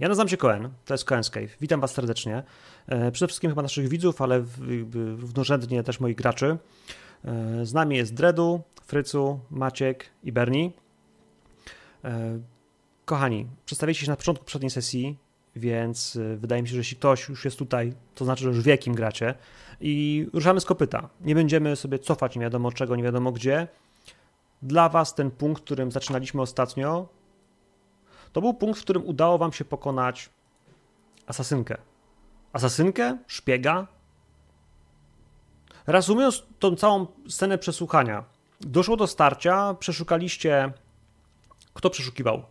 [0.00, 1.56] Ja nazywam się Koen, to jest Koen Cave.
[1.60, 2.42] Witam Was serdecznie.
[2.86, 4.44] E, przede wszystkim chyba naszych widzów, ale
[5.18, 6.58] równorzędnie też moich graczy.
[7.24, 10.72] E, z nami jest Dredu, Frycu, Maciek i Berni.
[12.04, 12.38] E,
[13.04, 15.18] kochani, przedstawicie się na początku przedniej sesji,
[15.56, 18.78] więc wydaje mi się, że jeśli ktoś już jest tutaj, to znaczy, że już wie,
[18.78, 19.34] kim gracie.
[19.80, 21.08] I ruszamy z kopyta.
[21.20, 23.68] Nie będziemy sobie cofać nie wiadomo czego, nie wiadomo gdzie.
[24.62, 27.08] Dla Was ten punkt, którym zaczynaliśmy ostatnio,
[28.32, 30.30] to był punkt, w którym udało wam się pokonać
[31.26, 31.76] asasynkę.
[32.52, 33.18] Asasynkę?
[33.26, 33.86] Szpiega?
[35.86, 38.24] Reasumując tą całą scenę przesłuchania,
[38.60, 40.72] doszło do starcia, przeszukaliście.
[41.74, 42.42] Kto przeszukiwał?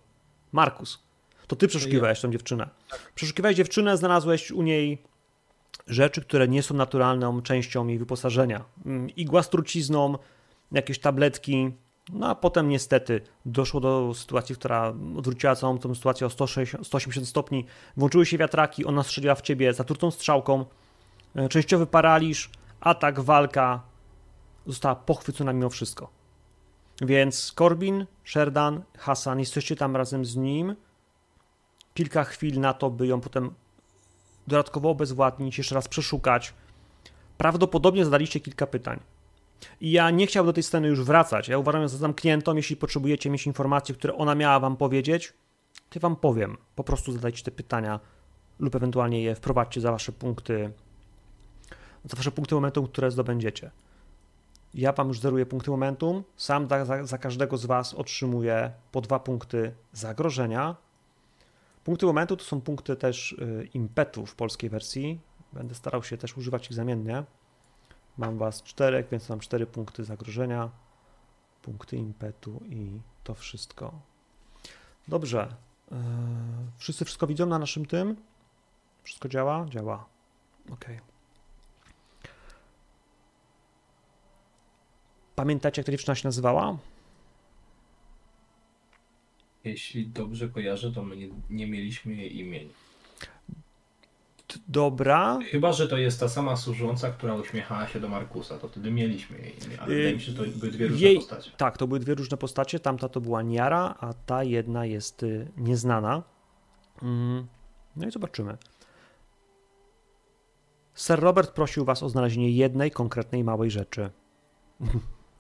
[0.52, 1.04] Markus.
[1.48, 2.70] To ty przeszukiwałeś tą dziewczynę.
[3.16, 5.04] Przeszukiwałeś dziewczynę, znalazłeś u niej
[5.88, 8.64] rzeczy, które nie są naturalną częścią jej wyposażenia.
[8.86, 10.18] Mm, igła z trucizną,
[10.72, 11.72] jakieś tabletki,
[12.10, 17.28] no a potem niestety doszło do sytuacji, która odwróciła całą tą sytuację o 160, 180
[17.28, 17.66] stopni.
[17.98, 20.66] Włączyły się wiatraki, ona strzeliła w ciebie zatrutą strzałką.
[21.36, 22.50] E, częściowy paraliż,
[22.80, 23.82] atak, walka
[24.66, 26.10] została pochwycona mimo wszystko.
[27.02, 30.76] Więc Corbin, Sherdan, Hasan, jesteście tam razem z nim.
[31.94, 33.54] Kilka chwil na to, by ją potem
[34.48, 36.54] dodatkowo obezwładnić, jeszcze raz przeszukać.
[37.38, 39.00] Prawdopodobnie zadaliście kilka pytań.
[39.82, 41.48] I ja nie chciałbym do tej sceny już wracać.
[41.48, 42.56] Ja uważam ją za zamkniętą.
[42.56, 45.34] Jeśli potrzebujecie mieć informacje, które ona miała wam powiedzieć,
[45.90, 46.58] to wam powiem.
[46.76, 48.00] Po prostu zadajcie te pytania
[48.60, 50.72] lub ewentualnie je wprowadźcie za wasze punkty,
[52.04, 53.72] za wasze punkty momentum, które zdobędziecie.
[54.74, 56.24] Ja wam już zeruję punkty momentum.
[56.36, 60.76] Sam za, za, za każdego z was otrzymuję po dwa punkty zagrożenia.
[61.84, 65.20] Punkty momentu to są punkty też y, impetu w polskiej wersji.
[65.54, 67.24] Będę starał się też używać ich zamiennie.
[68.18, 70.70] Mam was czterech, więc mam cztery punkty zagrożenia,
[71.62, 74.00] punkty impetu i to wszystko.
[75.08, 75.56] Dobrze.
[75.92, 75.98] Eee,
[76.78, 78.16] wszyscy wszystko widzą na naszym tym?
[79.04, 79.66] Wszystko działa?
[79.70, 80.06] Działa.
[80.70, 80.86] Ok.
[85.36, 86.78] Pamiętacie, jak ta dziewczyna się nazywała?
[89.64, 92.74] Jeśli dobrze kojarzę, to my nie, nie mieliśmy jej imienia.
[94.68, 95.40] Dobra.
[95.52, 99.38] Chyba, że to jest ta sama służąca, która uśmiechała się do Markusa, to wtedy mieliśmy
[99.38, 101.16] jej imię, ale wydaje mi się, że to były dwie różne jej...
[101.16, 101.52] postacie.
[101.58, 105.52] Tak, to były dwie różne postacie, tamta to była Niara, a ta jedna jest y,
[105.58, 106.24] nieznana.
[107.02, 107.48] Mm,
[107.96, 108.58] no i zobaczymy.
[110.96, 114.10] Sir Robert prosił was o znalezienie jednej konkretnej małej rzeczy.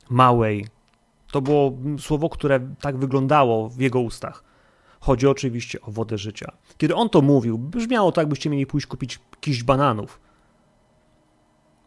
[0.09, 0.67] małej.
[1.31, 4.47] To było słowo, które tak wyglądało w jego ustach.
[5.07, 6.51] Chodzi oczywiście o wodę życia.
[6.78, 10.19] Kiedy on to mówił, brzmiało tak, byście mieli pójść kupić kiść bananów.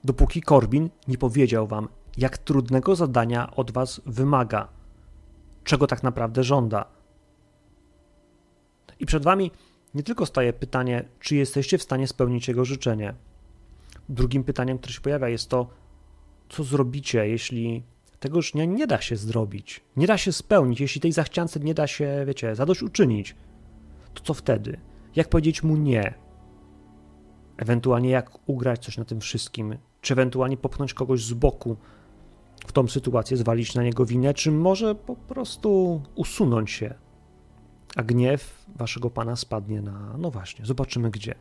[0.05, 4.69] Dopóki Corbin nie powiedział wam, jak trudnego zadania od was wymaga,
[5.65, 6.85] czego tak naprawdę żąda.
[8.99, 9.51] I przed wami
[9.95, 13.15] nie tylko staje pytanie, czy jesteście w stanie spełnić jego życzenie.
[14.09, 15.67] Drugim pytaniem, które się pojawia, jest to,
[16.49, 17.83] co zrobicie, jeśli
[18.21, 21.75] tego już nie, nie da się zrobić, nie da się spełnić, jeśli tej zachciance nie
[21.75, 23.37] da się, wiecie, zadośćuczynić,
[24.15, 24.81] to co wtedy?
[25.17, 26.15] Jak powiedzieć mu nie?
[27.57, 29.77] Ewentualnie jak ugrać coś na tym wszystkim?
[30.01, 31.77] Czy ewentualnie popchnąć kogoś z boku
[32.67, 36.95] w tą sytuację, zwalić na niego winę, czy może po prostu usunąć się,
[37.97, 41.35] a gniew waszego pana spadnie na, no właśnie, zobaczymy gdzie.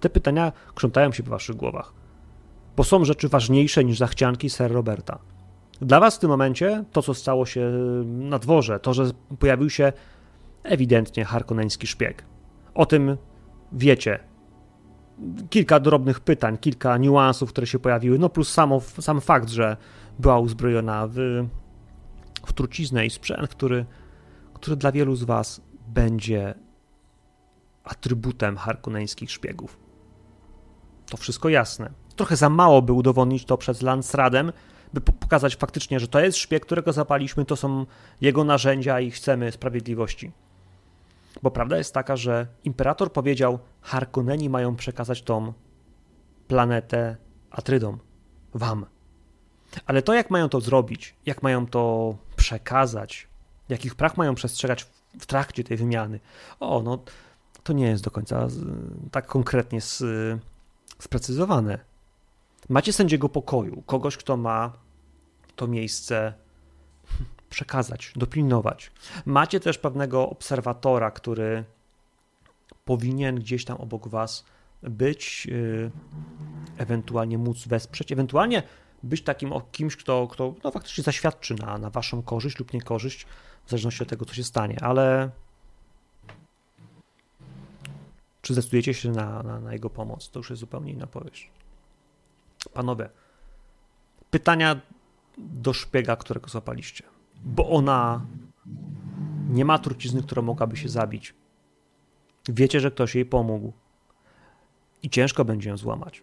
[0.00, 1.92] Te pytania krzątają się po waszych głowach,
[2.76, 5.33] bo są rzeczy ważniejsze niż zachcianki Sir Roberta.
[5.80, 7.70] Dla Was w tym momencie to, co stało się
[8.04, 9.92] na dworze, to, że pojawił się
[10.62, 12.24] ewidentnie harkoneński szpieg.
[12.74, 13.16] O tym
[13.72, 14.18] wiecie.
[15.50, 19.76] Kilka drobnych pytań, kilka niuansów, które się pojawiły, no plus samo, sam fakt, że
[20.18, 21.14] była uzbrojona w,
[22.46, 23.86] w truciznę i sprzęt, który,
[24.54, 26.54] który dla wielu z Was będzie
[27.84, 29.78] atrybutem harkoneńskich szpiegów.
[31.10, 31.90] To wszystko jasne.
[32.16, 34.52] Trochę za mało, by udowodnić to przed Lansradem,
[34.94, 37.86] by pokazać faktycznie, że to jest szpieg, którego zapaliśmy, to są
[38.20, 40.32] jego narzędzia i chcemy sprawiedliwości.
[41.42, 45.52] Bo prawda jest taka, że imperator powiedział, Harkonneni mają przekazać tą
[46.48, 47.16] planetę
[47.50, 47.98] Atrydom,
[48.54, 48.86] wam.
[49.86, 53.28] Ale to, jak mają to zrobić, jak mają to przekazać,
[53.68, 54.86] jakich praw mają przestrzegać
[55.20, 56.20] w trakcie tej wymiany,
[56.60, 56.98] o, no,
[57.62, 58.48] to nie jest do końca
[59.10, 59.80] tak konkretnie
[60.98, 61.78] sprecyzowane.
[62.68, 64.83] Macie sędziego pokoju, kogoś, kto ma
[65.56, 66.34] to miejsce
[67.50, 68.90] przekazać, dopilnować.
[69.26, 71.64] Macie też pewnego obserwatora, który
[72.84, 74.44] powinien gdzieś tam obok was
[74.82, 75.90] być, yy,
[76.78, 78.62] ewentualnie móc wesprzeć, ewentualnie
[79.02, 83.26] być takim kimś, kto, kto no, faktycznie zaświadczy na, na waszą korzyść lub niekorzyść,
[83.66, 85.30] w zależności od tego, co się stanie, ale
[88.42, 90.30] czy zdecydujecie się na, na, na jego pomoc?
[90.30, 91.50] To już jest zupełnie inna powieść.
[92.72, 93.08] Panowie,
[94.30, 94.80] pytania
[95.38, 97.04] do szpiega, którego złapaliście.
[97.44, 98.26] Bo ona
[99.48, 101.34] nie ma trucizny, która mogłaby się zabić.
[102.48, 103.72] Wiecie, że ktoś jej pomógł.
[105.02, 106.22] I ciężko będzie ją złamać.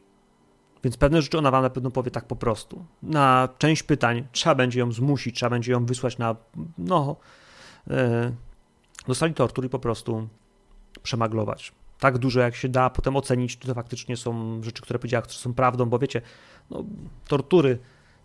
[0.84, 2.86] Więc pewne rzeczy ona wam na pewno powie tak po prostu.
[3.04, 6.36] Na część pytań trzeba będzie ją zmusić, trzeba będzie ją wysłać na.
[6.78, 7.16] No.
[7.88, 7.96] Yy,
[9.08, 10.28] dostali tortur i po prostu
[11.04, 11.72] przemaglować.
[12.00, 15.38] Tak dużo jak się da, potem ocenić, czy to faktycznie są rzeczy, które powiedziała, które
[15.40, 16.22] są prawdą, bo wiecie,
[16.70, 16.84] no,
[17.28, 17.80] tortury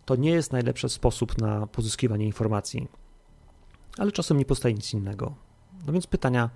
[0.06, 2.88] to nie jest najlepszy sposób na pozyskiwanie informacji,
[3.98, 5.34] ale czasem nie powstaje nic innego.
[5.86, 6.50] No więc pytania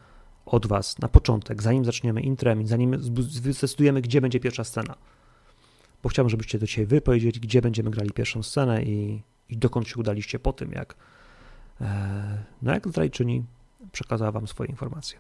[0.47, 4.95] od Was na początek, zanim zaczniemy intrem, zanim zdecydujemy, gdzie będzie pierwsza scena.
[6.03, 9.89] Bo chciałbym, żebyście do dzisiaj wy powiedzieli, gdzie będziemy grali pierwszą scenę i, i dokąd
[9.89, 10.95] się udaliście po tym, jak,
[11.81, 13.45] e, no jak zdrajczyni
[13.93, 15.19] przekazała Wam swoje informacje.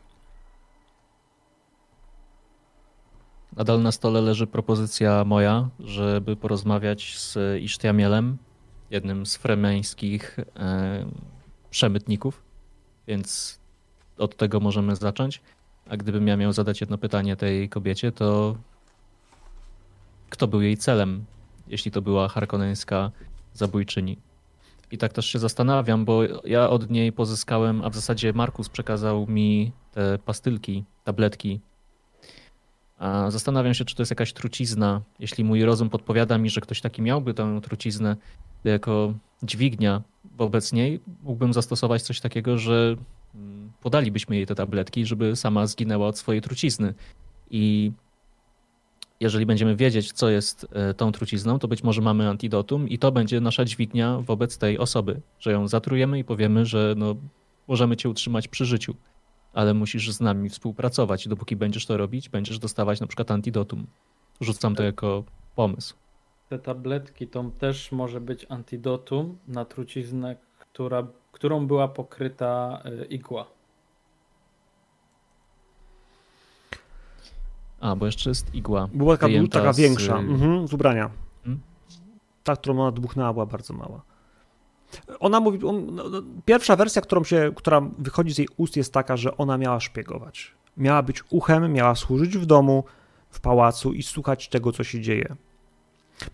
[3.56, 8.38] Nadal na stole leży propozycja moja, żeby porozmawiać z Isztiamielem,
[8.90, 11.06] jednym z fremeńskich e,
[11.70, 12.42] przemytników,
[13.06, 13.58] więc
[14.18, 15.40] od tego możemy zacząć.
[15.88, 18.56] A gdybym ja miał zadać jedno pytanie tej kobiecie, to
[20.30, 21.24] kto był jej celem,
[21.68, 23.10] jeśli to była harkoneńska
[23.54, 24.18] zabójczyni?
[24.90, 29.26] I tak też się zastanawiam, bo ja od niej pozyskałem, a w zasadzie Markus przekazał
[29.26, 31.60] mi te pastylki, tabletki
[33.28, 35.00] zastanawiam się, czy to jest jakaś trucizna.
[35.18, 38.16] Jeśli mój rozum podpowiada mi, że ktoś taki miałby tę truciznę
[38.64, 40.02] jako dźwignia
[40.36, 42.96] wobec niej, mógłbym zastosować coś takiego, że
[43.34, 46.94] mm, podalibyśmy jej te tabletki, żeby sama zginęła od swojej trucizny.
[47.50, 47.92] I
[49.20, 53.12] jeżeli będziemy wiedzieć, co jest e, tą trucizną, to być może mamy antidotum i to
[53.12, 57.16] będzie nasza dźwignia wobec tej osoby, że ją zatrujemy i powiemy, że no,
[57.68, 58.94] możemy cię utrzymać przy życiu
[59.52, 61.28] ale musisz z nami współpracować.
[61.28, 63.86] Dopóki będziesz to robić, będziesz dostawać na przykład antidotum.
[64.40, 65.24] Rzucam to jako
[65.56, 65.94] pomysł.
[66.48, 73.46] Te tabletki to też może być antidotum na truciznę, która, którą była pokryta e, igła.
[77.80, 78.88] A, bo jeszcze jest igła.
[78.94, 80.20] Była taka, taka większa, z...
[80.20, 81.10] Mhm, z ubrania.
[81.44, 81.60] Hmm?
[82.44, 84.02] Ta, którą ona dmuchnęła, była bardzo mała.
[85.20, 88.92] Ona mówi, on, no, no, pierwsza wersja, którą się, która wychodzi z jej ust jest
[88.92, 90.54] taka, że ona miała szpiegować.
[90.76, 92.84] Miała być uchem, miała służyć w domu,
[93.30, 95.36] w pałacu i słuchać tego, co się dzieje.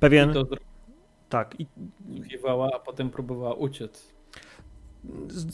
[0.00, 0.30] Pewien...
[0.30, 0.46] I to
[1.28, 1.60] tak.
[1.60, 1.66] I...
[2.74, 4.16] a potem próbowała uciec.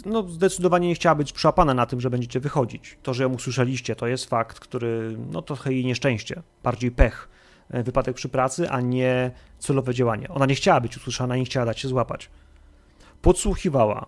[0.07, 2.99] No, zdecydowanie nie chciała być przyłapana na tym, że będziecie wychodzić.
[3.03, 7.29] To, że ją usłyszeliście, to jest fakt, który, no trochę jej nieszczęście, bardziej pech,
[7.71, 10.29] e, wypadek przy pracy, a nie celowe działanie.
[10.29, 12.31] Ona nie chciała być usłyszana, nie chciała dać się złapać
[13.23, 14.07] podsłuchiwała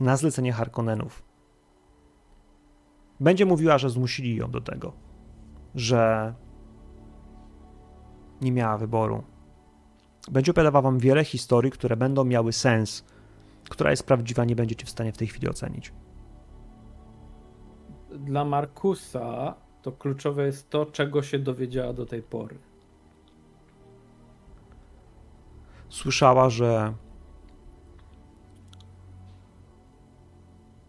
[0.00, 1.22] na zlecenie Harkonnenów.
[3.20, 4.92] Będzie mówiła, że zmusili ją do tego,
[5.74, 6.34] że
[8.40, 9.22] nie miała wyboru.
[10.30, 13.04] Będzie opowiadała wam wiele historii, które będą miały sens.
[13.68, 15.92] Która jest prawdziwa, nie będziecie w stanie w tej chwili ocenić.
[18.10, 22.58] Dla Markusa to kluczowe jest to, czego się dowiedziała do tej pory.
[25.88, 26.94] Słyszała, że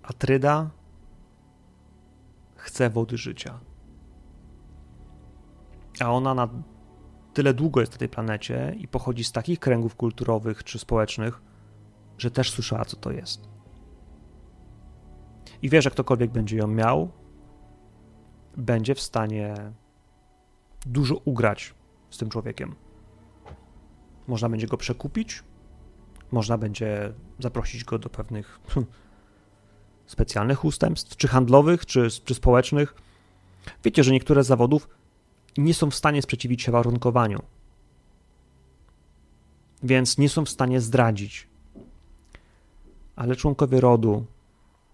[0.07, 0.69] Atryda
[2.55, 3.59] chce wody życia.
[5.99, 6.49] A ona na
[7.33, 11.41] tyle długo jest na tej planecie i pochodzi z takich kręgów kulturowych czy społecznych,
[12.17, 13.49] że też słyszała, co to jest.
[15.61, 17.11] I wie, że ktokolwiek będzie ją miał,
[18.57, 19.55] będzie w stanie
[20.85, 21.73] dużo ugrać
[22.09, 22.75] z tym człowiekiem.
[24.27, 25.43] Można będzie go przekupić,
[26.31, 28.59] można będzie zaprosić go do pewnych
[30.07, 32.95] specjalnych ustępstw, czy handlowych, czy, czy społecznych.
[33.83, 34.89] Wiecie, że niektóre z zawodów
[35.57, 37.43] nie są w stanie sprzeciwić się warunkowaniu,
[39.83, 41.47] więc nie są w stanie zdradzić.
[43.15, 44.25] Ale członkowie rodu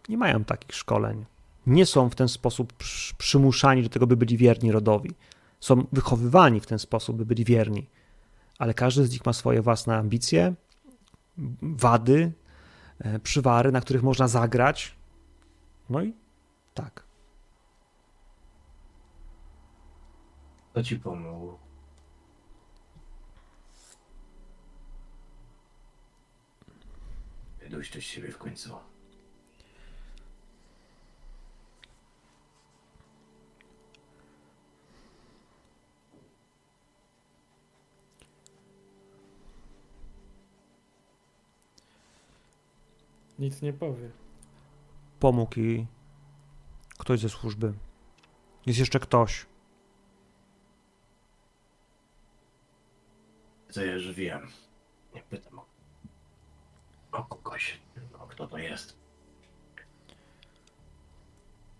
[0.09, 1.25] nie mają takich szkoleń.
[1.67, 2.73] Nie są w ten sposób
[3.17, 5.11] przymuszani do tego, by byli wierni rodowi.
[5.59, 7.89] Są wychowywani w ten sposób, by byli wierni.
[8.59, 10.53] Ale każdy z nich ma swoje własne ambicje,
[11.61, 12.31] wady,
[12.99, 14.95] e, przywary, na których można zagrać,
[15.89, 16.13] no i
[16.73, 17.03] tak.
[20.73, 21.57] To ci pomógł.
[27.69, 28.75] Dojść do siebie w końcu.
[43.39, 44.22] Nic nie powie
[45.23, 45.87] pomógł i
[46.97, 47.73] ktoś ze służby.
[48.65, 49.45] Jest jeszcze ktoś.
[53.73, 54.47] To już wiem.
[55.15, 55.65] Nie pytam o,
[57.11, 57.79] o kogoś,
[58.19, 58.97] o kto to jest.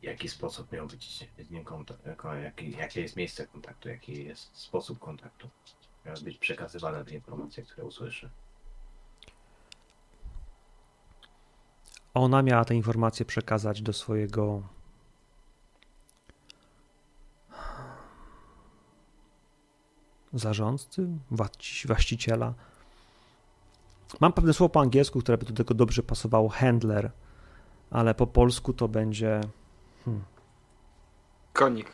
[0.01, 2.05] W jaki sposób miał być z nim kontakt,
[2.43, 5.49] jaki, jakie jest miejsce kontaktu, jaki jest sposób kontaktu.
[6.05, 8.29] Miały być przekazywane te informacje, które usłyszy.
[12.13, 14.61] Ona miała te informacje przekazać do swojego
[20.33, 21.07] zarządcy,
[21.85, 22.53] właściciela.
[24.19, 27.11] Mam pewne słowo po angielsku, które by do tego dobrze pasowało, handler,
[27.91, 29.41] ale po polsku to będzie
[30.05, 30.23] hmm,
[31.53, 31.91] Konik.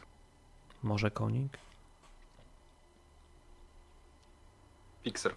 [0.84, 1.58] może konik.
[5.04, 5.36] Fixer.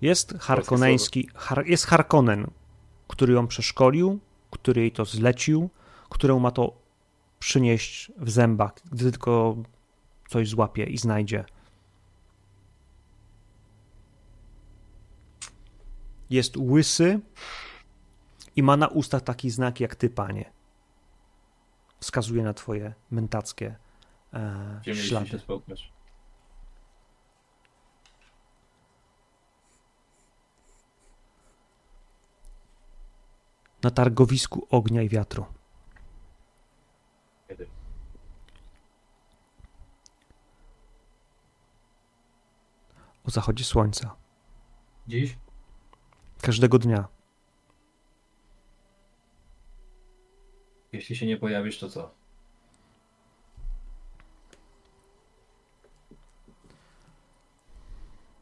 [0.00, 2.50] Jest harkoneński, har, jest Harkonnen,
[3.20, 4.18] który ją przeszkolił,
[4.50, 5.70] który jej to zlecił,
[6.10, 6.76] któremu ma to
[7.38, 9.56] przynieść w zębach, gdy tylko
[10.28, 11.44] coś złapie i znajdzie.
[16.30, 17.20] Jest łysy
[18.56, 20.52] i ma na ustach taki znak jak ty, panie.
[22.00, 23.76] Wskazuje na twoje mentackie
[24.34, 25.26] e, ślady.
[25.76, 25.90] się?
[33.82, 35.44] Na targowisku ognia i wiatru.
[37.48, 37.68] Kiedy?
[43.24, 44.16] O zachodzie słońca.
[45.08, 45.38] Dziś?
[46.42, 47.08] Każdego dnia.
[50.92, 52.14] Jeśli się nie pojawisz, to co?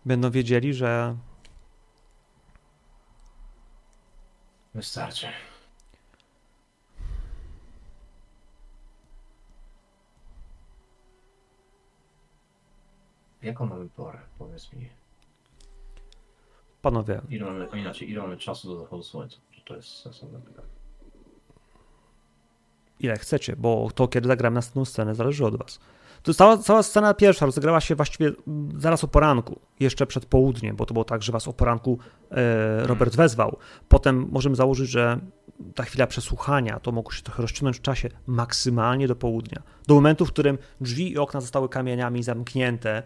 [0.04, 1.16] Będą wiedzieli, że
[4.78, 5.26] Wystarczy.
[13.42, 14.18] Jaką mamy porę?
[14.38, 14.88] Powiedz mi.
[16.82, 19.36] panowie, Ile mamy, inaczej, ile mamy czasu do zachodu słońca?
[19.50, 20.68] Czy to jest sensowne pytanie?
[23.00, 25.80] ile chcecie, bo to, kiedy zagramy następną scenę, zależy od was.
[26.22, 28.32] To cała, cała scena pierwsza rozegrała się właściwie
[28.78, 31.98] zaraz o poranku, jeszcze przed południem, bo to było tak, że was o poranku
[32.30, 33.56] e, Robert wezwał.
[33.88, 35.20] Potem możemy założyć, że
[35.74, 39.62] ta chwila przesłuchania to mogło się trochę rozciągnąć w czasie maksymalnie do południa.
[39.86, 43.02] Do momentu, w którym drzwi i okna zostały kamieniami zamknięte,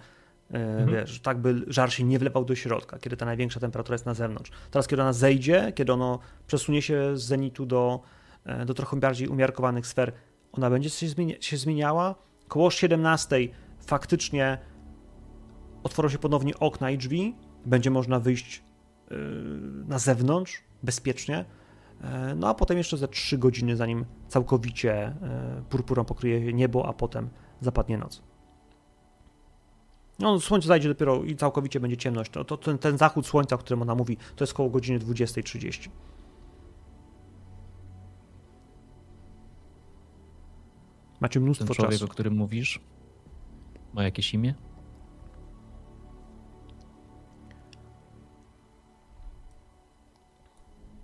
[0.50, 4.06] e, wiesz, tak by żar się nie wlewał do środka, kiedy ta największa temperatura jest
[4.06, 4.50] na zewnątrz.
[4.70, 8.00] Teraz, kiedy ona zejdzie, kiedy ono przesunie się z zenitu do,
[8.44, 10.12] e, do trochę bardziej umiarkowanych sfer,
[10.52, 12.14] ona będzie się, zmienia, się zmieniała.
[12.52, 13.36] Koło 17
[13.86, 14.58] faktycznie
[15.82, 18.62] otworzą się ponownie okna i drzwi, będzie można wyjść
[19.10, 19.16] yy,
[19.88, 21.44] na zewnątrz bezpiecznie.
[22.00, 26.92] E, No a potem jeszcze ze 3 godziny, zanim całkowicie e, purpurą pokryje niebo, a
[26.92, 27.28] potem
[27.60, 28.22] zapadnie noc.
[30.18, 32.30] No, słońce zajdzie dopiero i całkowicie będzie ciemność.
[32.30, 35.88] To, to ten, ten zachód słońca, o którym ona mówi, to jest koło godziny 20.30.
[41.22, 42.04] Macie Ten mnóstwo człowiek, czasu.
[42.04, 42.80] o którym mówisz,
[43.92, 44.54] ma jakieś imię?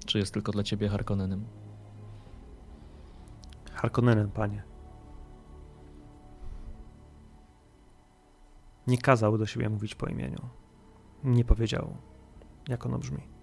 [0.06, 1.44] Czy jest tylko dla ciebie Harkonnenem?
[3.72, 4.62] Harkonnenem, panie.
[8.86, 10.48] Nie kazał do siebie mówić po imieniu.
[11.24, 11.96] Nie powiedział,
[12.68, 13.37] jak ono brzmi.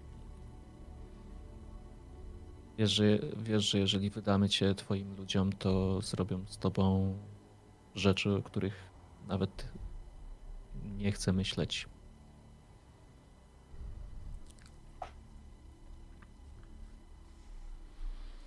[2.78, 7.18] Wiesz że, wiesz, że jeżeli wydamy cię twoim ludziom, to zrobią z tobą
[7.96, 8.74] rzeczy, o których
[9.28, 9.70] nawet
[10.98, 11.88] nie chcę myśleć.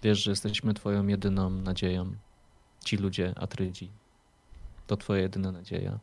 [0.02, 2.12] Wiesz, że jesteśmy twoją jedyną nadzieją.
[2.84, 3.90] Ci ludzie, Atrydzi.
[4.86, 5.98] To twoja jedyna nadzieja.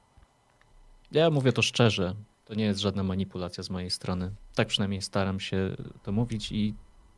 [1.12, 2.15] Ja mówię to szczerze.
[2.46, 4.32] To nie jest żadna manipulacja z mojej strony.
[4.55, 6.75] Tak przynajmniej staram się to mówić i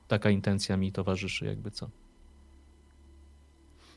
[0.08, 1.90] taka intencja mi towarzyszy, jakby co.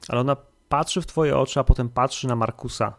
[0.09, 0.37] Ale ona
[0.69, 2.97] patrzy w twoje oczy, a potem patrzy na Markusa.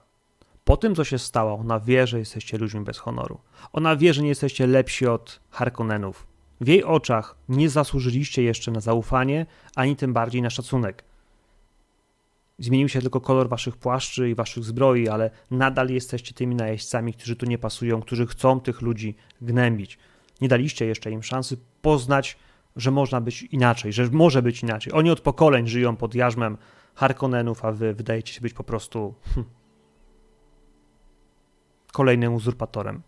[0.63, 3.39] Po tym, co się stało, ona wie, że jesteście ludźmi bez honoru.
[3.74, 6.27] Ona wie, że nie jesteście lepsi od Harkonnenów.
[6.62, 11.03] W jej oczach nie zasłużyliście jeszcze na zaufanie, ani tym bardziej na szacunek.
[12.60, 17.36] Zmienił się tylko kolor waszych płaszczy i waszych zbroi, ale nadal jesteście tymi najeźdźcami, którzy
[17.36, 19.98] tu nie pasują, którzy chcą tych ludzi gnębić.
[20.41, 22.38] Nie daliście jeszcze im szansy poznać,
[22.75, 24.94] że można być inaczej, że może być inaczej.
[24.94, 26.58] Oni od pokoleń żyją pod jarzmem
[26.96, 29.46] Harkonnenów, a wy wydajecie się być po prostu hm,
[31.92, 33.01] kolejnym uzurpatorem.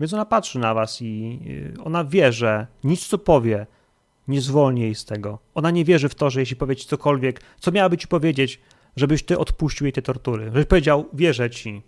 [0.00, 1.40] Więc ona patrzy na was i
[1.78, 3.66] y, ona wie, że nic co powie
[4.28, 5.38] nie zwolni jej z tego.
[5.54, 8.60] Ona nie wierzy w to, że jeśli powie ci cokolwiek, co miałaby ci powiedzieć,
[8.96, 10.44] żebyś ty odpuścił jej te tortury.
[10.44, 11.82] Żebyś powiedział, wierzę ci,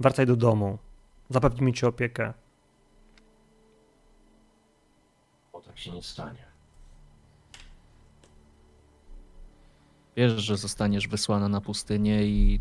[0.00, 0.78] wracaj do domu,
[1.30, 2.32] zapewnimy ci opiekę.
[5.76, 6.46] Tak się nie stanie.
[10.16, 12.60] Wiesz, że zostaniesz wysłana na pustynię i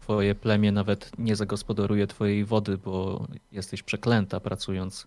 [0.00, 5.06] twoje plemię nawet nie zagospodaruje twojej wody, bo jesteś przeklęta pracując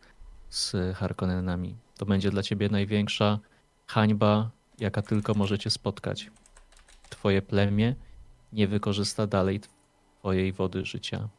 [0.50, 1.76] z Harkonnenami.
[1.98, 3.40] To będzie dla ciebie największa
[3.88, 6.32] hańba, jaka tylko możecie spotkać.
[7.10, 7.96] Twoje plemię
[8.54, 9.62] nie wykorzysta dalej
[10.20, 11.30] twojej wody życia.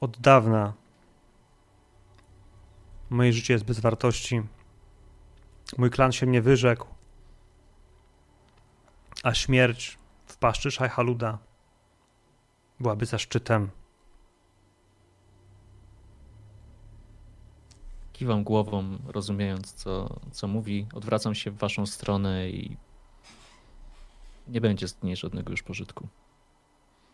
[0.00, 0.85] Od dawna
[3.10, 4.42] moje życie jest bez wartości.
[5.78, 6.86] Mój klan się mnie wyrzekł,
[9.22, 11.38] a śmierć w paszczy Szajhaluda
[12.80, 13.70] byłaby zaszczytem.
[18.12, 20.86] Kiwam głową, rozumiejąc, co, co mówi.
[20.94, 22.76] Odwracam się w waszą stronę i
[24.48, 26.08] nie będzie z niej żadnego już pożytku.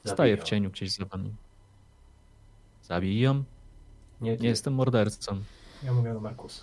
[0.04, 1.34] Staję w cieniu gdzieś za wami.
[2.82, 3.44] Zabij ją?
[4.20, 5.42] Nie, Nie jestem mordercą.
[5.84, 6.62] Ja mówię do Markusa.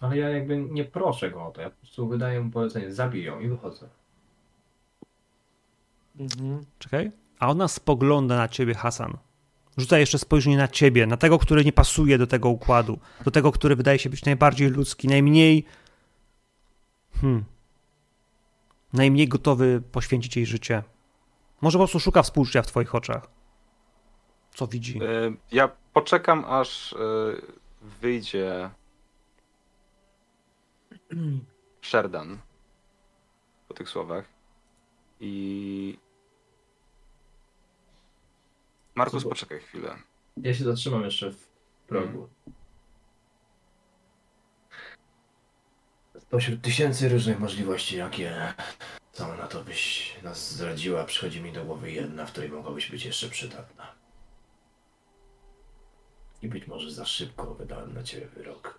[0.00, 1.60] Ale ja jakby nie proszę go o to.
[1.60, 2.92] Ja po prostu wydaję mu polecenie.
[2.92, 3.88] Zabij ją i wychodzę.
[6.18, 6.64] Mhm.
[6.78, 7.12] Czekaj.
[7.38, 9.16] A ona spogląda na ciebie, Hasan.
[9.76, 13.52] Rzuca jeszcze spojrzenie na ciebie, na tego, który nie pasuje do tego układu, do tego,
[13.52, 15.64] który wydaje się być najbardziej ludzki, najmniej.
[17.20, 17.44] Hmm.
[18.92, 20.82] Najmniej gotowy poświęcić jej życie.
[21.60, 23.28] Może po prostu szuka współczucia w twoich oczach.
[24.54, 24.98] Co widzi?
[25.02, 26.96] E, Ja poczekam, aż e,
[27.84, 28.70] wyjdzie
[31.82, 32.38] Sherdan
[33.68, 34.24] po tych słowach.
[35.20, 35.98] I.
[38.94, 39.96] Markus, Co poczekaj chwilę.
[40.36, 41.46] Ja się zatrzymam jeszcze w
[41.86, 42.28] progu.
[46.18, 48.54] Spośród tysięcy różnych możliwości, jakie
[49.12, 53.04] sama na to byś nas zdradziła, przychodzi mi do głowy jedna, w której mogłabyś być
[53.04, 54.03] jeszcze przydatna.
[56.44, 58.78] I być może za szybko wydałem na ciebie wyrok.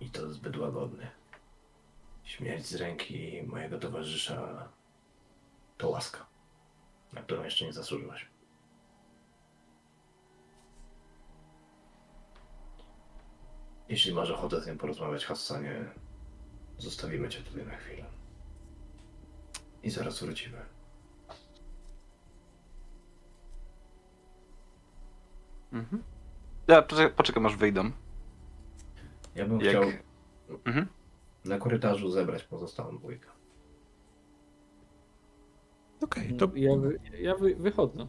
[0.00, 1.10] I to zbyt łagodny.
[2.24, 4.68] Śmierć z ręki mojego towarzysza
[5.78, 6.26] to łaska,
[7.12, 8.28] na którą jeszcze nie zasłużyłaś.
[13.88, 15.84] Jeśli masz ochotę z nią porozmawiać, Hassanie,
[16.78, 18.04] zostawimy cię tutaj na chwilę.
[19.82, 20.58] I zaraz wrócimy.
[25.72, 26.17] Mhm.
[26.68, 27.90] Ja poczekam, poczekam aż wyjdą.
[29.34, 29.82] Ja bym Jak- chciał
[30.66, 30.86] Mhm.
[31.44, 33.28] na korytarzu zebrać pozostałą dwójkę.
[36.02, 38.06] Okej, to Ja, wy, ja wy, wychodzę.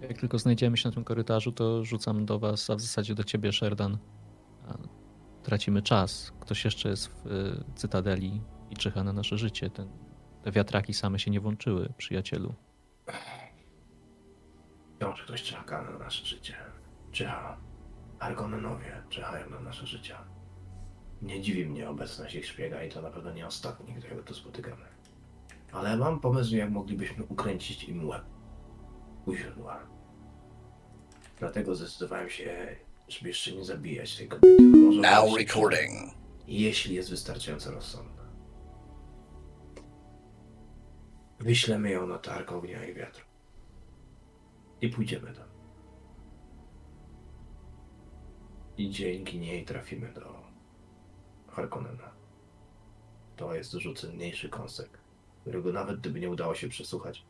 [0.00, 3.24] Jak tylko znajdziemy się na tym korytarzu, to rzucam do was, a w zasadzie do
[3.24, 3.98] ciebie, Sherdan.
[5.42, 6.32] Tracimy czas.
[6.40, 8.40] Ktoś jeszcze jest w y, Cytadeli
[8.70, 9.70] i czyha na nasze życie.
[9.70, 9.88] Ten,
[10.42, 12.54] te wiatraki same się nie włączyły, przyjacielu.
[14.96, 16.54] Wciąż ktoś czeka na nasze życie.
[17.12, 17.56] Czyha.
[18.18, 20.24] Argonenowie czyhają na nasze życia.
[21.22, 24.84] Nie dziwi mnie obecność ich szpiega i to na pewno nie ostatni, którego tu spotykamy.
[25.72, 28.22] Ale mam pomysł, jak moglibyśmy ukręcić im łeb
[29.26, 29.80] u źródła.
[31.38, 32.76] Dlatego zdecydowałem się,
[33.08, 34.62] żeby jeszcze nie zabijać tej kobiety.
[34.62, 36.14] Może Now recording.
[36.46, 38.22] jeśli jest wystarczająco rozsądna.
[41.40, 43.24] Wyślemy ją na targ ognia i wiatru.
[44.84, 45.48] I pójdziemy tam.
[48.76, 50.42] I dzięki niej trafimy do
[51.48, 52.12] Harkonnena.
[53.36, 54.98] To jest dużo cenniejszy kąsek,
[55.40, 57.26] którego nawet gdyby nie udało się przesłuchać,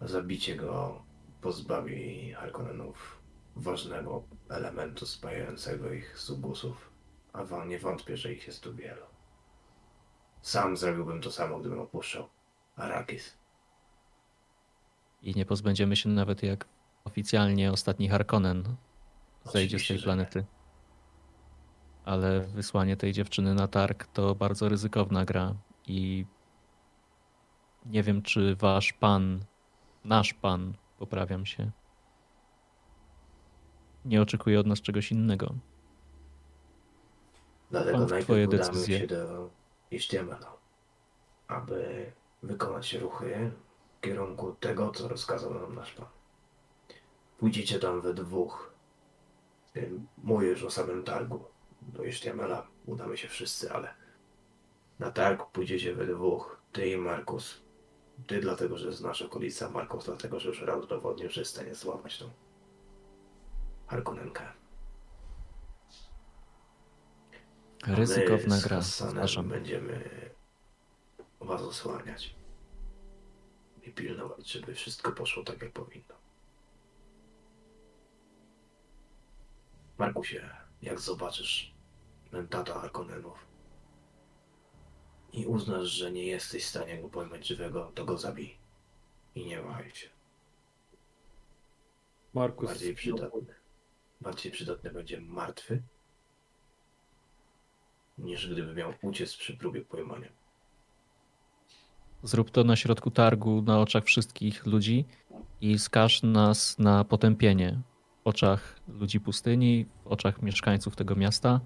[0.00, 1.02] zabicie go
[1.40, 3.22] pozbawi Harkonnenów
[3.56, 6.90] ważnego elementu spajającego ich z ubusów,
[7.32, 9.06] a wam nie wątpię, że ich jest tu wielu.
[10.40, 12.28] Sam zrobiłbym to samo, gdybym opuszczał
[12.76, 13.45] Arrakis.
[15.22, 16.68] I nie pozbędziemy się nawet jak
[17.04, 18.76] oficjalnie ostatni Harkonnen
[19.44, 20.44] zejdzie z tej planety.
[22.04, 25.54] Ale wysłanie tej dziewczyny na targ to bardzo ryzykowna gra
[25.86, 26.26] i
[27.86, 29.44] nie wiem, czy wasz pan,
[30.04, 31.70] nasz pan, poprawiam się,
[34.04, 35.54] nie oczekuje od nas czegoś innego.
[37.70, 38.98] Dlatego najpierw twoje udamy decyzje.
[38.98, 39.50] się do
[39.90, 40.52] Isztiamana,
[41.48, 43.50] aby wykonać ruchy
[44.06, 46.06] kierunku tego, co rozkazał nam nasz pan.
[47.38, 48.74] Pójdziecie tam we dwóch.
[49.72, 51.44] Ty Mówisz o samym targu.
[51.82, 53.94] Do Isztiamana udamy się wszyscy, ale
[54.98, 56.60] na targ pójdziecie we dwóch.
[56.72, 57.62] Ty i Markus.
[58.26, 61.74] Ty dlatego, że znasz okolica, Markus dlatego, że już raz udowodnił, że jest w stanie
[61.74, 62.30] złamać tą
[63.86, 64.52] Harkonnenkę.
[67.86, 69.48] Ryzykowna z gra, zgłaszam.
[69.48, 70.10] Będziemy
[71.40, 72.35] was osłaniać
[73.86, 76.14] i pilnować, żeby wszystko poszło tak, jak powinno.
[79.98, 80.50] Markusie,
[80.82, 81.74] jak zobaczysz
[82.32, 83.46] mentata Harkonnenów
[85.32, 88.58] i uznasz, że nie jesteś w stanie go pojmać żywego, to go zabij.
[89.34, 90.08] I nie wahaj się.
[92.34, 93.54] Markus, Bardziej przydatny.
[94.20, 95.82] Bardziej przydatny będzie martwy,
[98.18, 100.28] niż gdyby miał uciec przy próbie pojmania.
[102.22, 105.04] Zrób to na środku targu, na oczach wszystkich ludzi
[105.60, 107.80] i skaż nas na potępienie.
[108.24, 111.60] W oczach ludzi pustyni, w oczach mieszkańców tego miasta.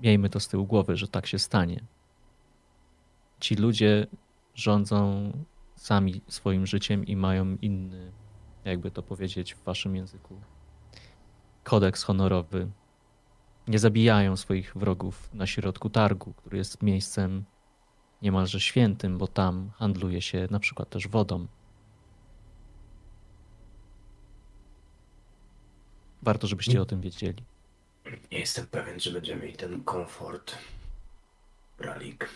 [0.00, 1.84] Miejmy to z tyłu głowy, że tak się stanie.
[3.40, 4.06] Ci ludzie
[4.54, 5.32] rządzą
[5.76, 8.12] sami swoim życiem i mają inny,
[8.64, 10.40] jakby to powiedzieć w waszym języku,
[11.64, 12.68] kodeks honorowy.
[13.68, 17.44] Nie zabijają swoich wrogów na środku targu, który jest miejscem
[18.22, 21.46] niemalże świętym, bo tam handluje się na przykład też wodą.
[26.22, 27.44] Warto, żebyście o tym wiedzieli.
[28.32, 30.54] Nie jestem pewien, czy będziemy mieli ten komfort,
[31.78, 32.28] Bralik,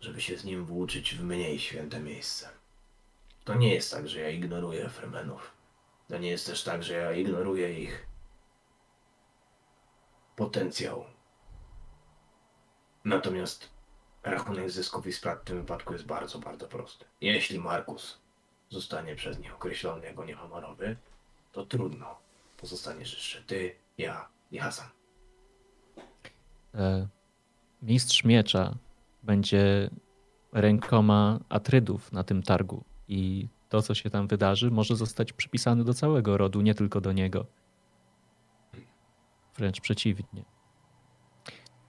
[0.00, 2.48] żeby się z nim włóczyć w mniej święte miejsce.
[3.44, 5.52] To nie jest tak, że ja ignoruję Fremenów.
[6.08, 8.06] To nie jest też tak, że ja ignoruję ich
[10.40, 11.04] potencjał.
[13.04, 13.68] Natomiast
[14.22, 17.04] rachunek zysków i strat w tym wypadku jest bardzo, bardzo prosty.
[17.20, 18.20] Jeśli Markus
[18.70, 20.96] zostanie przez nich określony jako niehonorowy,
[21.52, 22.06] to trudno.
[22.60, 24.88] Pozostaniesz jeszcze ty, ja i Hasan.
[26.74, 27.08] E,
[27.82, 28.74] Mistrz miecza
[29.22, 29.90] będzie
[30.52, 35.94] rękoma Atrydów na tym targu i to, co się tam wydarzy, może zostać przypisane do
[35.94, 37.46] całego rodu, nie tylko do niego.
[39.60, 40.44] Wręcz przeciwnie.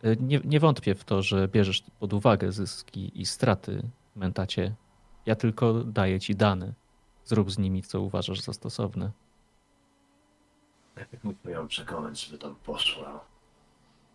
[0.04, 3.82] E, Nie, nie wątpię w to, że bierzesz pod uwagę zyski i straty,
[4.16, 4.76] mentacie.
[5.26, 6.74] Ja tylko daję ci dane.
[7.26, 9.12] Zrób z nimi, co uważasz za stosowne.
[10.96, 13.26] Najpierw musimy ją przekonać, żeby tam poszła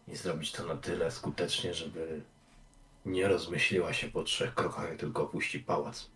[0.09, 2.23] i zrobić to na tyle skutecznie, żeby
[3.05, 6.11] nie rozmyśliła się po trzech krokach, jak tylko opuści pałac.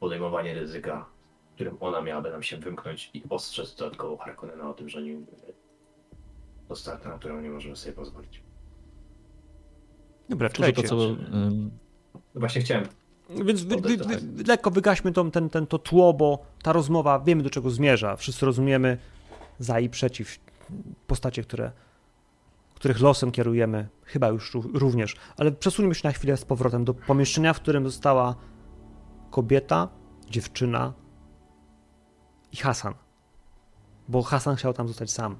[0.00, 1.06] Podejmowanie ryzyka,
[1.54, 5.16] którym ona miałaby nam się wymknąć i ostrzec dodatkowo Harkonnena o tym, że nie
[6.76, 8.42] strata, na którą nie możemy sobie pozwolić.
[10.28, 10.96] Dobra, Może to, co
[12.34, 12.86] No właśnie chciałem
[13.44, 17.42] Więc wy, wy, wy, lekko wygaśmy tą, ten, ten, to tło, bo ta rozmowa, wiemy
[17.42, 18.16] do czego zmierza.
[18.16, 18.98] Wszyscy rozumiemy
[19.58, 20.38] za i przeciw
[21.06, 21.72] postacie, które,
[22.74, 25.16] których losem kierujemy, chyba już ró- również.
[25.36, 28.34] Ale przesuńmy się na chwilę z powrotem do pomieszczenia, w którym została
[29.30, 29.88] kobieta,
[30.30, 30.92] dziewczyna
[32.52, 32.94] i Hasan.
[34.08, 35.36] Bo Hasan chciał tam zostać sam.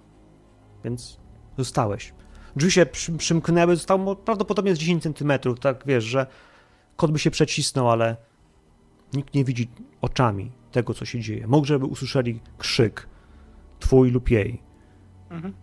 [0.84, 1.20] Więc
[1.58, 2.14] zostałeś.
[2.56, 6.26] Drzwi się przy, przymknęły, zostało prawdopodobnie z 10 centymetrów, tak wiesz, że
[6.96, 8.16] kot by się przecisnął, ale
[9.12, 9.68] nikt nie widzi
[10.00, 11.46] oczami tego, co się dzieje.
[11.46, 13.08] Może by usłyszeli krzyk
[13.80, 14.62] twój lub jej.
[15.30, 15.54] Mhm.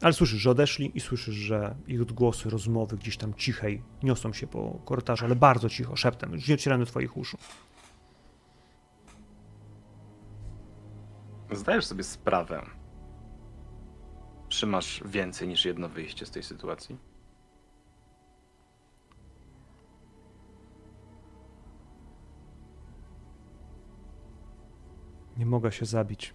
[0.00, 4.46] Ale słyszysz, że odeszli i słyszysz, że ich odgłosy, rozmowy gdzieś tam cichej niosą się
[4.46, 7.38] po korytarzu, ale bardzo cicho, szeptem, już nie docierają do twoich uszu.
[11.50, 12.66] Zdajesz sobie sprawę,
[14.48, 16.98] czy masz więcej niż jedno wyjście z tej sytuacji?
[25.36, 26.34] Nie mogę się zabić.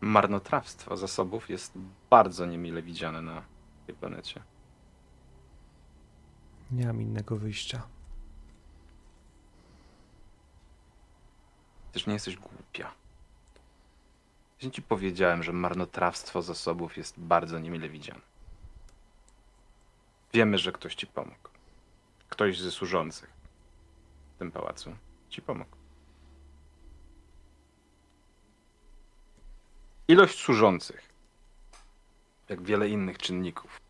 [0.00, 1.78] Marnotrawstwo zasobów jest
[2.10, 3.42] bardzo niemile widziane na
[3.86, 4.42] tej planecie.
[6.70, 7.82] Nie mam innego wyjścia.
[11.92, 12.92] Też nie jesteś głupia.
[14.62, 18.20] Ja ci powiedziałem, że marnotrawstwo zasobów jest bardzo niemile widziane.
[20.32, 21.48] Wiemy, że ktoś ci pomógł.
[22.28, 23.30] Ktoś ze służących
[24.34, 24.96] w tym pałacu
[25.30, 25.76] ci pomógł.
[30.08, 31.12] Ilość służących,
[32.48, 33.80] jak wiele innych czynników,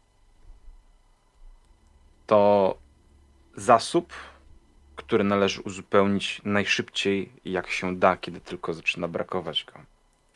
[2.27, 2.79] to
[3.57, 4.13] zasób,
[4.99, 9.81] który należy uzupełnić najszybciej, jak się da, kiedy tylko zaczyna brakować go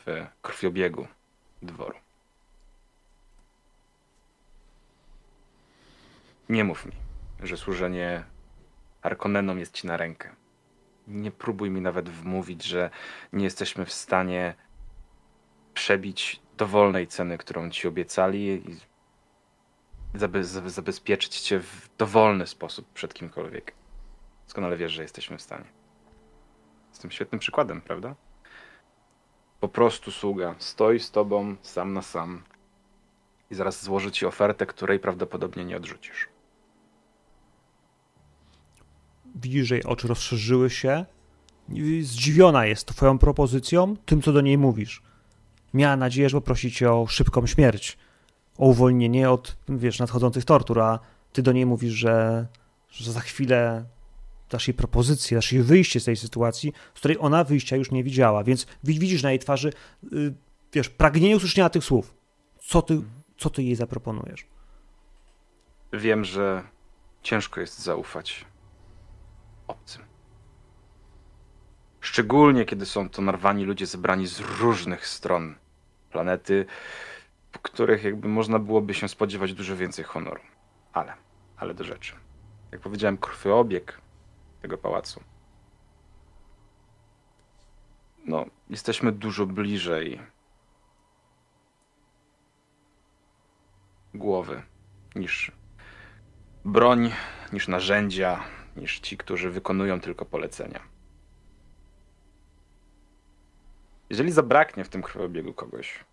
[0.05, 1.07] w krwiobiegu
[1.61, 1.97] dworu.
[6.49, 6.91] Nie mów mi,
[7.43, 8.23] że służenie
[9.01, 10.35] Harkonnenom jest ci na rękę.
[11.07, 12.89] Nie próbuj mi nawet wmówić, że
[13.33, 14.55] nie jesteśmy w stanie
[15.73, 18.77] przebić dowolnej ceny, którą ci obiecali i
[20.17, 23.82] zabe- zabe- zabezpieczyć cię w dowolny sposób przed kimkolwiek.
[24.45, 25.65] Doskonale wiesz, że jesteśmy w stanie.
[26.89, 28.15] Jestem świetnym przykładem, prawda?
[29.59, 32.43] Po prostu sługa stoi z tobą sam na sam
[33.51, 36.33] i zaraz złoży ci ofertę, której prawdopodobnie nie odrzucisz.
[39.35, 41.05] widzisz, że jej oczy rozszerzyły się.
[42.01, 45.03] Zdziwiona jest twoją propozycją, tym, co do niej mówisz.
[45.73, 47.97] Miała nadzieję, że poprosi cię o szybką śmierć,
[48.57, 50.99] o uwolnienie od, wiesz, nadchodzących tortur, a
[51.33, 52.47] ty do niej mówisz, że,
[52.89, 53.85] że za chwilę
[54.53, 58.03] dasz jej propozycję, dasz jej wyjście z tej sytuacji, z której ona wyjścia już nie
[58.03, 59.73] widziała, więc widzisz na jej twarzy,
[60.13, 60.33] y,
[60.73, 62.15] wiesz, pragnienie usłyszenia tych słów.
[62.59, 63.01] Co ty,
[63.37, 64.47] co ty jej zaproponujesz?
[65.93, 66.63] Wiem, że
[67.21, 68.45] ciężko jest zaufać
[69.67, 70.01] obcym.
[72.01, 75.55] Szczególnie kiedy są to narwani ludzie zebrani z różnych stron
[76.11, 76.65] planety,
[77.51, 80.41] w których jakby można byłoby się spodziewać dużo więcej honoru.
[80.93, 81.13] Ale,
[81.57, 82.13] ale do rzeczy.
[82.71, 84.02] Jak powiedziałem, krwiobieg
[84.63, 85.23] tego pałacu.
[88.25, 90.19] No, jesteśmy dużo bliżej
[94.13, 94.63] głowy
[95.15, 95.51] niż
[96.65, 97.11] broń,
[97.53, 98.43] niż narzędzia,
[98.75, 100.79] niż ci, którzy wykonują tylko polecenia.
[104.09, 106.05] Jeżeli zabraknie w tym krwiobiegu kogoś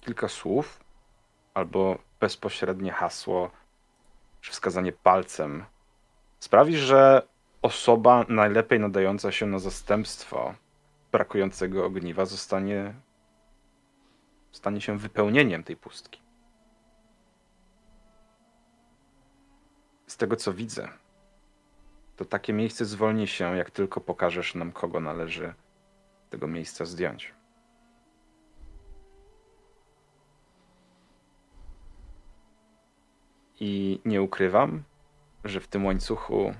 [0.00, 0.84] kilka słów
[1.54, 3.50] albo bezpośrednie hasło
[4.40, 5.64] czy wskazanie palcem
[6.42, 7.22] sprawi, że
[7.62, 10.54] osoba najlepiej nadająca się na zastępstwo
[11.12, 12.94] brakującego ogniwa zostanie
[14.52, 16.20] stanie się wypełnieniem tej pustki.
[20.06, 20.88] Z tego co widzę,
[22.16, 25.54] to takie miejsce zwolni się, jak tylko pokażesz nam, kogo należy
[26.30, 27.34] tego miejsca zdjąć.
[33.60, 34.82] I nie ukrywam,
[35.44, 36.54] że w tym łańcuchu,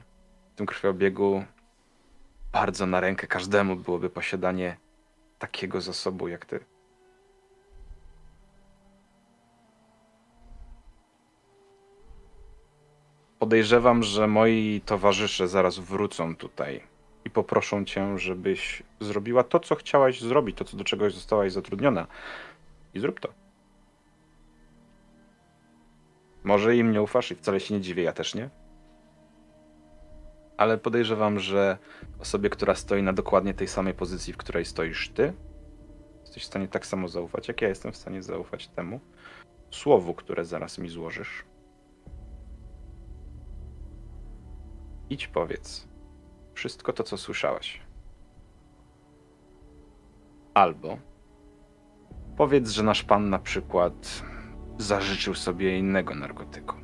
[0.52, 1.44] w tym krwiobiegu,
[2.52, 4.76] bardzo na rękę każdemu byłoby posiadanie
[5.38, 6.60] takiego zasobu jak ty.
[13.38, 16.82] Podejrzewam, że moi towarzysze zaraz wrócą tutaj
[17.24, 22.06] i poproszą cię, żebyś zrobiła to, co chciałaś zrobić, to, co do czegoś zostałaś zatrudniona.
[22.94, 23.28] I zrób to.
[26.44, 28.61] Może im nie ufasz i wcale się nie dziwię, ja też nie.
[30.56, 31.78] Ale podejrzewam, że
[32.18, 35.32] osobie, która stoi na dokładnie tej samej pozycji, w której stoisz ty,
[36.20, 39.00] jesteś w stanie tak samo zaufać, jak ja jestem w stanie zaufać temu
[39.70, 41.44] słowu, które zaraz mi złożysz.
[45.10, 45.88] Idź powiedz
[46.54, 47.80] wszystko to, co słyszałaś.
[50.54, 50.98] Albo
[52.36, 54.22] powiedz, że nasz pan na przykład
[54.78, 56.76] zażyczył sobie innego narkotyku.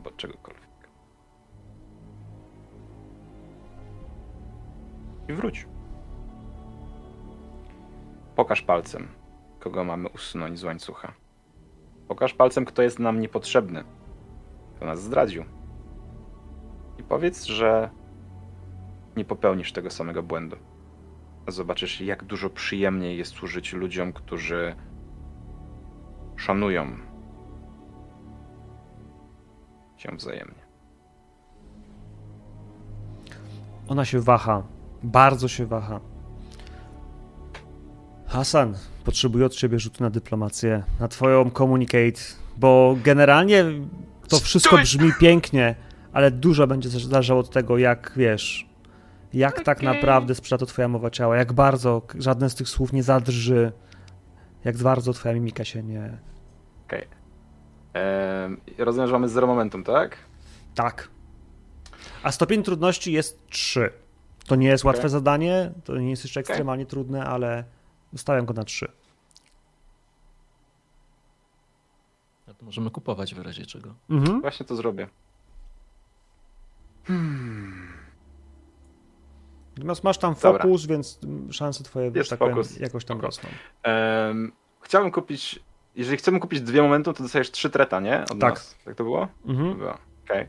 [0.00, 0.57] Bo czegokolwiek.
[5.28, 5.66] I wróć.
[8.36, 9.08] Pokaż palcem,
[9.60, 11.12] kogo mamy usunąć z łańcucha.
[12.08, 13.84] Pokaż palcem, kto jest nam niepotrzebny.
[14.76, 15.44] Kto nas zdradził.
[16.98, 17.90] I powiedz, że
[19.16, 20.56] nie popełnisz tego samego błędu.
[21.48, 24.74] Zobaczysz, jak dużo przyjemniej jest służyć ludziom, którzy
[26.36, 26.86] szanują
[29.96, 30.68] się wzajemnie.
[33.88, 34.77] Ona się waha.
[35.02, 36.00] Bardzo się waha.
[38.26, 42.20] Hasan, potrzebuję od ciebie rzutu na dyplomację, na twoją communicate,
[42.56, 43.64] bo generalnie
[44.28, 45.74] to wszystko brzmi pięknie,
[46.12, 48.68] ale dużo będzie zależało od tego, jak wiesz,
[49.32, 49.64] jak okay.
[49.64, 53.72] tak naprawdę sprzeda to twoja mowa ciała, jak bardzo żadne z tych słów nie zadrży,
[54.64, 56.18] jak bardzo twoja mimika się nie...
[56.86, 57.06] Okej.
[57.06, 57.18] Okay.
[57.94, 60.16] Eee, rozumiem, że mamy zero momentum, tak?
[60.74, 61.08] Tak.
[62.22, 63.90] A stopień trudności jest 3.
[64.48, 64.92] To nie jest okay.
[64.92, 66.90] łatwe zadanie, to nie jest jeszcze ekstremalnie okay.
[66.90, 67.64] trudne, ale
[68.12, 68.92] ustawiam go na 3.
[72.46, 73.94] No to możemy kupować w razie czego.
[74.10, 74.40] Mhm.
[74.40, 75.08] Właśnie to zrobię.
[77.04, 77.92] Hmm.
[79.76, 80.94] Natomiast masz tam fokus, Dobra.
[80.94, 82.68] więc szanse twoje Jest tak fokus.
[82.68, 83.50] Powiem, jakoś tam rosną.
[83.84, 85.60] Um, chciałbym kupić,
[85.94, 88.22] jeżeli chcemy kupić dwie momentu, to dostajesz trzy treta, nie?
[88.22, 88.54] Od tak.
[88.54, 88.76] Nas.
[88.84, 89.28] Tak to było?
[89.46, 89.72] Mhm.
[89.72, 90.48] Okej.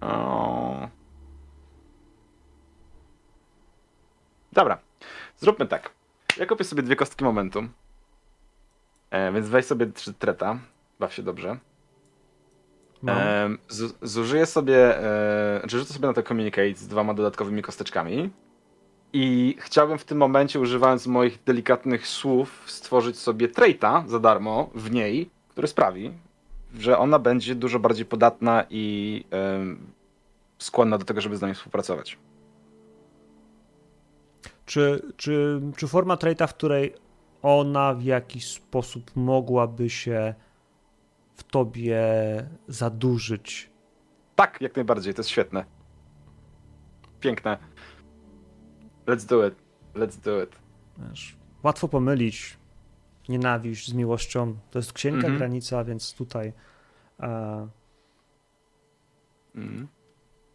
[0.00, 1.01] Okay.
[4.52, 4.78] Dobra.
[5.38, 5.90] Zróbmy tak.
[6.36, 7.62] Ja kupię sobie dwie kostki momentu.
[9.10, 10.58] E, więc weź sobie trzy treta.
[11.00, 11.58] Baw się dobrze.
[13.02, 13.12] No.
[13.68, 18.30] z, zużyję sobie, e, rzucę sobie na to communicate z dwoma dodatkowymi kosteczkami.
[19.12, 24.90] I chciałbym w tym momencie, używając moich delikatnych słów, stworzyć sobie traita za darmo w
[24.90, 26.12] niej, który sprawi,
[26.78, 29.24] że ona będzie dużo bardziej podatna i
[30.58, 32.18] skłonna do tego, żeby z nami współpracować.
[34.72, 36.94] Czy, czy, czy forma traita, w której
[37.42, 40.34] ona w jakiś sposób mogłaby się
[41.34, 42.00] w tobie
[42.68, 43.70] zadłużyć
[44.36, 45.64] Tak, jak najbardziej, to jest świetne.
[47.20, 47.58] Piękne.
[49.06, 49.54] Let's do it.
[49.94, 50.56] Let's do it.
[50.98, 52.56] Wiesz, łatwo pomylić
[53.28, 54.56] nienawiść z miłością.
[54.70, 55.36] To jest księga Mhm.
[55.38, 56.52] granica, więc tutaj
[57.20, 57.68] e,
[59.54, 59.88] Mhm.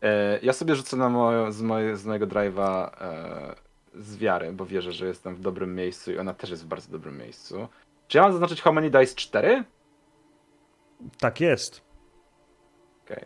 [0.01, 3.66] E, ja sobie rzucę na z, moje, z mojego drive'a e,
[3.97, 6.91] z wiary, bo wierzę, że jestem w dobrym miejscu i ona też jest w bardzo
[6.91, 7.67] dobrym miejscu.
[8.07, 9.63] Czy ja mam zaznaczyć how many dice 4?
[11.19, 11.81] tak jest.
[13.05, 13.25] Okej.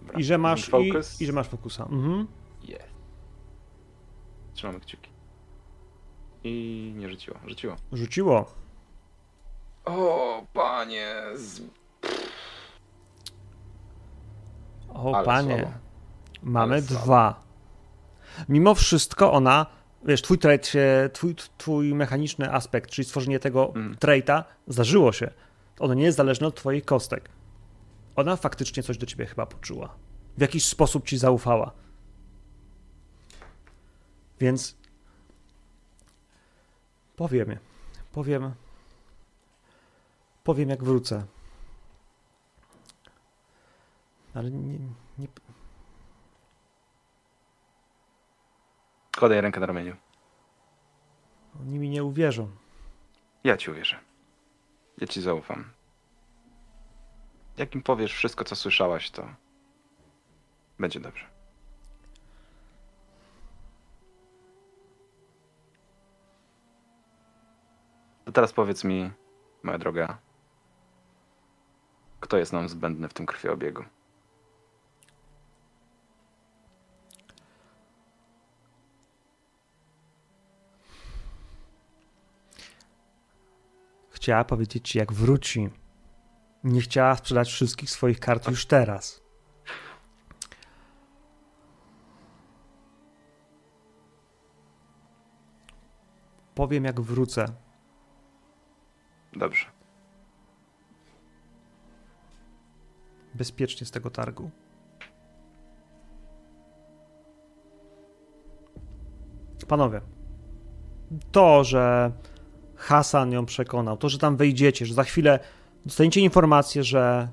[0.00, 0.18] Dobra.
[0.18, 1.20] I że masz, i, Focus.
[1.20, 1.84] i że masz fokusa.
[1.84, 2.26] Mhm.
[2.62, 2.84] Jest.
[4.54, 5.10] Trzymamy kciuki.
[6.44, 7.36] I nie rzuciło.
[7.46, 7.76] Rzuciło.
[7.92, 8.46] Rzuciło.
[9.84, 11.14] O, panie.
[11.34, 11.62] Z...
[14.94, 15.72] O Ale panie, słabo.
[16.42, 17.40] mamy Ale słabo.
[18.48, 19.66] Mimo wszystko ona,
[20.04, 23.96] wiesz, twój trait się, twój, twój mechaniczny aspekt, czyli stworzenie tego Mhm.
[23.96, 25.30] traita, zdarzyło się.
[25.78, 27.28] Ono nie jest zależne od twoich kostek.
[28.16, 29.94] Ona faktycznie coś do ciebie chyba poczuła.
[30.38, 31.72] W jakiś sposób ci zaufała.
[34.40, 34.76] Więc
[37.16, 37.56] powiem,
[38.12, 38.52] powiem,
[40.44, 41.24] powiem jak wrócę.
[44.34, 44.78] Ale nie,
[45.18, 45.26] nie,
[49.20, 49.96] Kładaj rękę na ramieniu.
[51.60, 52.50] oni mi nie uwierzą.
[53.44, 53.98] Ja ci uwierzę.
[54.98, 55.64] Ja ci zaufam.
[57.56, 59.28] Jak im powiesz wszystko, co słyszałaś, to
[60.78, 61.26] będzie dobrze.
[68.24, 69.10] To teraz powiedz mi,
[69.62, 70.18] moja droga,
[72.20, 73.84] kto jest nam zbędny w tym krwiobiegu?
[84.20, 85.70] Chciała powiedzieć ci, jak wróci.
[86.64, 89.22] Nie chciała sprzedać wszystkich swoich kart już teraz.
[96.54, 97.46] Powiem, jak wrócę.
[99.32, 99.66] Dobrze.
[103.34, 104.50] bezpiecznie z tego targu.
[109.68, 110.00] Panowie,
[111.32, 112.12] to, że
[112.80, 115.38] Hasan ją przekonał, to, że tam wejdziecie, że za chwilę
[115.86, 117.28] dostaniecie informację, że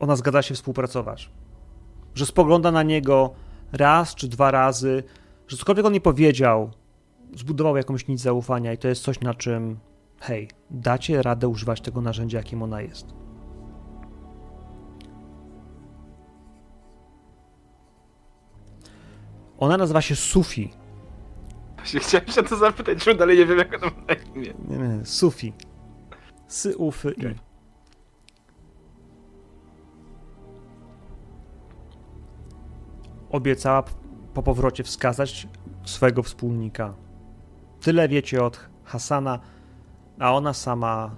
[0.00, 1.30] ona zgadza się współpracować,
[2.14, 3.34] że spogląda na niego
[3.72, 5.02] raz czy dwa razy,
[5.48, 6.70] że cokolwiek on nie powiedział,
[7.36, 9.78] zbudował jakąś nic zaufania i to jest coś, na czym,
[10.20, 13.14] hej, dacie radę używać tego narzędzia, jakim ona jest.
[19.58, 20.83] Ona nazywa się Sufi.
[21.84, 24.54] Właśnie Chciałem się to zapytać, że dalej nie wiem, jak to ma na imię.
[24.68, 25.52] Nie, nie, Sufi.
[26.48, 27.20] Sy, ufy, i.
[27.20, 27.34] Okej.
[33.30, 33.82] Obiecała
[34.34, 35.48] po powrocie wskazać
[35.84, 36.94] swojego wspólnika.
[37.80, 39.38] Tyle wiecie od Hasana,
[40.18, 41.16] a ona sama,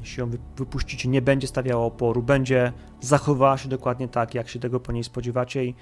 [0.00, 4.58] jeśli ją wy- wypuścicie, nie będzie stawiała oporu, będzie zachowała się dokładnie tak, jak się
[4.60, 5.74] tego po niej spodziewacie i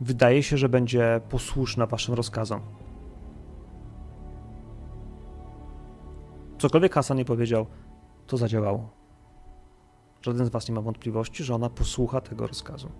[0.00, 2.60] wydaje się, że będzie posłuszna waszym rozkazom.
[6.58, 7.66] Cokolwiek Hasan nie powiedział,
[8.26, 8.90] to zadziałało.
[10.22, 12.90] Żaden z was nie ma wątpliwości, że ona posłucha tego rozkazu.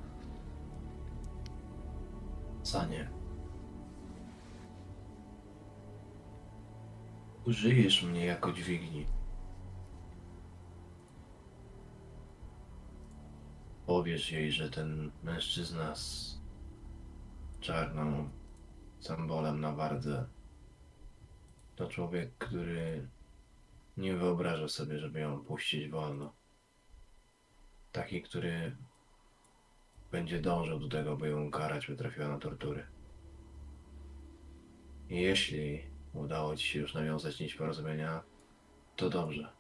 [2.62, 3.10] Sanie.
[7.46, 9.06] Użyjesz mnie jako dźwigni.
[13.86, 16.38] Powiesz jej, że ten mężczyzna z
[17.60, 18.28] czarną
[19.00, 20.26] symbolem na wardze
[21.76, 23.09] to człowiek, który
[23.99, 26.32] nie wyobraża sobie, żeby ją puścić wolno.
[27.92, 28.76] Taki, który
[30.11, 32.86] będzie dążył do tego, by ją karać, by trafiła na tortury.
[35.09, 35.82] Jeśli
[36.12, 38.22] udało ci się już nawiązać nić porozumienia,
[38.96, 39.53] to dobrze.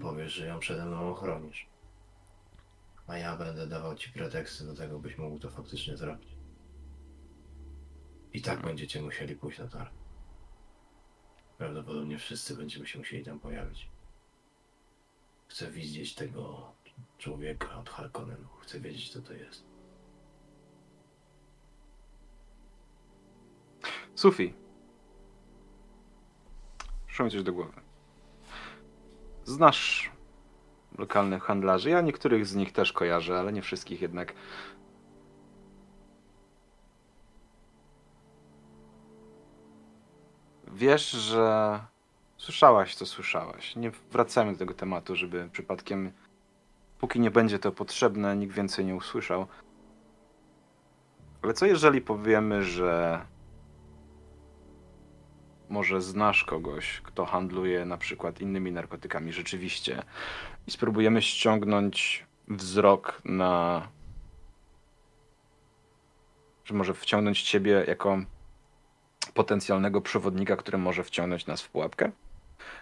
[0.00, 1.66] Powiesz, że ją przede mną ochronisz.
[3.06, 6.28] A ja będę dawał ci preteksty do tego, byś mógł to faktycznie zrobić.
[8.32, 10.03] I tak będziecie musieli pójść na tor.
[11.58, 13.88] Prawdopodobnie wszyscy będziemy się musieli tam pojawić.
[15.48, 16.72] Chcę widzieć tego
[17.18, 18.48] człowieka od Harkonnenu.
[18.60, 19.64] Chcę wiedzieć, co to jest.
[24.14, 24.54] Sufi.
[27.06, 27.80] Przyszło mi coś do głowy.
[29.44, 30.10] Znasz
[30.98, 31.90] lokalnych handlarzy.
[31.90, 34.34] Ja niektórych z nich też kojarzę, ale nie wszystkich jednak.
[40.74, 41.80] Wiesz, że
[42.36, 43.76] słyszałaś, co słyszałaś.
[43.76, 46.12] Nie wracajmy do tego tematu, żeby przypadkiem
[46.98, 49.46] póki nie będzie to potrzebne, nikt więcej nie usłyszał.
[51.42, 53.20] Ale co jeżeli powiemy, że
[55.68, 60.02] może znasz kogoś, kto handluje na przykład innymi narkotykami rzeczywiście
[60.66, 63.88] i spróbujemy ściągnąć wzrok na.
[66.64, 68.18] że może wciągnąć ciebie jako
[69.34, 72.10] potencjalnego przewodnika, który może wciągnąć nas w pułapkę?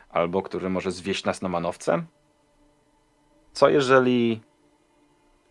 [0.09, 2.05] Albo który może zwieść nas na manowce?
[3.53, 4.41] Co jeżeli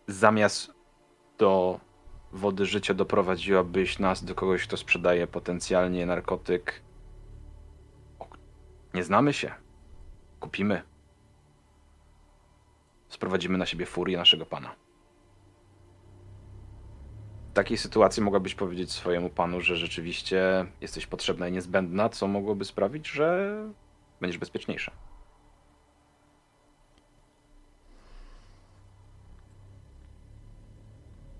[0.06, 0.72] zamiast
[1.38, 1.80] do
[2.32, 6.82] wody życia doprowadziłabyś nas do kogoś, kto sprzedaje potencjalnie narkotyk?
[8.94, 9.54] Nie znamy się.
[10.40, 10.82] Kupimy.
[13.08, 14.81] Sprowadzimy na siebie furię naszego pana.
[17.54, 23.08] Takiej sytuacji mogłabyś powiedzieć swojemu panu, że rzeczywiście jesteś potrzebna i niezbędna, co mogłoby sprawić,
[23.08, 23.54] że
[24.20, 24.92] będziesz bezpieczniejsza.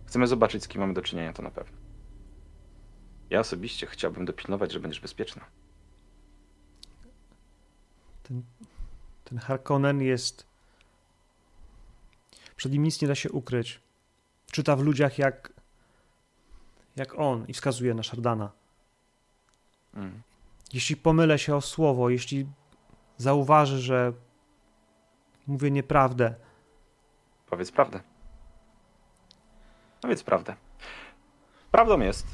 [0.07, 1.79] Chcemy zobaczyć, z kim mamy do czynienia, to na pewno.
[3.31, 5.45] Ja osobiście chciałbym dopilnować, że będziesz bezpieczna.
[8.23, 8.43] Ten,
[9.25, 10.47] ten Harkonnen jest.
[12.57, 13.81] Przed nim nic nie da się ukryć.
[14.51, 15.62] Czyta w ludziach jak.
[16.97, 18.51] Jak on i wskazuje na Shardana.
[19.95, 20.23] Mm.
[20.73, 22.47] Jeśli pomylę się o słowo, jeśli
[23.17, 24.13] zauważy, że
[25.47, 26.35] mówię nieprawdę,
[27.53, 28.01] Powiedz prawdę.
[30.01, 30.55] Powiedz prawdę.
[31.71, 32.27] Prawdą jest,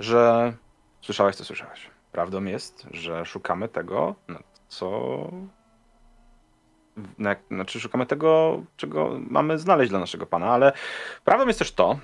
[0.00, 0.52] że.
[1.00, 1.90] Słyszałeś, co słyszałeś.
[2.12, 4.38] Prawdą jest, że szukamy tego, na
[4.68, 4.90] co.
[7.18, 10.72] Na, znaczy, szukamy tego, czego mamy znaleźć dla naszego pana, ale
[11.24, 11.98] prawdą jest też to,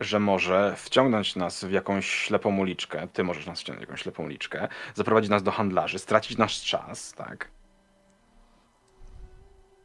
[0.00, 3.08] że może wciągnąć nas w jakąś ślepą uliczkę.
[3.12, 7.12] Ty możesz nas wciągnąć w jakąś ślepą uliczkę, zaprowadzić nas do handlarzy, stracić nasz czas,
[7.12, 7.50] tak?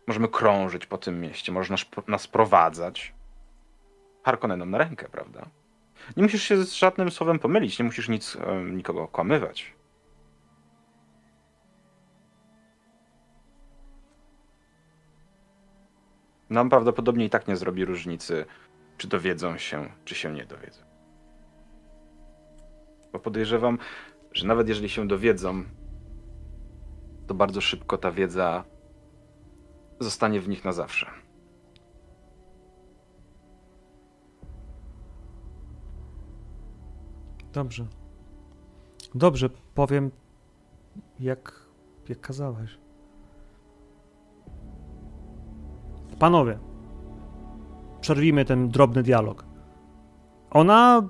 [0.07, 3.13] Możemy krążyć po tym mieście, możesz nas, nas prowadzać.
[4.24, 5.45] Harkonnenom na rękę, prawda?
[6.18, 9.76] Nie musisz się z żadnym słowem pomylić, nie musisz nic, e, nikogo okłamywać.
[16.49, 18.45] Nam prawdopodobnie i tak nie zrobi różnicy,
[18.97, 20.81] czy dowiedzą się, czy się nie dowiedzą.
[23.13, 23.77] Bo podejrzewam,
[24.31, 25.63] że nawet jeżeli się dowiedzą,
[27.27, 28.63] to bardzo szybko ta wiedza
[29.99, 31.07] zostanie w nich na zawsze.
[37.53, 37.87] Dobrze.
[39.15, 40.11] Dobrze, powiem
[41.19, 41.65] jak,
[42.09, 42.77] jak kazałeś.
[46.19, 46.59] Panowie,
[48.06, 49.45] przerwijmy ten drobny dialog.
[50.51, 51.10] Ona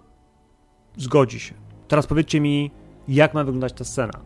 [0.97, 1.55] zgodzi się.
[1.87, 2.71] Teraz powiedzcie mi,
[3.07, 4.19] jak ma wyglądać ta scena.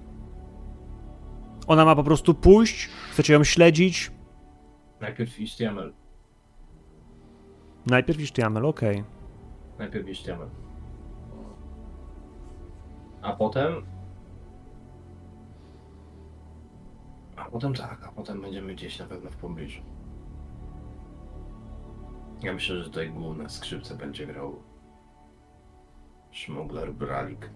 [1.67, 4.11] Ona ma po prostu pójść, chcecie ją śledzić.
[5.01, 5.93] Najpierw Istiamel.
[7.85, 9.03] Najpierw Isztiamel, okej.
[9.79, 10.47] Najpierw Istiamel.
[13.21, 13.73] A potem...
[17.35, 19.81] A potem tak, a potem będziemy gdzieś na pewno w pobliżu.
[22.41, 24.63] Ja myślę, że tutaj główne skrzypce będzie grał
[26.31, 27.49] szmugler Bralik,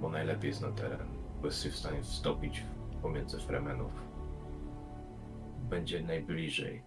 [0.00, 1.08] bo najlepiej zna teren,
[1.40, 2.64] bo jest w stanie wstopić
[3.02, 3.92] pomiędzy Fremenów.
[5.70, 6.82] Będzie najbliżej.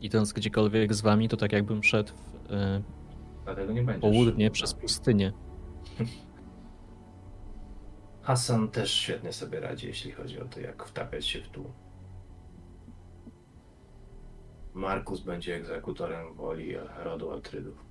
[0.00, 2.82] Idąc gdziekolwiek z wami, to tak jakbym szedł w e,
[3.44, 4.54] Dlatego nie południe szybko.
[4.54, 5.32] przez pustynię.
[8.22, 11.72] Hassan też świetnie sobie radzi, jeśli chodzi o to, jak wtapiać się w tłum.
[14.74, 17.84] Markus będzie egzekutorem woli rodu Atrydów.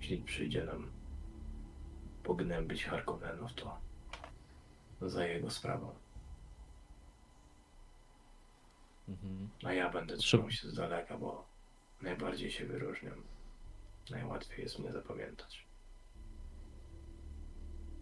[0.00, 0.90] Jeśli przyjdzie nam
[2.22, 3.78] pognębić Harkonnenów, to
[5.00, 5.90] za jego sprawą.
[9.08, 9.48] Mhm.
[9.64, 11.44] A ja będę trzymał się z daleka, bo
[12.02, 13.22] najbardziej się wyróżniam.
[14.10, 15.66] Najłatwiej jest mnie zapamiętać.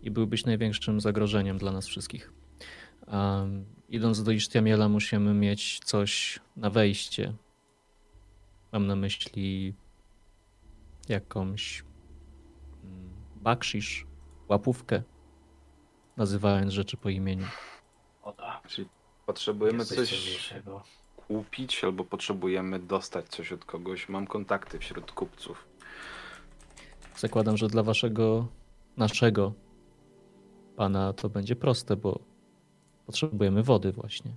[0.03, 2.33] I byłbyś największym zagrożeniem dla nas wszystkich.
[3.07, 7.33] Um, idąc do Isztiamiela musimy mieć coś na wejście.
[8.73, 9.75] Mam na myśli
[11.09, 11.85] jakąś
[12.85, 14.07] mm, bakszisz,
[14.49, 15.03] łapówkę,
[16.17, 17.47] nazywając rzeczy po imieniu.
[18.23, 18.69] O tak.
[18.69, 18.89] Czyli
[19.27, 20.55] potrzebujemy Jesteś coś
[21.17, 24.09] kupić albo potrzebujemy dostać coś od kogoś.
[24.09, 25.69] Mam kontakty wśród kupców.
[27.17, 28.47] Zakładam, że dla waszego,
[28.97, 29.53] naszego
[30.77, 32.21] pana to będzie proste, bo
[33.07, 34.31] potrzebujemy wody właśnie,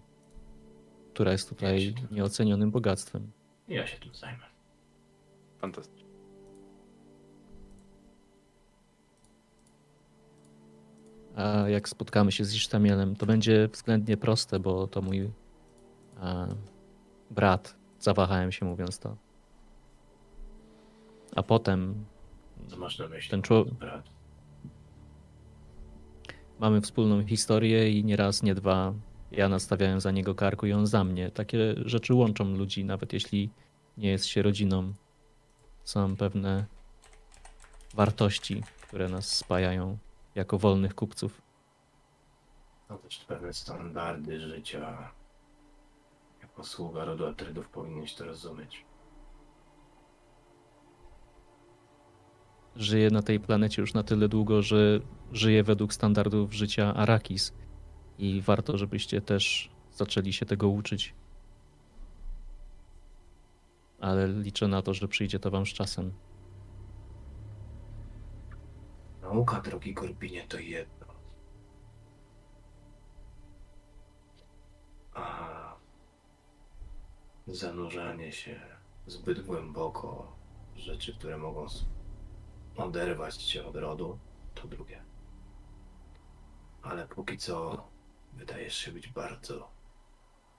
[1.13, 3.31] która jest tutaj nieocenionym bogactwem.
[3.67, 4.43] Ja się tym zajmę.
[5.57, 6.11] Fantastycznie.
[11.35, 15.31] A jak spotkamy się z Isztamielem, to będzie względnie proste, bo to mój
[16.19, 16.47] a,
[17.31, 19.17] brat Zawahałem się mówiąc to.
[21.35, 22.05] A potem
[22.67, 23.31] Co masz na myśli?
[23.31, 24.09] Ten człowiek- Brat?
[26.59, 28.93] mamy wspólną historię i nie raz, nie dwa
[29.31, 31.31] ja nastawiałem za niego karku i on za mnie.
[31.31, 33.49] Takie rzeczy łączą ludzi, nawet jeśli
[33.97, 34.93] nie jest się rodziną.
[35.83, 36.65] Są pewne
[37.93, 39.97] wartości, które nas spajają
[40.35, 41.41] jako wolnych kupców.
[42.87, 45.11] Są też pewne standardy życia.
[46.41, 48.85] Jako sługa rodu Atrydów powinieneś to rozumieć.
[52.75, 54.99] Żyję na tej planecie już na tyle długo, że
[55.31, 57.53] żyję według standardów życia Arakis.
[58.19, 61.13] I warto, żebyście też zaczęli się tego uczyć.
[63.99, 66.11] Ale liczę na to, że przyjdzie to wam z czasem.
[69.21, 71.07] Nauka, drogi Korbinie, to jedno.
[75.13, 75.75] A
[77.47, 78.59] zanurzanie się
[79.07, 80.35] zbyt głęboko
[80.75, 81.65] w rzeczy, które mogą
[82.77, 84.19] oderwać cię od rodu,
[84.55, 85.03] to drugie.
[86.81, 87.87] Ale póki co
[88.33, 89.71] wydajesz się być bardzo,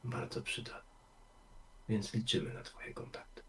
[0.05, 0.93] bardzo przydatny.
[1.89, 3.43] Więc liczymy na twoje kontakty.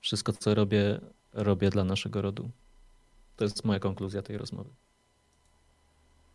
[0.00, 1.00] Wszystko, co robię,
[1.32, 2.50] robię dla naszego rodu.
[3.36, 4.70] To jest moja konkluzja tej rozmowy.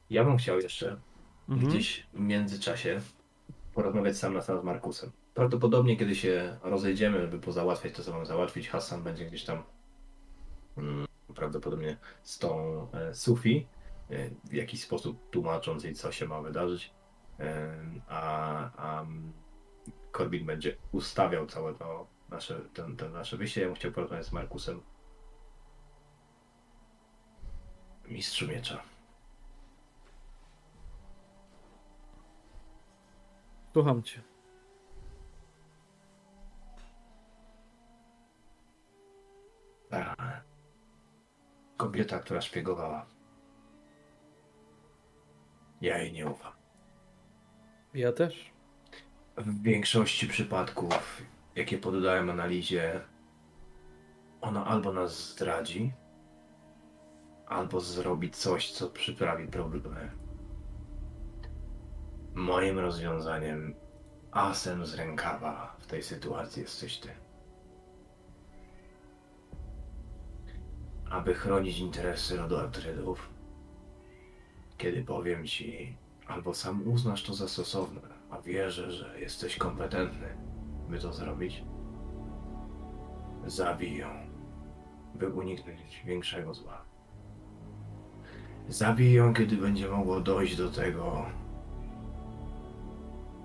[0.09, 0.99] Ja bym chciał jeszcze
[1.49, 1.69] Mhm.
[1.69, 3.01] gdzieś w międzyczasie
[3.73, 5.11] porozmawiać sam na sam z Markusem.
[5.33, 9.63] Prawdopodobnie, kiedy się rozejdziemy, żeby pozałatwiać to, co mam załatwić, Hassan będzie gdzieś tam
[10.77, 13.67] mm, prawdopodobnie z tą e, Sufi,
[14.43, 16.93] w jakiś sposób tłumacząc jej, co się ma wydarzyć,
[17.39, 17.75] e,
[18.07, 18.21] a,
[18.77, 19.05] a
[20.11, 23.61] Corbin będzie ustawiał całe to nasze, ten, ten nasze wyjście.
[23.61, 24.81] Ja bym chciał porozmawiać z Markusem.
[28.07, 28.83] Mistrzu miecza.
[33.73, 34.21] Słucham cię.
[39.89, 40.15] Ta
[41.77, 43.18] kobieta, która szpiegowała.
[45.81, 46.51] Ja jej nie ufam.
[47.93, 48.51] Ja też.
[49.37, 51.21] W większości przypadków,
[51.55, 53.01] jakie poddałem analizie,
[54.41, 55.93] ona albo nas zdradzi,
[57.47, 60.11] albo zrobi coś, co przyprawi problemy.
[62.33, 63.75] Moim rozwiązaniem,
[64.31, 67.09] asem z rękawa w tej sytuacji jesteś ty.
[71.09, 73.29] Aby chronić interesy rodu Atrydów,
[74.79, 80.27] kiedy powiem ci, albo sam uznasz to za stosowne, a wierzę, że jesteś kompetentny,
[80.89, 81.63] by to zrobić,
[83.45, 84.07] zabij ją,
[85.15, 86.81] by uniknąć większego zła.
[88.69, 91.25] Zabij ją, kiedy będzie mogło dojść do tego,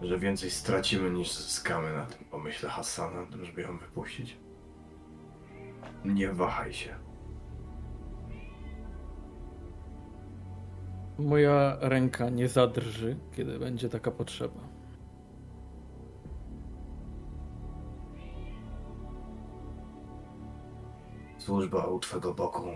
[0.03, 4.37] że więcej stracimy niż zyskamy na tym pomyśle Hassana, żeby ją wypuścić.
[6.05, 7.04] Nie wahaj się.
[11.19, 14.61] Moja ręka nie zadrży, kiedy będzie taka potrzeba.
[21.39, 22.67] Służba u twego boku,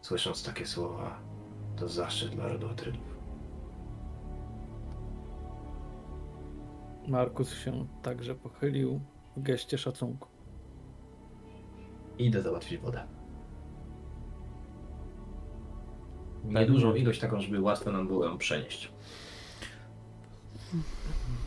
[0.00, 1.18] słysząc takie słowa,
[1.76, 3.18] to zaszczyt dla rodu Atrydów.
[7.08, 9.00] Markus się także pochylił
[9.36, 10.28] w geście szacunku.
[12.18, 13.19] Idę załatwić wodę.
[16.44, 18.92] Niedużą ilość taką, żeby łatwo nam było ją przenieść.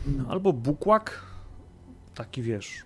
[0.08, 1.22] No, Albo bukłak,
[2.16, 2.84] taki wiesz,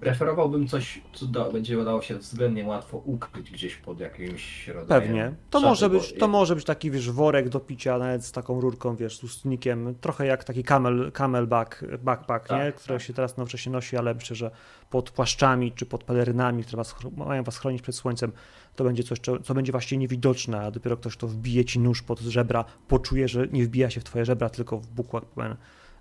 [0.00, 5.02] Preferowałbym coś, co da, będzie dało się względnie łatwo ukryć gdzieś pod jakimś rodzajem.
[5.02, 5.34] Pewnie.
[5.50, 8.96] To może, być, to może być taki, wiesz, worek do picia, nawet z taką rurką,
[8.96, 12.58] wiesz, z ustnikiem, trochę jak taki camel, camelback, backpack, nie?
[12.58, 13.06] Tak, Które tak.
[13.06, 14.50] się teraz nowocześnie nosi, ale myślę, że
[14.90, 18.32] pod płaszczami czy pod pelerynami, które was, mają was chronić przed słońcem,
[18.78, 22.20] to będzie coś, co, będzie właściwie niewidoczne, a dopiero ktoś, kto wbije ci nóż pod
[22.20, 25.56] żebra, poczuje, że nie wbija się w twoje żebra, tylko w bukłak pełen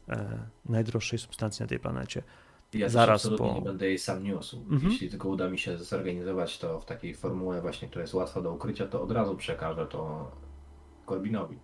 [0.10, 2.24] e, najdroższej substancji na tej planecie.
[2.74, 4.58] Ja Zaraz po- nie będę jej sam niósł.
[4.70, 4.92] Mhm.
[4.92, 8.54] Jeśli tylko uda mi się zorganizować to w takiej formule właśnie, która jest łatwa do
[8.54, 10.32] ukrycia, to od razu przekażę to
[11.06, 11.60] Corbinowi.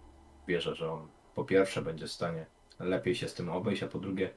[0.47, 2.45] Wierzę, że on po pierwsze będzie w stanie
[2.79, 4.29] lepiej się z tym obejść, a po drugie,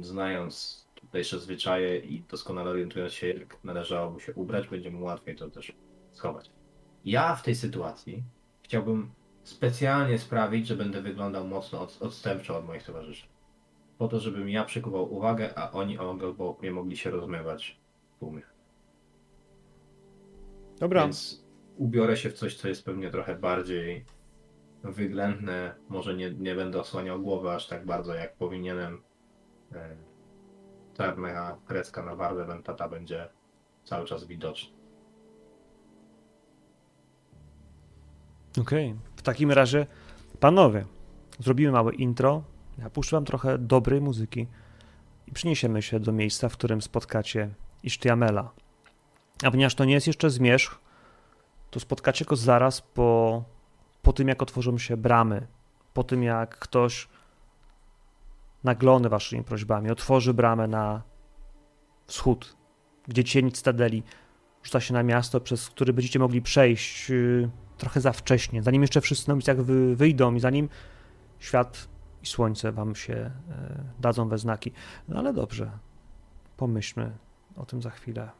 [0.00, 5.50] znając tutejsze zwyczaje i doskonale orientując się, jak należałoby się ubrać, będzie mu łatwiej to
[5.50, 5.72] też
[6.14, 6.50] schować.
[7.04, 8.22] Ja w tej sytuacji
[8.62, 9.10] chciałbym
[9.42, 13.26] specjalnie sprawić, że będę wyglądał mocno od, odstępczo od moich towarzyszy
[13.98, 17.80] po to, żebym ja przykuwał uwagę, a oni obok mnie mogli się rozmywać
[18.16, 18.42] w tłumie.
[20.78, 21.44] Dobra, Więc
[21.76, 24.04] ubiorę się w coś, co jest pewnie trochę bardziej
[24.82, 25.74] wyględne.
[25.88, 29.02] Może nie, nie będę osłaniał głowy aż tak bardzo, jak powinienem.
[29.72, 29.96] E,
[30.94, 33.28] czarna kreska na wardę Ventata będzie
[33.84, 34.83] cały czas widoczna.
[38.60, 39.86] Okej, w takim razie,
[40.40, 40.84] panowie,
[41.38, 42.42] zrobimy małe intro.
[42.78, 44.46] Ja puszczę wam trochę dobrej muzyki
[45.26, 48.50] i przyniesiemy się do miejsca, w którym spotkacie Isztiamela.
[49.44, 50.80] A ponieważ to nie jest jeszcze zmierzch,
[51.70, 53.44] to spotkacie go zaraz po,
[54.02, 55.46] po tym, jak otworzą się bramy,
[55.94, 57.08] po tym, jak ktoś
[58.64, 61.02] naglony waszymi prośbami otworzy bramę na
[62.06, 62.56] wschód,
[63.08, 64.02] gdzie cień Cytadeli
[64.62, 67.50] rzuca się na miasto, przez które będziecie mogli przejść yy,
[67.84, 70.68] trochę za wcześnie, zanim jeszcze wszyscy na ulicach wy, wyjdą i zanim
[71.38, 71.88] świat
[72.22, 73.30] i słońce wam się e,
[74.00, 74.72] dadzą we znaki.
[75.08, 75.70] No ale dobrze,
[76.56, 77.12] pomyślmy
[77.56, 78.30] o tym za chwilę.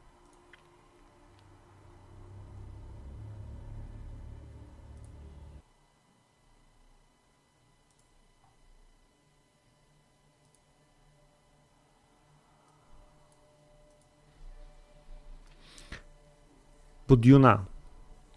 [17.08, 17.73] Budiuna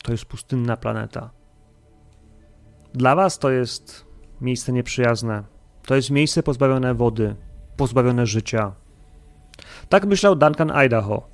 [0.08, 1.30] to jest pustynna planeta.
[2.94, 4.06] Dla was to jest
[4.42, 5.44] miejsce nieprzyjazne.
[5.86, 7.36] To jest miejsce pozbawione wody,
[7.78, 8.76] pozbawione życia.
[9.90, 11.30] Tak myślał Duncan Idaho,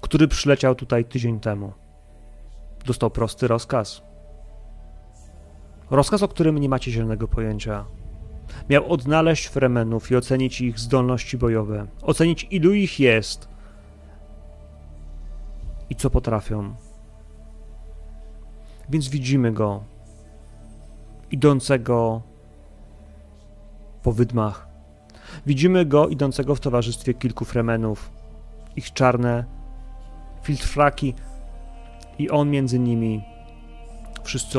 [0.00, 1.72] który przyleciał tutaj tydzień temu.
[2.86, 4.02] Dostał prosty rozkaz.
[5.90, 7.84] Rozkaz, o którym nie macie zielonego pojęcia.
[8.68, 13.48] Miał odnaleźć Fremenów i ocenić ich zdolności bojowe, ocenić ilu ich jest
[15.90, 16.74] i co potrafią.
[18.92, 19.84] Więc widzimy go
[21.30, 22.22] idącego
[24.02, 24.68] po wydmach.
[25.46, 28.10] Widzimy go idącego w towarzystwie kilku fremenów.
[28.76, 29.44] Ich czarne
[30.42, 31.14] filtraki
[32.18, 33.22] i on między nimi.
[34.22, 34.58] Wszyscy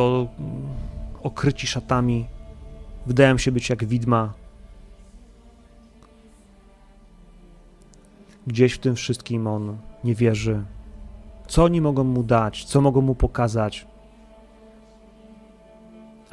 [1.23, 2.27] okryci szatami.
[3.05, 4.33] Wydają się być jak widma.
[8.47, 10.63] Gdzieś w tym wszystkim on nie wierzy.
[11.47, 12.65] Co oni mogą mu dać?
[12.65, 13.92] Co mogą mu pokazać?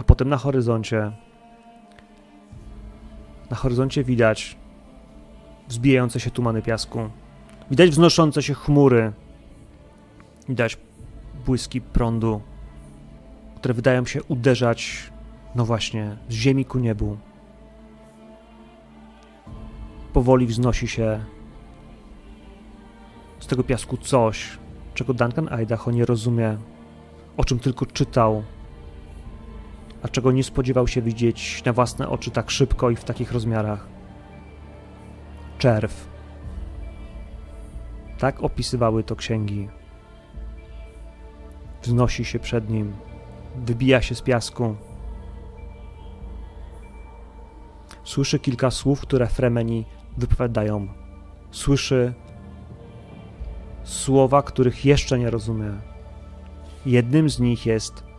[0.01, 1.12] A potem na horyzoncie
[3.51, 4.57] na horyzoncie widać
[5.68, 7.11] wzbijające się tumany piasku.
[7.70, 9.12] Widać wznoszące się chmury.
[10.48, 10.78] Widać
[11.46, 12.40] błyski prądu,
[13.57, 15.11] które wydają się uderzać,
[15.55, 17.16] no właśnie, z ziemi ku niebu.
[20.12, 21.24] Powoli wznosi się
[23.40, 24.59] z tego piasku coś,
[24.94, 26.57] czego Duncan Idaho nie rozumie,
[27.36, 28.42] o czym tylko czytał
[30.03, 33.88] a czego nie spodziewał się widzieć na własne oczy tak szybko i w takich rozmiarach.
[35.59, 36.09] Czerw.
[38.18, 39.68] Tak opisywały to księgi.
[41.82, 42.92] Wznosi się przed nim,
[43.57, 44.76] wybija się z piasku.
[48.05, 49.84] Słyszy kilka słów, które Fremeni
[50.16, 50.88] wypowiadają.
[51.51, 52.14] Słyszy
[53.84, 55.72] słowa, których jeszcze nie rozumie.
[56.86, 58.09] Jednym z nich jest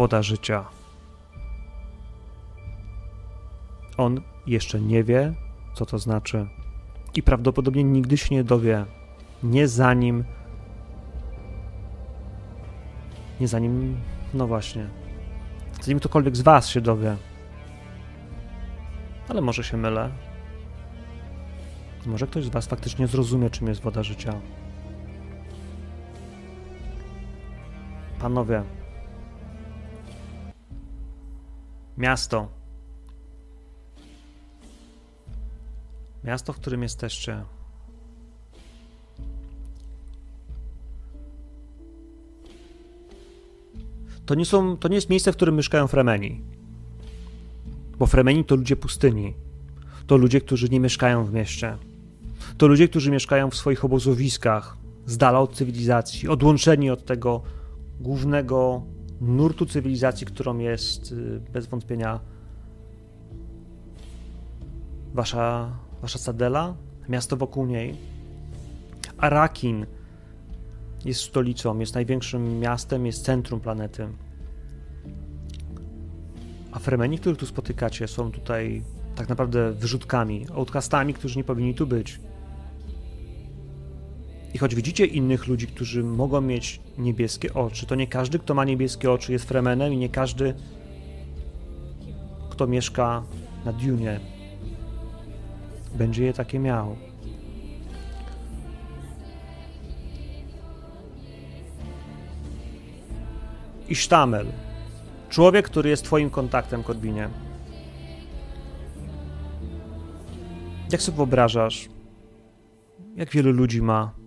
[0.00, 0.64] woda życia.
[3.96, 5.34] On jeszcze nie wie,
[5.74, 6.48] co to znaczy,
[7.14, 8.84] i prawdopodobnie nigdy się nie dowie,
[9.42, 10.24] nie zanim.
[13.40, 14.00] Nie zanim.
[14.34, 14.86] No właśnie.
[15.82, 17.16] Zanim ktokolwiek z Was się dowie.
[19.28, 20.10] Ale może się mylę.
[22.06, 24.40] Może ktoś z Was faktycznie zrozumie, czym jest woda życia.
[28.18, 28.62] Panowie,
[32.00, 32.48] Miasto.
[36.24, 37.44] Miasto, w którym jesteście.
[44.26, 46.42] To nie, są, to nie jest miejsce, w którym mieszkają Fremeni.
[47.98, 49.34] Bo Fremeni to ludzie pustyni.
[50.06, 51.76] To ludzie, którzy nie mieszkają w mieście.
[52.58, 54.76] To ludzie, którzy mieszkają w swoich obozowiskach,
[55.06, 57.42] z dala od cywilizacji, odłączeni od tego
[58.00, 58.82] głównego
[59.20, 62.20] nurtu cywilizacji, którą jest y, bez wątpienia
[65.14, 66.74] wasza, wasza Sadela,
[67.08, 67.96] miasto wokół niej.
[69.18, 69.86] Arakin
[71.04, 74.08] jest stolicą, jest największym miastem, jest centrum planety.
[76.72, 78.82] A Fremeni, których tu spotykacie, są tutaj
[79.16, 82.20] tak naprawdę wyrzutkami, outcastami, którzy nie powinni tu być.
[84.54, 88.64] I choć widzicie innych ludzi, którzy mogą mieć niebieskie oczy, to nie każdy, kto ma
[88.64, 90.54] niebieskie oczy, jest fremenem i nie każdy,
[92.50, 93.22] kto mieszka
[93.64, 94.20] na Dune,
[95.94, 96.96] będzie je takie miał.
[103.88, 104.46] I Sztamel,
[105.28, 107.28] człowiek, który jest Twoim kontaktem, Korbinie.
[110.92, 111.88] Jak sobie wyobrażasz,
[113.16, 114.19] jak wielu ludzi ma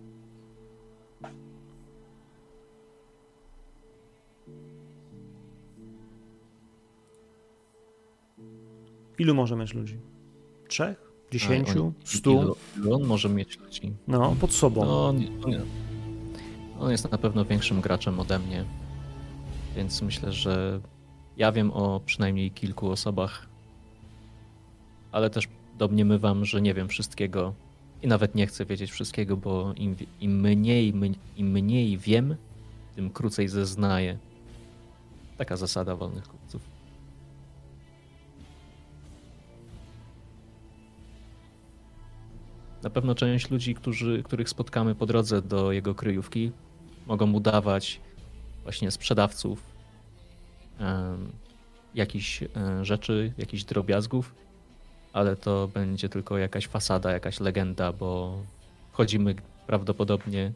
[9.24, 10.00] Ilu może mieć ludzi?
[10.68, 11.12] Trzech?
[11.32, 11.94] Dziesięciu?
[12.04, 12.32] Stu?
[12.32, 13.94] Ilu, ilu on może mieć ludzi?
[14.08, 14.86] No, pod sobą.
[14.86, 15.54] No, on, on,
[16.80, 18.66] on jest na pewno większym graczem ode mnie,
[19.76, 20.80] więc myślę, że
[21.38, 23.48] ja wiem o przynajmniej kilku osobach,
[25.12, 25.48] ale też
[25.78, 27.54] domniemywam, że nie wiem wszystkiego
[28.02, 30.94] i nawet nie chcę wiedzieć wszystkiego, bo im, im, mniej,
[31.38, 32.36] im mniej wiem,
[32.96, 34.18] tym krócej zeznaję.
[35.38, 36.43] Taka zasada wolnych kupców.
[42.84, 46.52] Na pewno część ludzi, którzy, których spotkamy po drodze do jego kryjówki,
[47.08, 48.02] mogą udawać
[48.64, 49.64] właśnie sprzedawców
[50.80, 51.32] um,
[51.96, 52.44] jakichś
[52.82, 54.36] rzeczy, jakichś drobiazgów,
[55.14, 58.40] ale to będzie tylko jakaś fasada, jakaś legenda, bo
[58.92, 59.36] wchodzimy
[59.68, 60.52] prawdopodobnie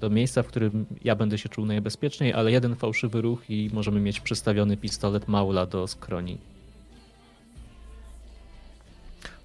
[0.00, 4.00] do miejsca, w którym ja będę się czuł najbezpieczniej, ale jeden fałszywy ruch i możemy
[4.00, 6.53] mieć przystawiony pistolet Maula do skroni.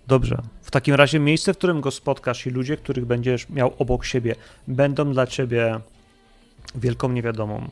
[0.09, 0.41] Dobrze.
[0.61, 4.35] W takim razie miejsce, w którym go spotkasz i ludzie, których będziesz miał obok siebie,
[4.67, 5.79] będą dla ciebie
[6.75, 7.69] wielką niewiadomą.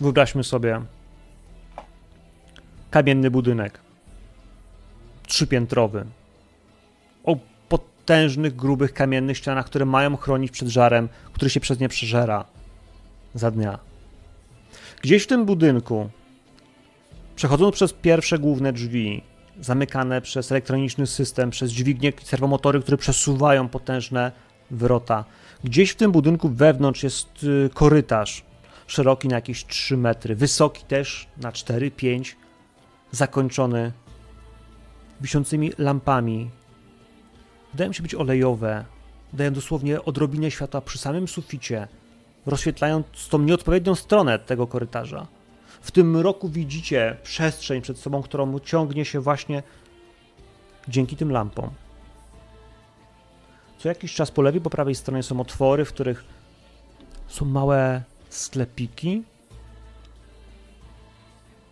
[0.00, 0.82] Wyobraźmy sobie
[2.90, 3.80] kamienny budynek,
[5.26, 6.04] trzypiętrowy,
[7.24, 7.36] o
[7.68, 12.44] potężnych, grubych, kamiennych ścianach, które mają chronić przed żarem, który się przez nie przeżera
[13.34, 13.78] za dnia.
[15.02, 16.10] Gdzieś w tym budynku
[17.40, 19.22] Przechodząc przez pierwsze główne drzwi,
[19.60, 24.32] zamykane przez elektroniczny system, przez dźwignie i serwomotory, które przesuwają potężne
[24.70, 25.24] wrota.
[25.64, 28.44] Gdzieś w tym budynku wewnątrz jest y, korytarz,
[28.86, 32.34] szeroki na jakieś 3 metry, wysoki też na 4-5,
[33.10, 33.92] zakończony
[35.20, 36.50] wiszącymi lampami.
[37.72, 38.84] Wydają się być olejowe,
[39.32, 41.88] dają dosłownie odrobinę światła przy samym suficie,
[42.46, 45.39] rozświetlając tą nieodpowiednią stronę tego korytarza.
[45.80, 49.62] W tym mroku widzicie przestrzeń przed sobą, którą ciągnie się właśnie
[50.88, 51.70] dzięki tym lampom.
[53.78, 56.24] Co jakiś czas po lewej, po prawej stronie są otwory, w których
[57.28, 59.22] są małe sklepiki,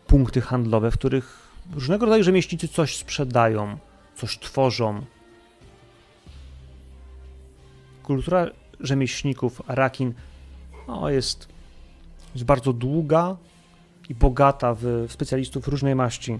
[0.06, 3.78] punkty handlowe, w których różnego rodzaju rzemieślnicy coś sprzedają,
[4.14, 5.04] coś tworzą.
[8.02, 8.46] Kultura
[8.80, 10.14] rzemieślników Arakin
[10.88, 11.48] no, jest,
[12.34, 13.36] jest bardzo długa,
[14.08, 16.38] i bogata w specjalistów różnej maści.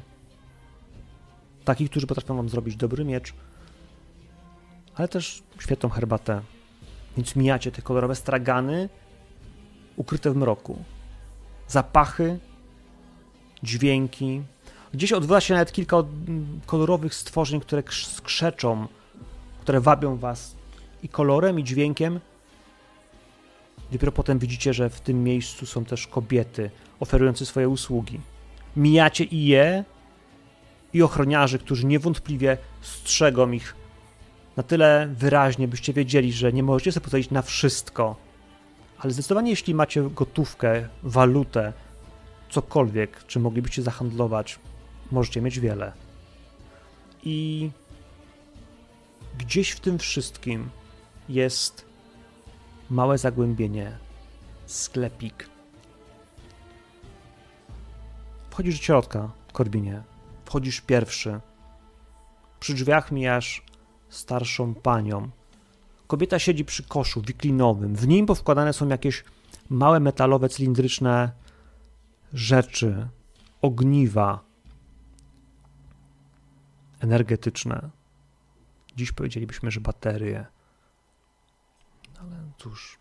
[1.65, 3.35] Takich, którzy potrafią wam zrobić dobry miecz,
[4.95, 6.41] ale też świetną herbatę.
[7.17, 8.89] Więc mijacie te kolorowe stragany
[9.97, 10.85] ukryte w mroku.
[11.69, 12.39] Zapachy,
[13.63, 14.43] dźwięki.
[14.93, 15.97] Gdzieś odbywa się nawet kilka
[16.67, 18.87] kolorowych stworzeń, które skrzeczą,
[19.61, 20.57] które wabią was
[21.03, 22.21] i kolorem, i dźwiękiem.
[23.93, 26.71] Dopiero potem widzicie, że w tym miejscu są też kobiety,
[27.01, 28.21] oferujący swoje usługi.
[28.77, 29.85] Mijacie i je,
[30.93, 33.75] i ochroniarzy, którzy niewątpliwie strzegą ich
[34.57, 38.17] na tyle wyraźnie, byście wiedzieli, że nie możecie sobie pozwolić na wszystko.
[38.99, 41.73] Ale zdecydowanie, jeśli macie gotówkę, walutę,
[42.51, 44.59] cokolwiek, czy moglibyście zahandlować,
[45.11, 45.93] możecie mieć wiele.
[47.23, 47.71] I
[49.39, 50.71] gdzieś w tym wszystkim
[51.29, 51.85] jest
[52.91, 53.99] małe zagłębienie,
[54.67, 55.49] sklepik,
[58.59, 60.03] Wchodzisz do środka, Korbinie.
[60.45, 61.41] Wchodzisz pierwszy.
[62.61, 63.63] Przy drzwiach mijasz
[64.09, 65.31] starszą panią.
[66.07, 67.97] Kobieta siedzi przy koszu wiklinowym.
[67.97, 69.25] W nim powkładane są jakieś
[69.71, 71.33] małe metalowe, cylindryczne
[72.33, 73.09] rzeczy,
[73.63, 74.45] ogniwa
[77.01, 77.91] energetyczne.
[78.97, 80.47] Dziś powiedzielibyśmy, że baterie.
[82.21, 82.99] Ale cóż,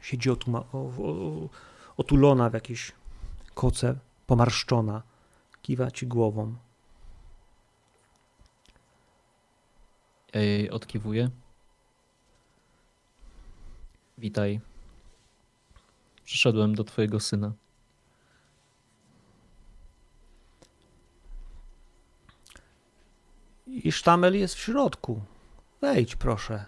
[0.00, 0.64] siedzi otuma,
[1.96, 2.92] otulona w jakieś
[3.54, 5.02] koce pomarszczona,
[5.62, 6.54] kiwa ci głową.
[10.34, 11.30] Ja jej odkiwuję.
[14.18, 14.60] Witaj.
[16.24, 17.52] Przyszedłem do twojego syna.
[23.66, 25.20] I sztamel jest w środku.
[25.80, 26.64] Wejdź, proszę.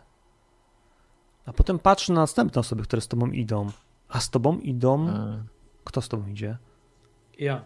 [1.47, 3.71] A potem patrz na następne osoby, które z tobą idą.
[4.09, 5.09] A z tobą idą.
[5.09, 5.45] A...
[5.85, 6.59] Kto z tobą idzie?
[7.39, 7.65] Ja.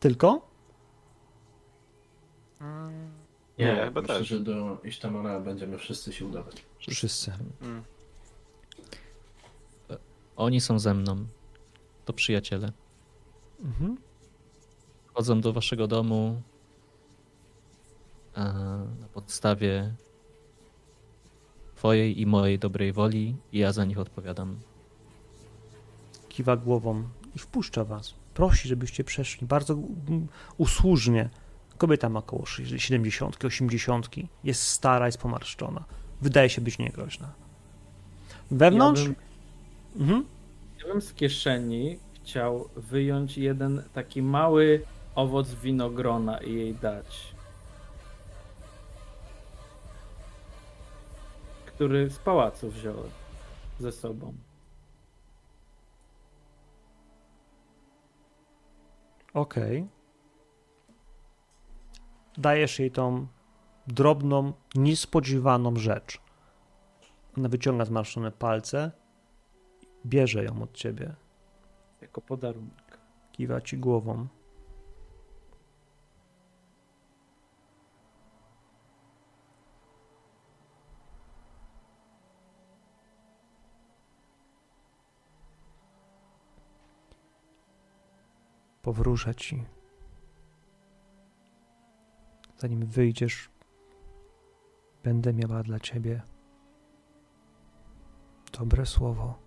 [0.00, 0.48] Tylko?
[3.58, 4.28] Nie, nie chyba myślę, też.
[4.28, 6.64] że do Isztamana będziemy wszyscy się udawać.
[6.78, 7.32] Wszyscy.
[7.60, 7.82] Hmm.
[10.36, 11.26] Oni są ze mną.
[12.04, 12.72] To przyjaciele.
[13.64, 13.96] Mhm.
[15.06, 16.42] Wchodzą do waszego domu.
[18.36, 18.42] e,
[19.00, 19.94] na podstawie
[21.74, 24.58] Twojej i mojej dobrej woli i ja za nich odpowiadam.
[26.28, 28.14] Kiwa głową i wpuszcza was.
[28.36, 30.28] Prosi, żebyście przeszli bardzo mm,
[30.58, 31.28] usłużnie.
[31.78, 34.08] Kobieta ma około 70, 80.
[34.44, 35.84] Jest stara, jest pomarszczona.
[36.22, 37.32] Wydaje się być niegroźna.
[38.50, 39.00] Wewnątrz.
[39.02, 39.16] Ja bym,
[40.00, 40.24] Mhm.
[40.80, 44.82] ja bym z kieszeni chciał wyjąć jeden taki mały
[45.14, 47.34] owoc winogrona i jej dać.
[51.66, 53.10] Który z pałacu wziąłem
[53.80, 54.34] ze sobą.
[59.36, 59.88] Okej.
[62.38, 63.26] Dajesz jej tą
[63.86, 66.20] drobną, niespodziewaną rzecz.
[67.38, 68.90] Ona wyciąga zmarszczone palce,
[70.06, 71.14] bierze ją od ciebie,
[72.00, 72.98] Jako podarunek.
[73.32, 74.26] kiwa ci głową.
[88.86, 89.64] Powróżę ci.
[92.58, 93.50] Zanim wyjdziesz,
[95.04, 96.22] będę miała dla ciebie
[98.58, 99.38] dobre słowo.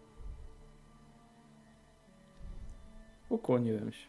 [3.29, 4.07] Ukłoniłem się.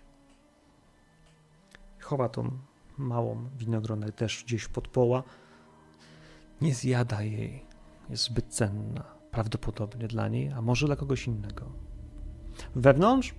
[2.00, 2.58] chowa tą
[2.98, 5.22] małą winogronę też gdzieś pod poła.
[6.60, 7.64] Nie zjada jej.
[8.08, 9.04] Jest zbyt cenna.
[9.30, 11.72] Prawdopodobnie dla niej, a może dla kogoś innego.
[12.74, 13.34] Wewnątrz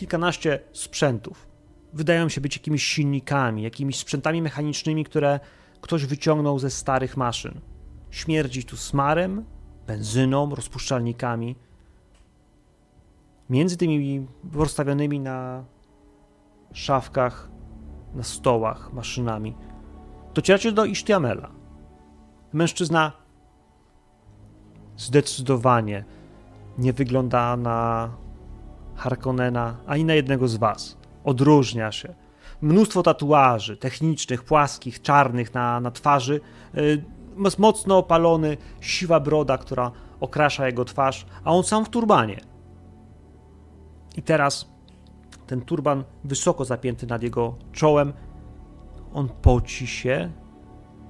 [0.00, 1.46] kilkanaście sprzętów.
[1.92, 5.40] Wydają się być jakimiś silnikami, jakimiś sprzętami mechanicznymi, które
[5.80, 7.60] ktoś wyciągnął ze starych maszyn.
[8.10, 9.44] Śmierdzi tu smarem,
[9.86, 11.56] benzyną, rozpuszczalnikami.
[13.50, 15.64] Między tymi rozstawionymi na
[16.72, 17.50] szafkach,
[18.14, 19.54] na stołach, maszynami.
[20.34, 21.50] Docieracie do Isztiamela.
[22.52, 23.12] Mężczyzna
[24.96, 26.04] zdecydowanie
[26.78, 28.10] nie wygląda na
[29.00, 30.96] Harkonnena ani na jednego z was.
[31.24, 32.14] Odróżnia się.
[32.60, 36.40] Mnóstwo tatuaży technicznych, płaskich, czarnych na, na twarzy.
[36.78, 37.04] Y,
[37.44, 39.90] Jest mocno opalony, siwa broda, która
[40.20, 42.40] okrasza jego twarz, a on sam w turbanie.
[44.16, 44.68] I teraz
[45.46, 48.12] ten turban wysoko zapięty nad jego czołem.
[49.14, 50.30] On poci się.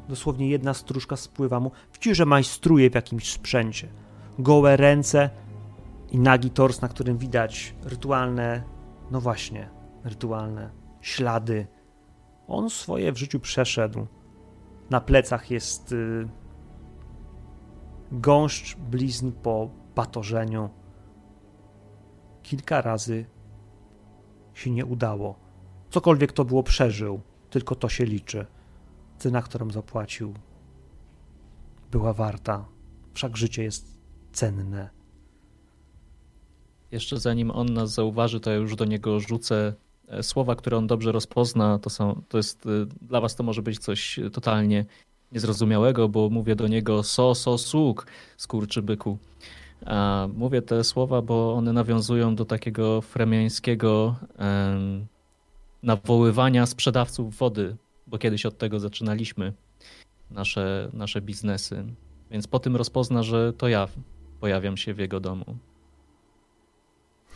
[0.09, 1.70] Dosłownie jedna stróżka spływa mu.
[1.95, 3.88] Widzi, że majstruje w jakimś sprzęcie.
[4.38, 5.30] Gołe ręce
[6.11, 8.62] i nagi tors, na którym widać rytualne,
[9.11, 9.70] no właśnie,
[10.04, 11.66] rytualne ślady.
[12.48, 14.06] On swoje w życiu przeszedł.
[14.90, 16.28] Na plecach jest y,
[18.12, 20.70] gąszcz blizn po batorzeniu.
[22.42, 23.26] Kilka razy
[24.54, 25.38] się nie udało.
[25.90, 27.20] Cokolwiek to było, przeżył.
[27.50, 28.46] Tylko to się liczy.
[29.18, 30.34] Cena, którą zapłacił,
[31.90, 32.64] była warta.
[33.14, 34.00] Wszak życie jest
[34.32, 34.99] cenne.
[36.93, 39.74] Jeszcze zanim on nas zauważy, to ja już do niego rzucę
[40.09, 41.78] e, słowa, które on dobrze rozpozna.
[41.78, 44.84] To, są, to jest, e, dla was to może być coś totalnie
[45.32, 49.18] niezrozumiałego, bo mówię do niego so, so, suk, skurczybyku.
[49.86, 55.07] A mówię te słowa, bo one nawiązują do takiego fremiańskiego em,
[55.82, 57.76] nawoływania sprzedawców wody,
[58.07, 59.53] bo kiedyś od tego zaczynaliśmy
[60.30, 61.84] nasze, nasze biznesy.
[62.30, 63.88] Więc po tym rozpozna, że to ja
[64.41, 65.45] pojawiam się w jego domu.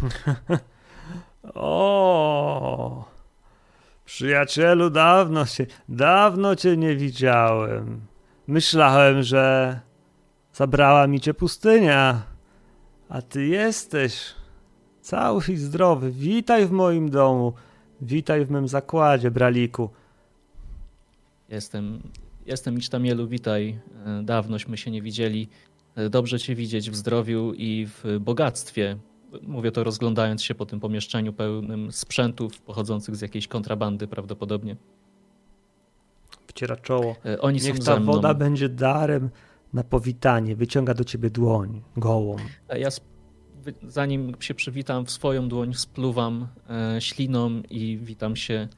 [1.54, 3.04] O,
[4.04, 8.00] przyjacielu, dawno się, dawno cię nie widziałem.
[8.46, 9.80] Myślałem, że
[10.52, 12.22] zabrała mi cię pustynia,
[13.08, 14.34] a ty jesteś
[15.00, 16.10] cały i zdrowy.
[16.10, 17.52] Witaj w moim domu,
[18.00, 19.90] witaj w mym zakładzie, braliku.
[21.48, 22.00] Jestem,
[22.46, 23.78] jestem Icztamielu, witaj.
[24.06, 25.48] E, Dawnośmy się nie widzieli.
[25.96, 28.96] E, Dobrze cię widzieć w zdrowiu i w bogactwie.
[29.42, 34.76] Mówię to rozglądając się po tym pomieszczeniu pełnym sprzętów pochodzących z jakiejś kontrabandy prawdopodobnie.
[36.46, 37.16] Wciera czoło.
[37.26, 39.30] E, Oni Niech są ta woda będzie darem
[39.72, 40.56] na powitanie.
[40.56, 42.36] Wyciąga do ciebie dłoń gołą.
[42.68, 42.88] A Ja
[43.82, 48.68] zanim się przywitam, w swoją dłoń spluwam e, śliną i witam się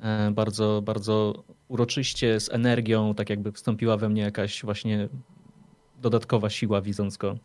[0.00, 5.08] e, bardzo, bardzo uroczyście, z energią, tak jakby wstąpiła we mnie jakaś właśnie
[6.02, 7.36] dodatkowa siła, widząc go.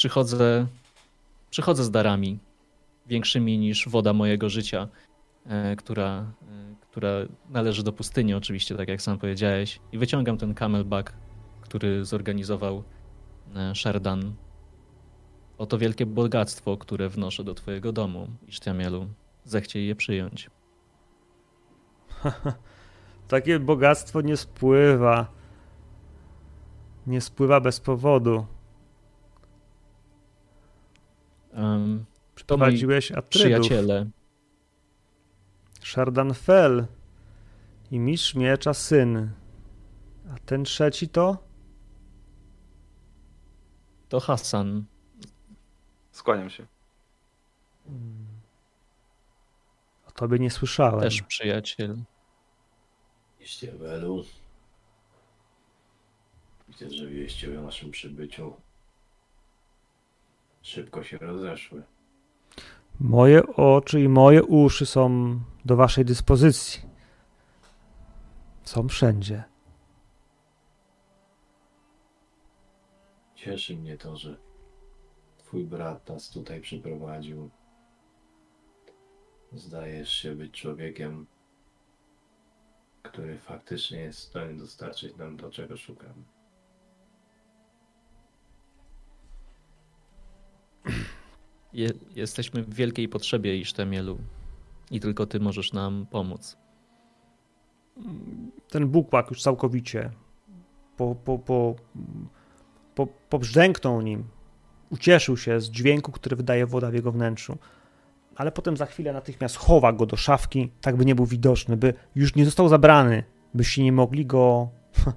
[0.00, 0.66] Przychodzę,
[1.50, 2.38] przychodzę z darami
[3.06, 4.88] większymi niż woda mojego życia,
[5.46, 7.10] e, która, e, która
[7.50, 11.12] należy do pustyni, oczywiście, tak jak sam powiedziałeś, i wyciągam ten camelback,
[11.60, 12.82] który zorganizował
[13.54, 14.34] e, Sherdan.
[15.58, 19.06] Oto wielkie bogactwo, które wnoszę do twojego domu, Isztiamielu.
[19.44, 20.50] Zechciej je przyjąć.
[23.28, 25.26] Takie bogactwo nie spływa.
[27.06, 28.46] Nie spływa bez powodu.
[31.52, 34.10] Um, Przyprowadziłeś Atrydów, przyjaciele.
[35.84, 36.86] Shardanfel
[37.90, 39.30] i mistrz miecza syn.
[40.34, 41.38] A ten trzeci to?
[44.08, 44.84] To Hassan.
[46.12, 46.66] Skłaniam się.
[50.06, 51.00] O tobie nie słyszałem.
[51.00, 51.96] Też przyjaciel.
[53.40, 54.24] Ściewelu.
[56.68, 58.56] Widzę, że wieści o naszym przybyciu
[60.62, 61.82] szybko się rozeszły.
[63.00, 66.82] Moje oczy i moje uszy są do waszej dyspozycji.
[68.64, 69.44] Są wszędzie.
[73.34, 74.36] Cieszy mnie to, że
[75.38, 77.50] twój brat nas tutaj przyprowadził.
[79.52, 81.26] Zdajesz się być człowiekiem,
[83.02, 86.24] który faktycznie jest w stanie dostarczyć nam to, czego szukamy.
[91.72, 94.18] Je, jesteśmy w wielkiej potrzebie Isztemielu.
[94.90, 96.56] I tylko ty możesz nam pomóc.
[98.70, 100.10] Ten bukłak już całkowicie
[100.96, 101.74] po, po, po,
[102.94, 104.24] po, pobrzęknął nim.
[104.90, 107.58] Ucieszył się z dźwięku, który wydaje woda w jego wnętrzu.
[108.36, 111.94] Ale potem za chwilę natychmiast chowa go do szafki, tak by nie był widoczny, by
[112.14, 114.68] już nie został zabrany, byście nie mogli go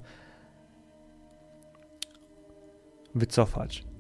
[3.16, 3.93] wycofać.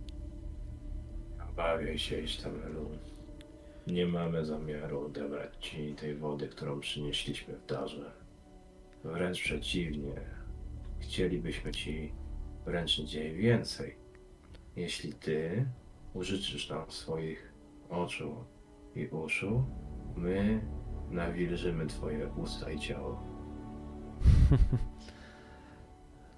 [1.63, 2.89] Obawiaj się, Isztamelu.
[3.87, 8.11] Nie mamy zamiaru odebrać ci tej wody, którą przynieśliśmy w darze.
[9.03, 10.21] Wręcz przeciwnie.
[10.99, 12.13] Chcielibyśmy ci
[12.65, 13.95] wręczyć jej więcej.
[14.75, 15.65] Jeśli ty
[16.13, 17.53] użyczysz nam swoich
[17.89, 18.35] oczu
[18.95, 19.65] i uszu,
[20.15, 20.61] my
[21.11, 23.23] nawilżymy twoje usta i ciało.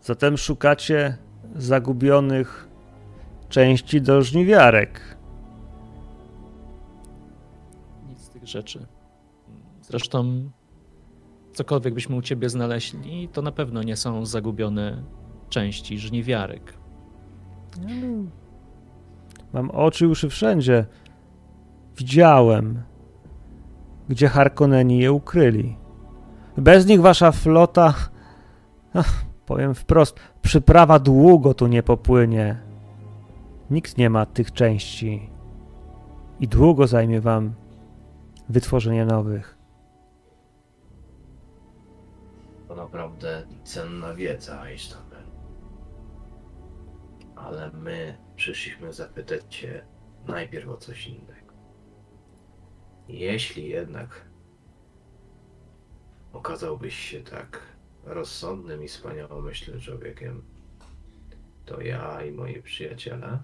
[0.02, 1.18] Zatem szukacie
[1.56, 2.68] zagubionych
[3.50, 5.15] części do żniwiarek.
[8.46, 8.86] Rzeczy.
[9.82, 10.50] Zresztą,
[11.54, 15.04] cokolwiek byśmy u ciebie znaleźli, to na pewno nie są zagubione
[15.50, 16.74] części żniwiarek.
[19.54, 20.86] Mam oczy uszy wszędzie.
[21.98, 22.84] Widziałem,
[24.10, 25.78] gdzie Harkonneni je ukryli.
[26.58, 27.94] Bez nich wasza flota,
[28.94, 32.62] ach, powiem wprost, przyprawa długo tu nie popłynie.
[33.70, 35.30] Nikt nie ma tych części
[36.40, 37.54] i długo zajmie wam
[38.50, 39.58] wytworzenie nowych.
[42.68, 45.24] To naprawdę cenna wiedza, Isztamel.
[47.36, 49.86] Ale my przyszliśmy zapytać cię
[50.28, 51.54] najpierw o coś innego.
[53.08, 54.26] Jeśli jednak
[56.34, 57.62] okazałbyś się tak
[58.04, 60.44] rozsądnym i wspaniałomyślnym człowiekiem,
[61.66, 63.40] to ja i moi przyjaciele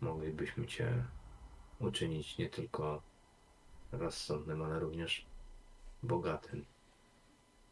[0.00, 1.04] moglibyśmy cię
[1.80, 3.02] uczynić nie tylko
[3.92, 5.26] rozsądnym, ale również
[6.02, 6.64] bogatym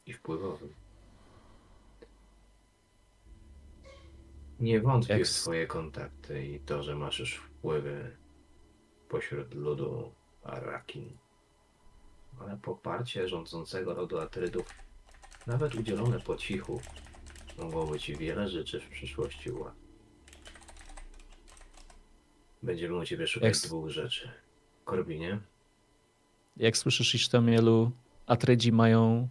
[0.07, 0.75] i wpływowym.
[4.61, 8.17] Nie wątpię Jak w swoje kontakty i to, że masz już wpływy
[9.09, 10.13] pośród ludu
[10.43, 11.17] Arakin.
[12.41, 14.75] Ale poparcie rządzącego rodu Atrydów,
[15.47, 16.81] nawet udzielone po cichu,
[17.59, 19.87] mogłoby ci wiele rzeczy w przyszłości ułatwić.
[22.63, 24.31] Będziemy u ciebie szukać Jak dwóch rzeczy.
[24.85, 25.41] Korbinie,
[26.57, 27.91] Jak słyszysz, Isztamielu,
[28.27, 29.29] Atrydzi mają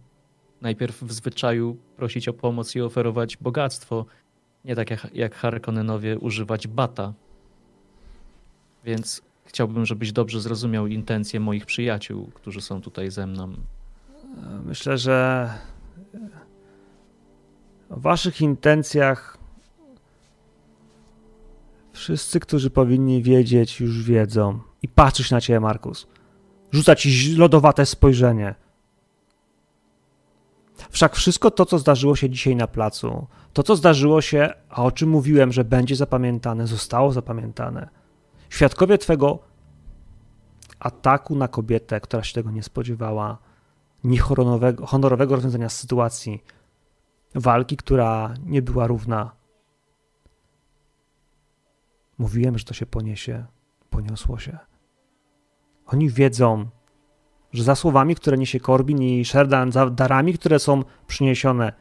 [0.60, 4.06] najpierw w zwyczaju prosić o pomoc i oferować bogactwo,
[4.64, 7.12] nie tak jak, jak Harkonnenowie używać bata.
[8.84, 13.54] Więc chciałbym, żebyś dobrze zrozumiał intencje moich przyjaciół, którzy są tutaj ze mną.
[14.64, 15.50] Myślę, że
[17.90, 19.38] o waszych intencjach
[21.92, 24.60] wszyscy, którzy powinni wiedzieć, już wiedzą.
[24.82, 26.06] I patrzysz na ciebie, Markus.
[26.72, 28.54] Rzuca ci lodowate spojrzenie.
[30.90, 34.90] Wszak wszystko to, co zdarzyło się dzisiaj na placu, to, co zdarzyło się, a o
[34.90, 37.88] czym mówiłem, że będzie zapamiętane, zostało zapamiętane.
[38.50, 39.38] Świadkowie twego
[40.78, 43.38] ataku na kobietę, która się tego nie spodziewała,
[44.04, 46.44] niehonorowego honorowego rozwiązania sytuacji,
[47.34, 49.32] walki, która nie była równa.
[52.18, 53.44] Mówiłem, że to się poniesie,
[53.90, 54.58] poniosło się.
[55.86, 56.68] Oni wiedzą,
[57.52, 61.72] że za słowami, które niesie Corbin i Sherdan, za darami, które są przyniesione,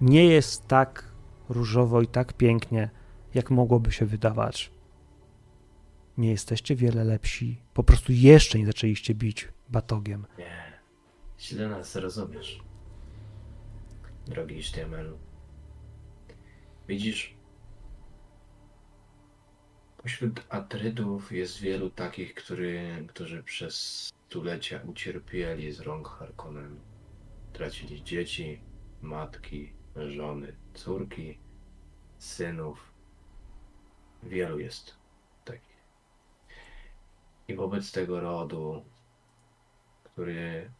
[0.00, 1.12] nie jest tak
[1.48, 2.90] różowo i tak pięknie,
[3.34, 4.72] jak mogłoby się wydawać.
[6.18, 10.26] Nie jesteście wiele lepsi, po prostu jeszcze nie zaczęliście bić batogiem.
[10.38, 10.80] Nie,
[11.40, 12.62] źle nas rozumiesz.
[14.26, 15.18] Drogi Isztiamelu.
[16.88, 17.34] Widzisz,
[20.02, 23.74] pośród Atrydów jest wielu takich, który, którzy przez
[24.28, 26.80] stulecia ucierpieli z rąk Harkonnenu.
[27.52, 28.62] Tracili dzieci,
[29.02, 31.38] matki, żony, córki,
[32.18, 32.92] synów.
[34.22, 34.96] Wielu jest
[35.44, 35.84] takich.
[37.48, 38.84] I wobec tego rodu,
[40.04, 40.72] który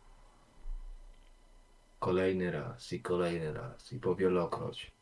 [1.99, 4.93] kolejny raz i kolejny raz i powielokroć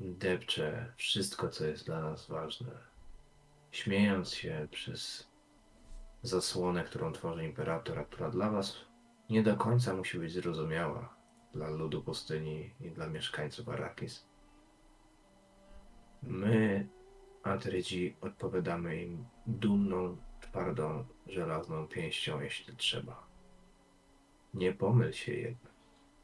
[0.00, 2.91] depcze wszystko, co jest dla nas ważne,
[3.72, 5.30] śmiejąc się przez
[6.22, 8.76] zasłonę, którą tworzy imperator, a która dla was
[9.30, 11.16] nie do końca musi być zrozumiała
[11.52, 14.26] dla ludu pustyni i dla mieszkańców Arrakis.
[16.22, 16.88] My,
[17.42, 23.26] Atrydzi, odpowiadamy im dumną, twardą, żelazną pięścią, jeśli trzeba.
[24.54, 25.72] Nie pomyl się jednak.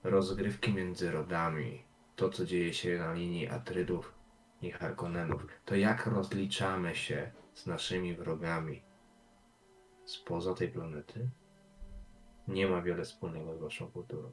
[0.03, 1.84] Rozgrywki między rodami,
[2.16, 4.17] to co dzieje się na linii Atrydów
[4.62, 8.82] i Harkonnenów, to jak rozliczamy się z naszymi wrogami
[10.04, 11.30] spoza tej planety,
[12.48, 14.30] nie ma wiele wspólnego z waszą kulturą.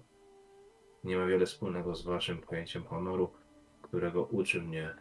[1.04, 3.34] Nie ma wiele wspólnego z waszym pojęciem honoru,
[3.82, 4.96] którego uczy mnie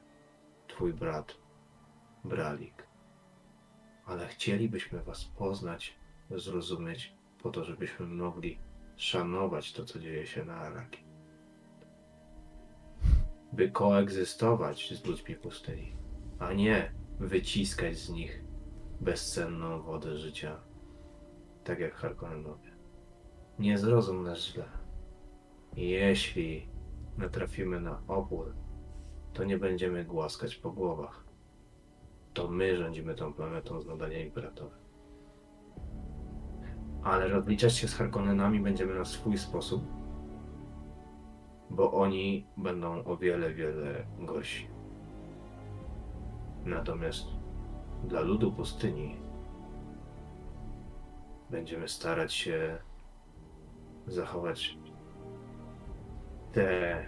[0.69, 1.37] twój brat,
[2.25, 2.87] Bralik.
[4.07, 5.97] Ale chcielibyśmy was poznać,
[6.31, 8.59] zrozumieć, po to, żebyśmy mogli
[8.97, 11.04] szanować to, co dzieje się na Araki.
[13.55, 15.97] By koegzystować z ludźmi pustyni,
[16.39, 18.45] a nie wyciskać z nich
[19.01, 20.61] bezcenną wodę życia,
[21.65, 22.71] tak jak Harkonnenowie.
[23.59, 24.65] Nie zrozum nas źle.
[25.77, 26.69] Jeśli
[27.19, 28.55] natrafimy na opór,
[29.33, 31.25] to nie będziemy głaskać po głowach.
[32.33, 34.77] To my rządzimy tą planetą z nadania imperatora.
[37.03, 39.83] Ale rozliczać się z Harkonnenami będziemy na swój sposób,
[41.75, 44.69] bo oni będą o wiele, wiele gorsi.
[46.65, 47.27] Natomiast
[48.05, 49.17] dla ludu pustyni
[51.51, 52.79] będziemy starać się
[54.07, 54.79] zachować
[56.53, 57.05] te,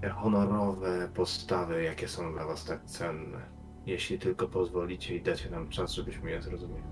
[0.00, 3.58] te honorowe postawy, jakie są dla Was tak cenne.
[3.86, 6.82] Jeśli tylko pozwolicie i dacie nam czas, żebyśmy je zrozumieli.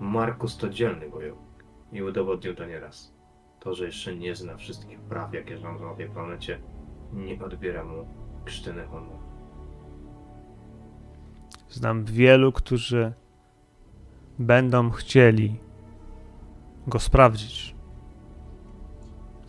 [0.00, 1.51] Markus to dzielny wojownik
[1.92, 3.12] i udowodnił to nieraz.
[3.60, 6.60] To, że jeszcze nie zna wszystkich praw, jakie rządzą na tej planecie,
[7.12, 8.06] nie odbiera mu
[8.44, 9.18] krztyny honoru.
[11.68, 13.12] Znam wielu, którzy
[14.38, 15.60] będą chcieli
[16.86, 17.74] go sprawdzić.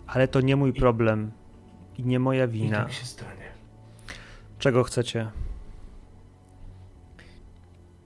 [0.08, 1.32] Ale to nie mój problem
[1.98, 2.78] i nie moja I wina.
[2.84, 3.52] tak się stanie.
[4.60, 5.32] Czego chcecie?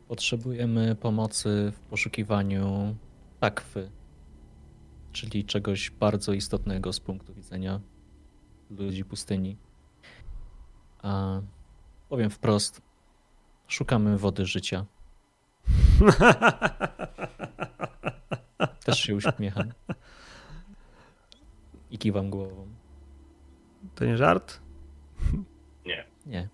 [0.08, 2.96] Potrzebujemy pomocy w poszukiwaniu
[3.40, 3.90] takwy,
[5.18, 7.82] czyli czegoś bardzo istotnego z punktu widzenia
[8.70, 9.58] ludzi pustyni.
[11.02, 11.42] A
[12.10, 12.82] powiem wprost,
[13.68, 14.86] szukamy wody życia.
[18.86, 19.74] Też się uśmiecham.
[21.92, 22.68] I kiwam głową.
[23.96, 24.62] To nie żart?
[26.26, 26.50] Nie.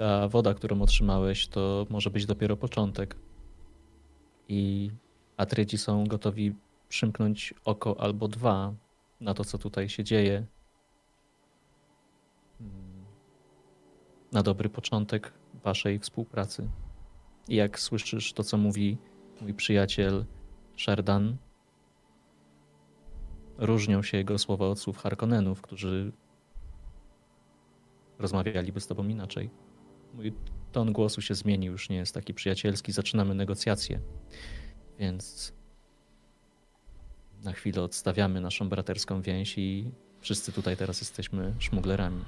[0.00, 3.16] Ta woda, którą otrzymałeś, to może być dopiero początek.
[4.48, 4.90] I
[5.36, 6.54] Atryci są gotowi
[6.88, 8.74] przymknąć oko albo dwa
[9.20, 10.46] na to, co tutaj się dzieje.
[14.32, 15.32] Na dobry początek
[15.64, 16.68] waszej współpracy.
[17.48, 18.98] I jak słyszysz to, co mówi
[19.40, 20.24] mój przyjaciel
[20.76, 21.36] Sherdan,
[23.58, 26.12] różnią się jego słowa od słów Harkonnenów, którzy
[28.18, 29.69] rozmawialiby z tobą inaczej.
[30.14, 30.32] Mój
[30.72, 32.92] ton głosu się zmienił, już nie jest taki przyjacielski.
[32.92, 34.00] Zaczynamy negocjacje,
[34.98, 35.52] więc
[37.44, 42.24] na chwilę odstawiamy naszą braterską więź i wszyscy tutaj teraz jesteśmy szmuglerami.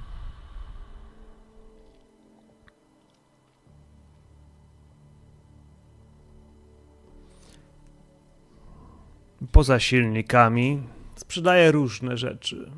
[9.51, 10.83] Poza silnikami
[11.15, 12.71] sprzedaję różne rzeczy.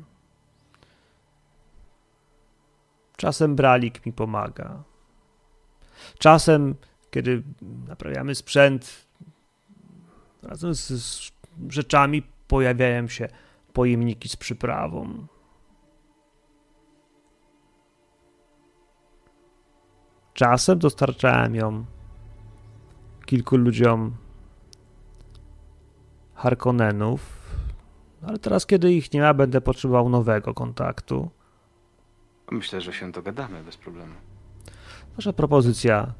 [3.16, 4.84] Czasem bralik mi pomaga.
[6.18, 6.74] Czasem,
[7.10, 7.42] kiedy
[7.88, 9.06] naprawiamy sprzęt,
[10.42, 11.32] razem z, z
[11.68, 13.28] rzeczami pojawiają się
[13.72, 15.26] pojemniki z przyprawą.
[20.34, 21.84] Czasem dostarczałem ją
[23.26, 24.16] kilku ludziom
[26.34, 27.36] Harkonnenów,
[28.26, 31.30] Ale teraz, kiedy ich nie ma, będę potrzebował nowego kontaktu.
[32.50, 34.14] Myślę, że się dogadamy bez problemu.
[35.16, 36.14] Wasza propozycja,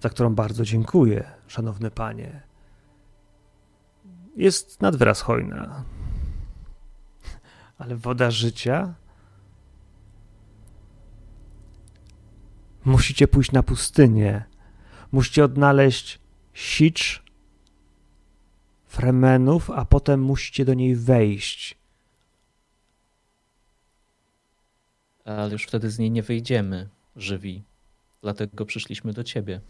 [0.00, 2.42] za którą bardzo dziękuję, szanowny panie,
[4.36, 5.84] jest nad wyraz hojna.
[7.78, 8.94] Ale woda życia?
[12.84, 14.44] Musicie pójść na pustynię.
[15.12, 16.20] Musicie odnaleźć
[16.52, 17.22] sicz
[18.84, 21.78] fremenów, a potem musicie do niej wejść.
[25.26, 27.62] Ale już wtedy z niej nie wyjdziemy żywi.
[28.22, 29.60] Dlatego przyszliśmy do ciebie.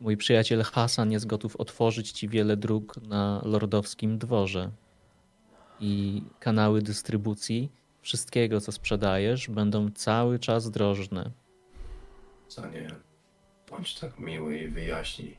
[0.00, 4.70] Mój przyjaciel Hasan jest gotów otworzyć ci wiele dróg na lordowskim dworze.
[5.80, 7.72] I kanały dystrybucji
[8.02, 11.30] wszystkiego, co sprzedajesz, będą cały czas drożne.
[12.48, 12.88] Zanie,
[13.70, 15.36] bądź tak miły i wyjaśnij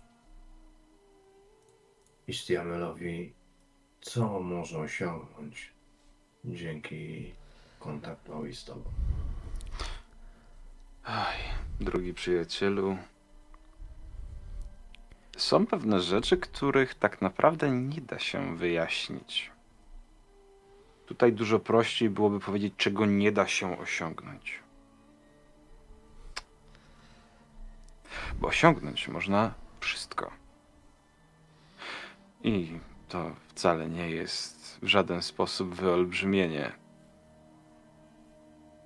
[2.28, 3.34] Istiamelowi,
[4.04, 5.74] co może osiągnąć
[6.46, 7.34] dzięki
[7.80, 8.84] kontaktowi z tobą.
[11.04, 11.38] Aj,
[11.80, 12.98] drugi przyjacielu.
[15.38, 19.52] Są pewne rzeczy, których tak naprawdę nie da się wyjaśnić.
[21.06, 24.60] Tutaj dużo prościej byłoby powiedzieć, czego nie da się osiągnąć.
[28.40, 30.32] Bo osiągnąć można wszystko.
[32.44, 32.80] I
[33.14, 36.72] to wcale nie jest w żaden sposób wyolbrzymienie.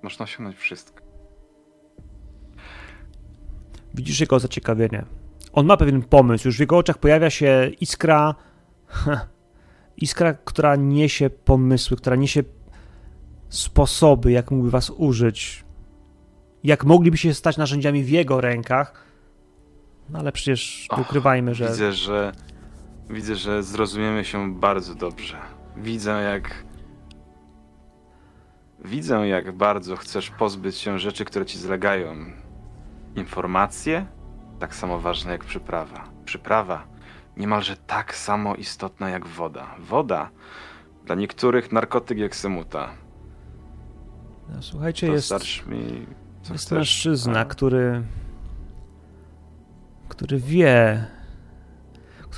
[0.02, 1.04] Można osiągnąć wszystko.
[3.94, 5.04] Widzisz jego zaciekawienie.
[5.52, 8.34] On ma pewien pomysł, już w jego oczach pojawia się iskra,
[9.96, 12.42] iskra, która niesie pomysły, która niesie
[13.48, 15.64] sposoby, jak mógłby was użyć,
[16.64, 19.04] jak mogliby się stać narzędziami w jego rękach.
[20.10, 22.32] No ale przecież Och, ukrywajmy, że Widzę, że
[23.10, 25.36] widzę, że zrozumiemy się bardzo dobrze.
[25.76, 26.64] Widzę, jak
[28.84, 32.14] widzę, jak bardzo chcesz pozbyć się rzeczy, które ci zlegają.
[33.16, 34.06] Informacje
[34.58, 36.04] tak samo ważne jak przyprawa.
[36.24, 36.86] Przyprawa
[37.36, 39.74] niemalże tak samo istotna jak woda.
[39.78, 40.30] Woda
[41.04, 42.90] dla niektórych narkotyk jak semuta.
[44.48, 46.06] no, słuchajcie, jest, Dostarcz mi
[46.42, 46.78] co jest chcesz.
[46.78, 48.02] mężczyzna, A, który
[50.08, 51.06] który wie,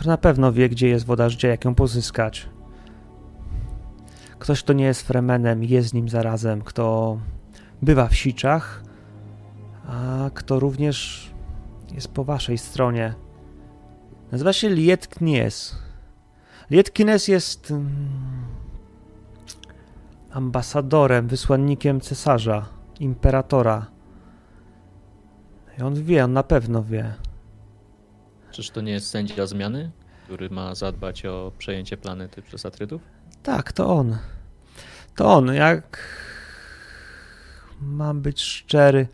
[0.00, 2.48] który na pewno wie, gdzie jest woda życia, jak ją pozyskać.
[4.38, 7.18] Ktoś, kto nie jest fremenem, jest z nim zarazem, kto
[7.82, 8.82] bywa w siczach,
[9.86, 11.30] a kto również
[11.94, 13.14] jest po waszej stronie.
[14.32, 15.78] Nazywa się Liet Knies.
[16.70, 17.88] Liet Knies jest mm,
[20.30, 22.66] ambasadorem, wysłannikiem cesarza,
[23.00, 23.86] imperatora.
[25.78, 27.14] I on wie, on na pewno wie.
[28.50, 29.90] Czyż to nie jest sędzia zmiany,
[30.24, 33.02] który ma zadbać o przejęcie planety przez Atrydów?
[33.42, 34.18] Tak, to on.
[35.16, 35.54] To on.
[35.54, 35.98] Jak
[37.80, 39.08] mam być szczery,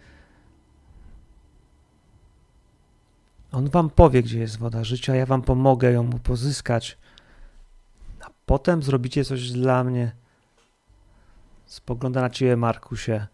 [3.52, 6.98] on wam powie, gdzie jest woda życia, ja wam pomogę ją pozyskać.
[8.20, 10.12] A potem zrobicie coś dla mnie.
[11.66, 13.26] Spogląda na ciebie, Markusie.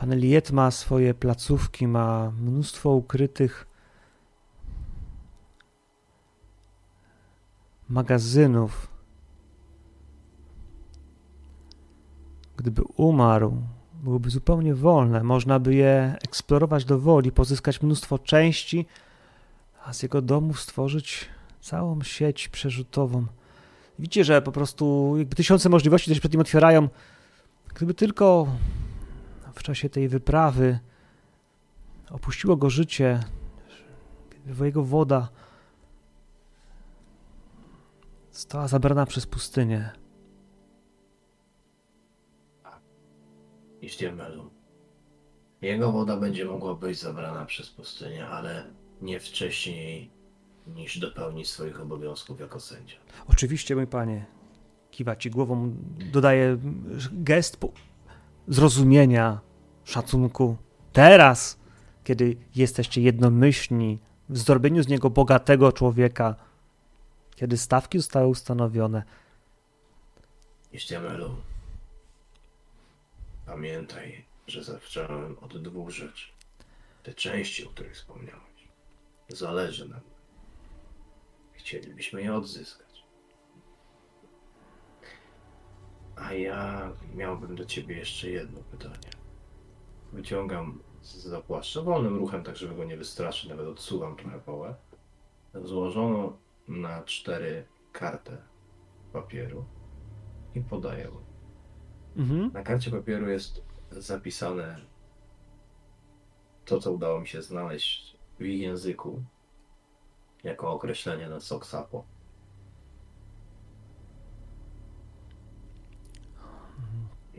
[0.00, 3.66] Pan Eliet ma swoje placówki, ma mnóstwo ukrytych
[7.88, 8.88] magazynów.
[12.56, 13.62] Gdyby umarł,
[14.02, 15.22] byłyby zupełnie wolne.
[15.22, 18.86] Można by je eksplorować do woli, pozyskać mnóstwo części,
[19.84, 21.28] a z jego domu stworzyć
[21.60, 23.26] całą sieć przerzutową.
[23.98, 26.88] Widzicie, że po prostu jakby tysiące możliwości też przed nim otwierają.
[27.74, 28.46] Gdyby tylko
[29.60, 30.78] w czasie tej wyprawy
[32.10, 33.20] opuściło go życie,
[34.60, 35.28] jego woda
[38.32, 39.90] została zabrana przez pustynię.
[43.82, 44.50] Istiamelu.
[45.62, 48.64] Jego woda będzie mogła być zabrana przez pustynię, ale
[49.02, 50.10] nie wcześniej
[50.66, 52.96] niż dopełni swoich obowiązków jako sędzia.
[53.28, 54.26] Oczywiście, mój panie.
[54.90, 55.76] Kiwa ci głową,
[56.12, 56.58] dodaje
[57.12, 57.58] gest
[58.48, 59.49] zrozumienia,
[59.90, 60.56] szacunku.
[60.92, 61.58] Teraz,
[62.04, 63.98] kiedy jesteście jednomyślni
[64.28, 66.34] w zrobieniu z niego bogatego człowieka,
[67.36, 69.02] kiedy stawki zostały ustanowione,
[70.72, 71.36] Istiamelu.
[73.46, 76.26] Pamiętaj, że zacząłem od dwóch rzeczy.
[77.02, 78.68] Te części, o których wspomniałeś.
[79.28, 80.00] Zależy nam.
[81.52, 83.04] Chcielibyśmy je odzyskać.
[86.16, 89.19] A ja miałbym do ciebie jeszcze jedno pytanie.
[90.12, 94.74] Wyciągam zapłaszcza wolnym ruchem, tak żeby go nie wystraszyć, nawet odsuwam trochę połę.
[95.54, 96.36] Złożoną
[96.68, 98.36] na cztery kartę
[99.12, 99.64] papieru
[100.54, 101.08] i podaję.
[102.16, 102.50] Mhm.
[102.52, 104.80] Na karcie papieru jest zapisane
[106.64, 109.24] to, co udało mi się znaleźć w ich języku,
[110.44, 112.04] jako określenie na Soksapo.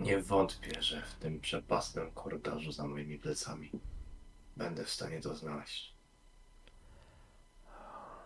[0.01, 3.71] Nie wątpię, że w tym przepastnym korytarzu za moimi plecami
[4.57, 5.93] będę w stanie to znaleźć.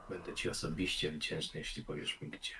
[0.09, 2.53] Będę ci osobiście wdzięczny, jeśli powiesz mi gdzie.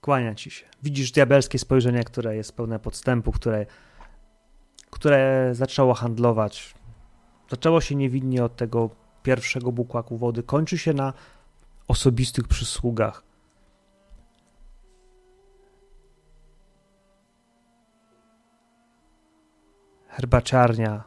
[0.00, 0.66] Kłania ci się.
[0.82, 3.66] Widzisz diabelskie spojrzenie, które jest pełne podstępu, które,
[4.90, 6.74] które zaczęło handlować.
[7.50, 8.90] Zaczęło się niewinnie od tego
[9.22, 11.12] pierwszego bukłaku wody, kończy się na
[11.88, 13.22] osobistych przysługach.
[20.08, 21.04] Herbaciarnia.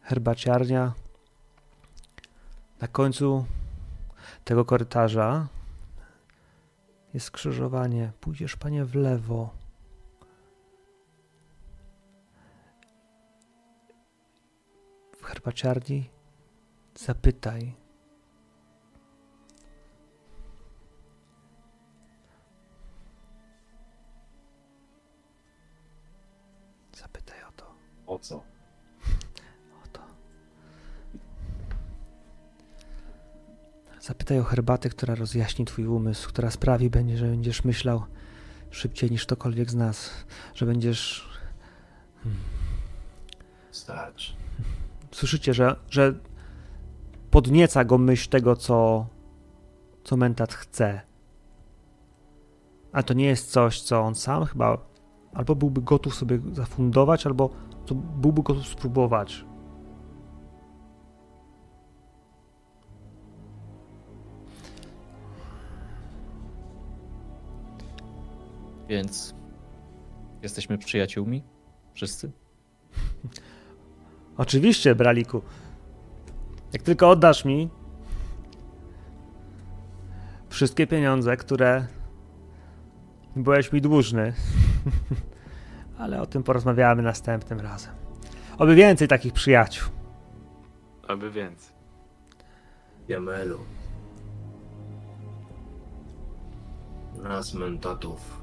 [0.00, 0.92] Herbaciarnia.
[2.80, 3.44] Na końcu
[4.44, 5.48] tego korytarza
[7.14, 8.12] jest skrzyżowanie.
[8.20, 9.50] Pójdziesz, panie, w lewo.
[15.18, 16.17] W herbaciarni
[16.98, 17.72] zapytaj.
[26.96, 27.64] Zapytaj o to.
[28.06, 28.36] O co?
[28.36, 30.00] O to.
[34.00, 38.04] Zapytaj o herbatę, która rozjaśni twój umysł, która sprawi, będzie, że będziesz myślał
[38.70, 40.10] szybciej niż ktokolwiek z nas,
[40.54, 41.28] że będziesz
[43.70, 44.32] Starczy.
[45.12, 46.14] słyszycie, że, że
[47.30, 49.06] podnieca go myśl tego, co,
[50.04, 51.00] co mentat chce.
[52.92, 54.78] A to nie jest coś, co on sam chyba
[55.32, 57.50] albo byłby gotów sobie zafundować, albo
[57.86, 59.44] to byłby gotów spróbować.
[68.88, 69.34] Więc
[70.42, 71.42] jesteśmy przyjaciółmi?
[71.92, 72.32] Wszyscy?
[74.36, 75.42] Oczywiście, Braliku.
[76.72, 77.70] Jak tylko oddasz mi
[80.48, 81.86] wszystkie pieniądze, które
[83.36, 84.32] byłeś mi dłużny,
[85.98, 87.92] ale o tym porozmawiamy następnym razem.
[88.58, 89.88] Oby więcej takich przyjaciół.
[91.08, 91.74] Aby więcej.
[93.08, 93.58] Jamelu.
[97.22, 98.42] Nas mentatów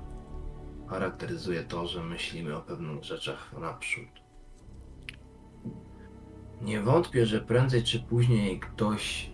[0.88, 4.25] charakteryzuje to, że myślimy o pewnych rzeczach naprzód.
[6.62, 9.30] Nie wątpię, że prędzej czy później ktoś,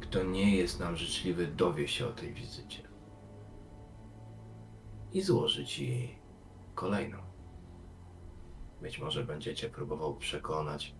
[0.00, 2.82] kto nie jest nam życzliwy, dowie się o tej wizycie.
[5.12, 6.14] I złoży ci
[6.74, 7.18] kolejną.
[8.82, 10.94] Być może będziecie próbował przekonać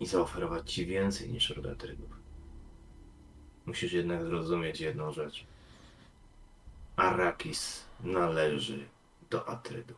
[0.00, 2.10] i zaoferować ci więcej niż rodatrydów.
[3.66, 5.46] Musisz jednak zrozumieć jedną rzecz.
[6.96, 8.88] Arrakis należy
[9.30, 9.94] do Atrydu.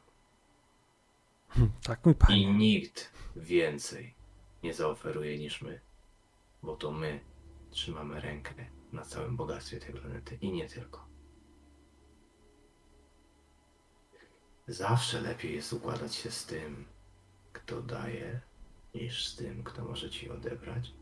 [1.82, 2.54] Tak, mój I panie.
[2.54, 4.14] nikt więcej
[4.62, 5.80] nie zaoferuje niż my.
[6.62, 7.20] Bo to my
[7.70, 8.54] trzymamy rękę
[8.92, 11.06] na całym bogactwie tej planety i nie tylko.
[14.68, 16.84] Zawsze lepiej jest układać się z tym,
[17.52, 18.40] kto daje,
[18.94, 20.92] niż z tym, kto może ci odebrać.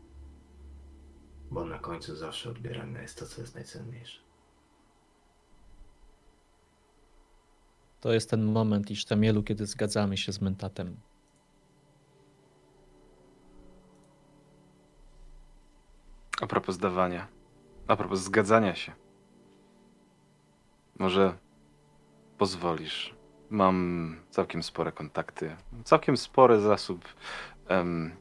[1.51, 4.19] Bo na końcu zawsze odbierane jest to, co jest najcenniejsze.
[7.99, 10.95] To jest ten moment Isztamielu, kiedy zgadzamy się z mentatem.
[16.41, 17.27] A propos dawania.
[17.87, 18.91] A propos zgadzania się.
[20.99, 21.37] Może
[22.37, 23.15] pozwolisz.
[23.49, 27.05] Mam całkiem spore kontakty, całkiem spory zasób
[27.67, 28.15] em,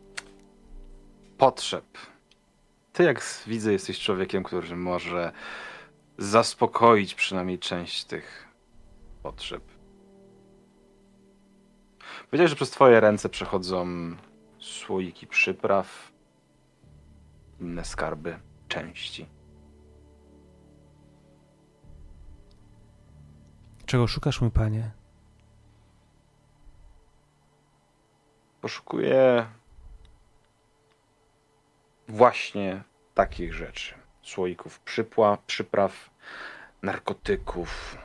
[1.38, 1.84] potrzeb.
[2.92, 5.32] Ty, jak widzę, jesteś człowiekiem, który może
[6.18, 8.47] zaspokoić przynajmniej część tych
[9.22, 9.62] potrzeb.
[12.30, 13.86] Powiedziałeś, że przez twoje ręce przechodzą
[14.58, 16.12] słoiki przypraw,
[17.60, 18.38] inne skarby,
[18.68, 19.26] części.
[23.86, 24.90] Czego szukasz, mój panie?
[28.60, 29.46] Poszukuję
[32.08, 32.82] właśnie
[33.14, 33.94] takich rzeczy.
[34.22, 36.10] Słoików przypła, przypraw,
[36.82, 37.98] narkotyków,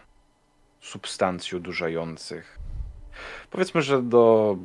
[0.83, 2.59] substancji odurzających.
[3.49, 4.57] Powiedzmy, że do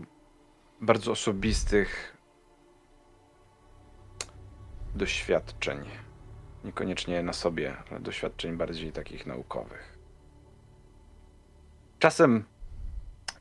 [0.81, 2.17] bardzo osobistych
[4.95, 5.79] doświadczeń.
[6.65, 9.99] Niekoniecznie na sobie, ale doświadczeń bardziej takich naukowych.
[11.99, 12.45] Czasem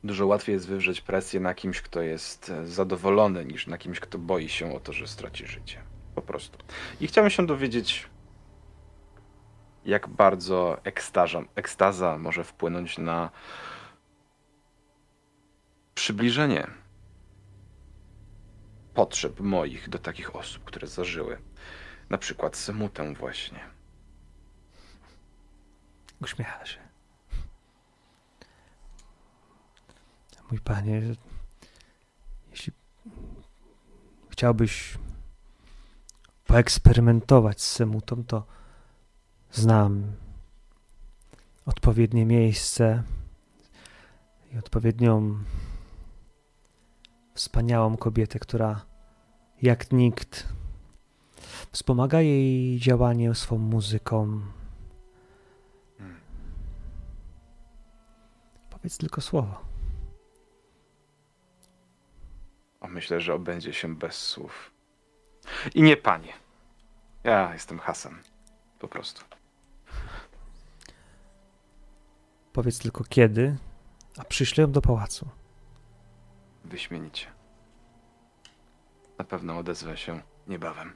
[0.04, 4.48] dużo łatwiej jest wywrzeć presję na kimś, kto jest zadowolony, niż na kimś, kto boi
[4.48, 5.82] się o to, że straci życie.
[6.14, 6.58] Po prostu.
[7.00, 8.06] I chciałem się dowiedzieć,
[9.84, 13.30] jak bardzo ekstaza, ekstaza może wpłynąć na
[15.94, 16.66] przybliżenie
[18.94, 21.38] potrzeb moich do takich osób, które zażyły.
[22.10, 23.60] Na przykład semutę właśnie.
[26.22, 26.78] Uśmiecha się.
[30.50, 31.02] Mój panie,
[32.50, 32.72] jeśli
[34.30, 34.98] chciałbyś
[36.46, 38.46] poeksperymentować z semutą, to
[39.52, 40.12] znam
[41.66, 43.02] odpowiednie miejsce
[44.52, 45.38] i odpowiednią
[47.34, 48.86] wspaniałą kobietę, która
[49.62, 50.48] jak nikt
[51.72, 54.40] wspomaga jej działanie swą muzyką.
[58.70, 59.68] Powiedz tylko słowo.
[62.88, 64.70] Myślę, że obędzie się bez słów.
[65.74, 66.32] I nie panie.
[67.24, 68.18] Ja jestem Hasan.
[68.78, 69.37] Po prostu.
[72.58, 73.56] Powiedz tylko kiedy,
[74.16, 75.28] a przyślę ją do pałacu.
[76.64, 77.26] Wyśmienicie.
[79.18, 80.92] Na pewno odezwę się niebawem.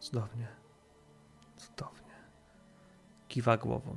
[0.00, 0.48] Cudownie.
[1.56, 2.14] Cudownie.
[3.28, 3.96] Kiwa głową.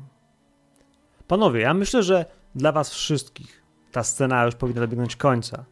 [1.28, 2.26] Panowie, ja myślę, że
[2.56, 5.66] dla was wszystkich ta scena już powinna dobiegnąć końca.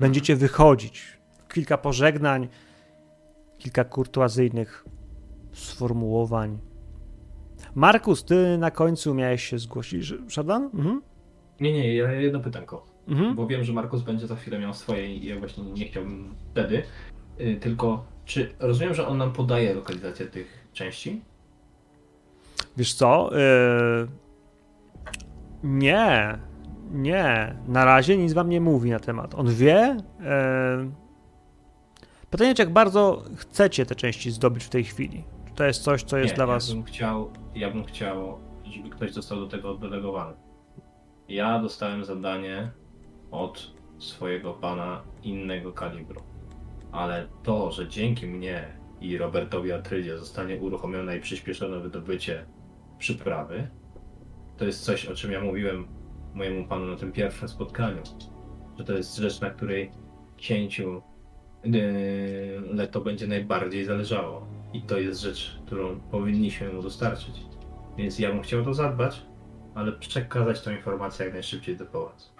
[0.00, 1.18] Będziecie wychodzić.
[1.48, 2.48] Kilka pożegnań,
[3.58, 4.84] kilka kurtuazyjnych
[5.52, 6.73] sformułowań.
[7.74, 10.14] Markus, ty na końcu miałeś się zgłosić.
[10.28, 10.64] Szadan?
[10.64, 11.02] Mhm.
[11.60, 12.86] Nie, nie, ja jedno pytanko.
[13.08, 13.34] Mhm.
[13.34, 16.82] Bo wiem, że Markus będzie za chwilę miał swoje i ja właśnie nie chciałbym wtedy.
[17.40, 21.22] Y, tylko, czy rozumiem, że on nam podaje lokalizację tych części?
[22.76, 23.30] Wiesz co?
[23.32, 24.08] Yy...
[25.62, 26.38] Nie,
[26.90, 27.56] nie.
[27.68, 29.34] Na razie nic wam nie mówi na temat.
[29.34, 29.96] On wie.
[30.20, 30.90] Yy...
[32.30, 35.24] Pytanie, czy jak bardzo chcecie te części zdobyć w tej chwili?
[35.54, 36.68] To jest coś, co jest nie, dla was.
[36.68, 40.36] Ja bym, chciał, ja bym chciał, żeby ktoś został do tego oddelegowany.
[41.28, 42.70] Ja dostałem zadanie
[43.30, 46.22] od swojego pana innego kalibru.
[46.92, 52.46] Ale to, że dzięki mnie i Robertowi Atrydzie zostanie uruchomione i przyspieszone wydobycie
[52.98, 53.68] przyprawy,
[54.56, 55.86] to jest coś, o czym ja mówiłem
[56.34, 58.02] mojemu panu na tym pierwszym spotkaniu.
[58.78, 59.90] Że to jest rzecz, na której
[60.36, 61.02] księciu
[61.64, 61.82] yy,
[62.70, 64.46] Leto będzie najbardziej zależało.
[64.74, 67.34] I to jest rzecz, którą powinniśmy mu dostarczyć.
[67.96, 69.22] Więc ja bym chciał to zadbać,
[69.74, 72.32] ale przekazać tą informację jak najszybciej do pałacu.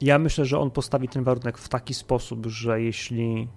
[0.00, 3.48] Ja myślę, że on postawi ten warunek w taki sposób, że jeśli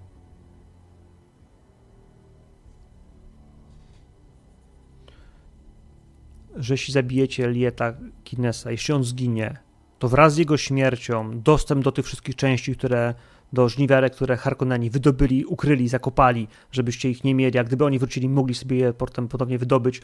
[6.65, 7.93] że jeśli zabijecie Lieta
[8.23, 9.57] Kinesa, jeśli on zginie,
[9.99, 13.13] to wraz z jego śmiercią dostęp do tych wszystkich części, które
[13.53, 18.29] do żniwiarek, które Harkonneni wydobyli, ukryli, zakopali, żebyście ich nie mieli, a gdyby oni wrócili,
[18.29, 20.01] mogli sobie je potem ponownie wydobyć,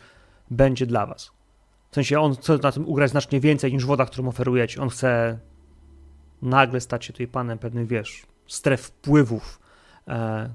[0.52, 1.32] będzie dla was.
[1.92, 4.82] W sensie on chce na tym ugrać znacznie więcej niż woda, którą oferujecie.
[4.82, 5.40] On chce
[6.42, 9.60] nagle stać się tutaj panem pewnych, wiesz, stref wpływów,
[10.08, 10.54] e,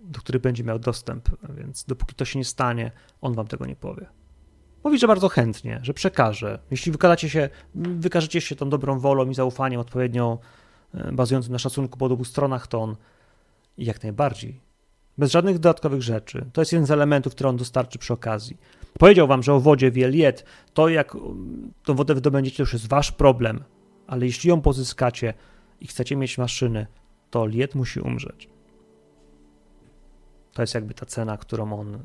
[0.00, 2.90] do których będzie miał dostęp, więc dopóki to się nie stanie,
[3.20, 4.06] on wam tego nie powie.
[4.86, 6.58] Mówi, że bardzo chętnie, że przekaże.
[6.70, 10.38] Jeśli wykażecie się, wykażecie się tą dobrą wolą i zaufaniem odpowiednio
[10.94, 12.96] e, bazującym na szacunku po obu stronach, to on
[13.78, 14.60] jak najbardziej.
[15.18, 16.46] Bez żadnych dodatkowych rzeczy.
[16.52, 18.56] To jest jeden z elementów, które on dostarczy przy okazji.
[18.98, 20.44] Powiedział wam, że o wodzie wie Liet.
[20.74, 23.64] To jak um, tą wodę wydobędziecie, to już jest wasz problem.
[24.06, 25.34] Ale jeśli ją pozyskacie
[25.80, 26.86] i chcecie mieć maszyny,
[27.30, 28.48] to Liet musi umrzeć.
[30.52, 31.98] To jest jakby ta cena, którą on y,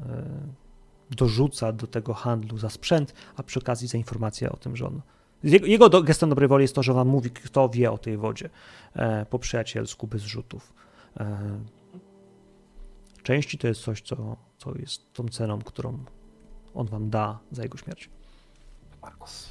[1.16, 5.02] dorzuca do tego handlu za sprzęt, a przy okazji za informację o tym, że on.
[5.44, 8.50] Jego, do, gestem dobrej woli jest to, że wam mówi, kto wie o tej wodzie
[8.96, 10.74] e, po przyjacielsku, bez rzutów.
[11.20, 11.60] E,
[13.24, 15.98] części to jest coś, co, co jest tą ceną, którą
[16.74, 18.10] on wam da za jego śmierć.
[19.02, 19.50] Markus.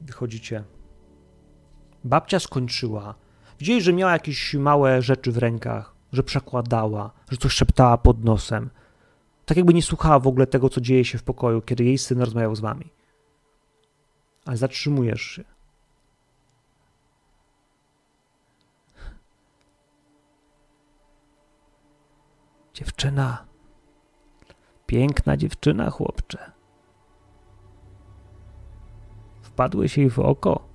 [0.00, 0.64] Wychodzicie.
[2.04, 3.14] Babcia skończyła.
[3.58, 8.70] Widzieli, że miała jakieś małe rzeczy w rękach, że przekładała, że coś szeptała pod nosem.
[9.50, 12.20] Tak jakby nie słuchała w ogóle tego, co dzieje się w pokoju, kiedy jej syn
[12.20, 12.90] rozmawiał z wami.
[14.44, 15.44] Ale zatrzymujesz się.
[22.74, 23.46] Dziewczyna.
[24.86, 26.52] Piękna dziewczyna, chłopcze.
[29.42, 30.69] Wpadłeś jej w oko?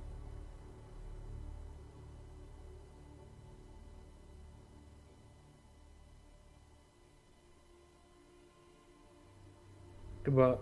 [10.26, 10.58] Chyba,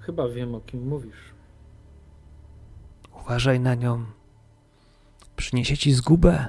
[0.00, 1.34] chyba wiem o kim mówisz.
[3.20, 4.04] Uważaj na nią.
[5.36, 6.46] Przyniesie ci zgubę.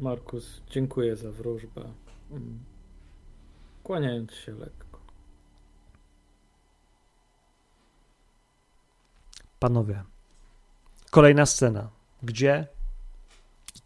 [0.00, 1.92] Markus, dziękuję za wróżbę.
[2.30, 2.64] Mm.
[3.82, 5.00] Kłaniając się lekko.
[9.58, 10.04] Panowie,
[11.10, 11.90] kolejna scena.
[12.22, 12.75] Gdzie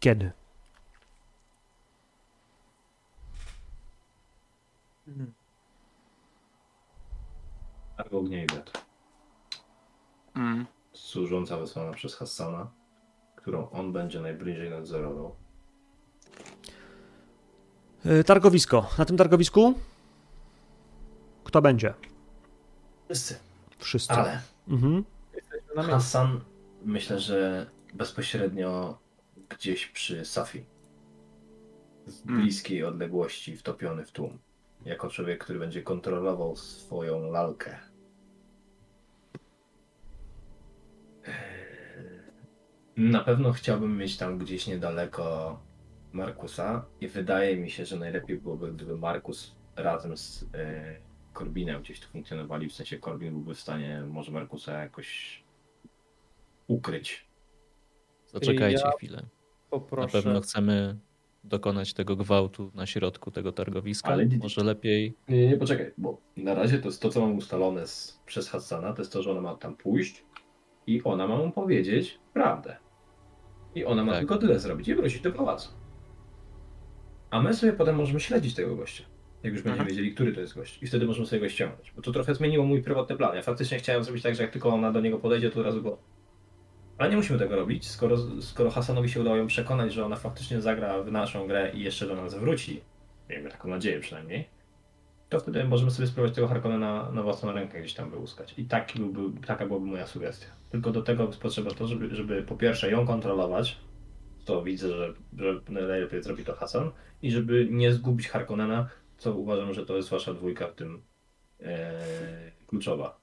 [0.01, 0.31] kiedy?
[8.11, 8.71] Ognia i wiatr.
[10.35, 10.65] Mm.
[10.93, 12.71] Służąca wysłana przez Hassana,
[13.35, 15.35] którą on będzie najbliżej nadzorował.
[18.05, 18.89] Y, Targowisko.
[18.97, 19.73] Na tym targowisku?
[21.43, 21.93] Kto będzie?
[23.09, 23.39] Wszyscy.
[23.79, 24.13] Wszyscy.
[24.13, 25.03] Ale Mhm.
[25.75, 26.41] Hassan
[26.85, 28.97] myślę, że bezpośrednio
[29.55, 30.65] gdzieś przy Safi.
[32.05, 32.41] Z Hmm.
[32.41, 34.39] bliskiej odległości, wtopiony w tłum.
[34.85, 37.79] Jako człowiek, który będzie kontrolował swoją lalkę.
[42.97, 45.59] Na pewno chciałbym mieć tam gdzieś niedaleko
[46.11, 50.95] Markusa i wydaje mi się, że najlepiej byłoby, gdyby Markus razem z e,
[51.33, 55.43] Corbinem gdzieś tu funkcjonowali, w sensie Corbin byłby w stanie może Markusa jakoś
[56.67, 57.25] ukryć.
[58.27, 59.23] Zaczekajcie Ja chwilę.
[59.71, 60.21] Na Poproszę.
[60.23, 60.97] pewno chcemy
[61.43, 64.09] dokonać tego gwałtu na środku tego targowiska.
[64.09, 65.13] Ale- Może lepiej.
[65.29, 68.93] Nie, nie, poczekaj, bo na razie to jest to, co mam ustalone z, przez Hassana,
[68.93, 70.25] to jest to, że ona ma tam pójść
[70.87, 72.77] i ona ma mu powiedzieć prawdę.
[73.75, 74.19] I ona ma Tak.
[74.19, 75.69] tylko tyle zrobić i wrócić do pałacu.
[77.29, 79.03] A my sobie potem możemy śledzić tego gościa.
[79.43, 79.89] Jak już będziemy Mhm.
[79.89, 80.83] wiedzieli, który to jest gość.
[80.83, 81.91] I wtedy możemy sobie go ściągnąć.
[81.95, 83.35] Bo to trochę zmieniło mój prywatny plan.
[83.35, 85.81] Ja faktycznie chciałem zrobić tak, że jak tylko ona do niego podejdzie, to od razu
[85.81, 85.97] go.
[87.01, 90.61] Ale nie musimy tego robić, skoro, skoro Hassanowi się udało ją przekonać, że ona faktycznie
[90.61, 92.81] zagra w naszą grę i jeszcze do nas wróci.
[93.29, 94.49] Miejmy taką nadzieję przynajmniej
[95.31, 98.53] to wtedy możemy sobie spróbować tego Harkonnena na własną rękę gdzieś tam wyłuskać.
[98.57, 100.47] I taki byłby, taka byłaby moja sugestia.
[100.69, 103.77] Tylko do tego potrzeba to, żeby, żeby po pierwsze ją kontrolować,
[104.45, 106.91] to widzę, że, że najlepiej zrobi to Hasan,
[107.21, 111.01] i żeby nie zgubić Harkonnena, co uważam, że to jest wasza dwójka w tym
[111.59, 112.01] e,
[112.67, 113.20] kluczowa.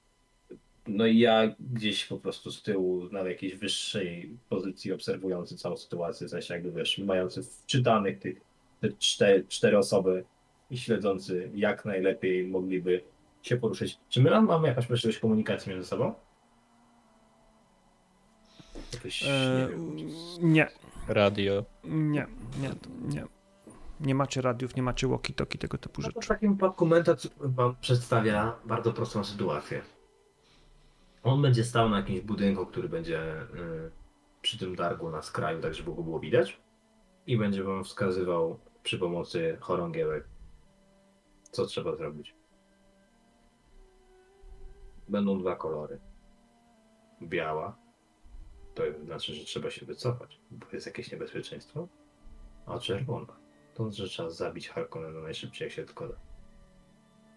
[0.89, 6.27] No i ja gdzieś po prostu z tyłu, na jakiejś wyższej pozycji obserwujący całą sytuację,
[6.27, 8.41] w sensie jakby wiesz, mający wczytanych tych
[8.81, 10.25] te cztery, cztery osoby
[10.71, 13.05] i śledzący jak najlepiej mogliby
[13.43, 13.99] się poruszyć.
[14.09, 16.15] Czy my mamy jakąś możliwość komunikacji między sobą?
[18.95, 19.97] Jakieś, nie E, wiem,
[20.41, 20.69] nie,
[21.09, 21.65] Radio.
[21.85, 22.27] nie,
[22.61, 22.71] nie,
[23.15, 23.25] nie.
[24.01, 26.29] Nie macie radiów, nie macie walkie-talkie, tego typu No to w rzeczy.
[26.29, 29.83] takim wypadku Mentat wam przedstawia bardzo prostą sytuację.
[31.23, 33.91] On będzie stał na jakimś budynku, który będzie y,
[34.43, 36.61] przy tym targu na skraju, tak żeby go było widać.
[37.27, 40.25] I będzie wam wskazywał przy pomocy chorągiełek,
[41.43, 42.35] co trzeba zrobić.
[45.09, 46.01] Będą dwa kolory.
[47.23, 47.77] Biała,
[48.75, 51.89] to znaczy, że trzeba się wycofać, bo jest jakieś niebezpieczeństwo.
[52.67, 53.37] A czerwona,
[53.75, 56.15] to znaczy, że trzeba zabić Harkonnena najszybciej jak się tylko da.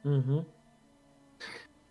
[0.05, 0.43] Mhm.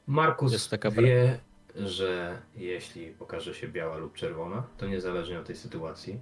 [0.07, 1.41] Markus Jest taka wie,
[1.77, 6.21] że jeśli pokaże się biała lub czerwona, to niezależnie od tej sytuacji,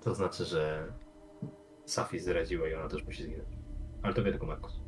[0.00, 0.92] to znaczy, że
[1.84, 3.48] Safi zdradziła i ona też musi zginąć.
[4.02, 4.80] Ale to wie tylko Markus.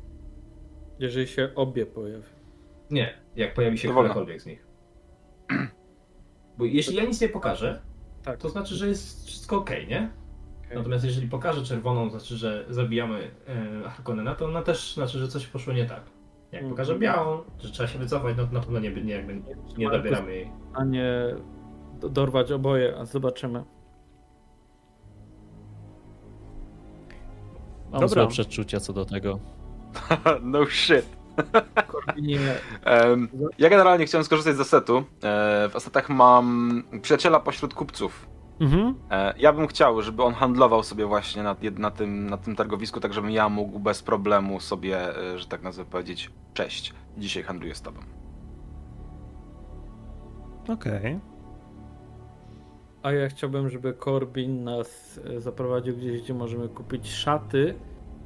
[0.99, 2.23] Jeżeli się obie pojawią.
[2.91, 4.67] Nie, jak pojawi się którakolwiek z nich.
[6.57, 7.81] Bo jeśli ja nic nie pokażę,
[8.23, 8.39] Tak.
[8.39, 10.11] to znaczy, że jest wszystko ok, nie?
[10.65, 10.77] Okej.
[10.77, 15.47] Natomiast jeżeli pokażę czerwoną, znaczy, że zabijamy e, Harkonnena, to ona też znaczy, że coś
[15.47, 16.01] poszło nie tak.
[16.51, 16.69] Jak Mhm.
[16.69, 19.33] pokażę białą, że trzeba się wycofać, no to na pewno nie, nie, jakby
[19.77, 20.51] nie Markus- zabieramy jej.
[20.73, 21.11] A nie
[21.99, 23.63] do- dorwać oboje, a zobaczymy.
[27.91, 28.07] Mam Dobra.
[28.07, 29.39] złe przeczucia co do tego.
[30.41, 31.05] no shit.
[33.57, 34.97] Ja generalnie chciałem skorzystać z asetu.
[34.97, 35.03] E,
[35.69, 38.27] w asetach mam przyjaciela pośród kupców.
[38.59, 38.95] Mhm.
[39.11, 42.99] E, ja bym chciał, żeby on handlował sobie właśnie na, na, tym, na tym targowisku,
[42.99, 47.75] tak żebym ja mógł bez problemu sobie, e, że tak nazwę powiedzieć, cześć, dzisiaj handluję
[47.75, 47.99] z tobą.
[50.69, 51.19] Okej.
[53.03, 57.75] a ja chciałbym, żeby Corbin nas e, zaprowadził gdzieś, gdzie możemy kupić szaty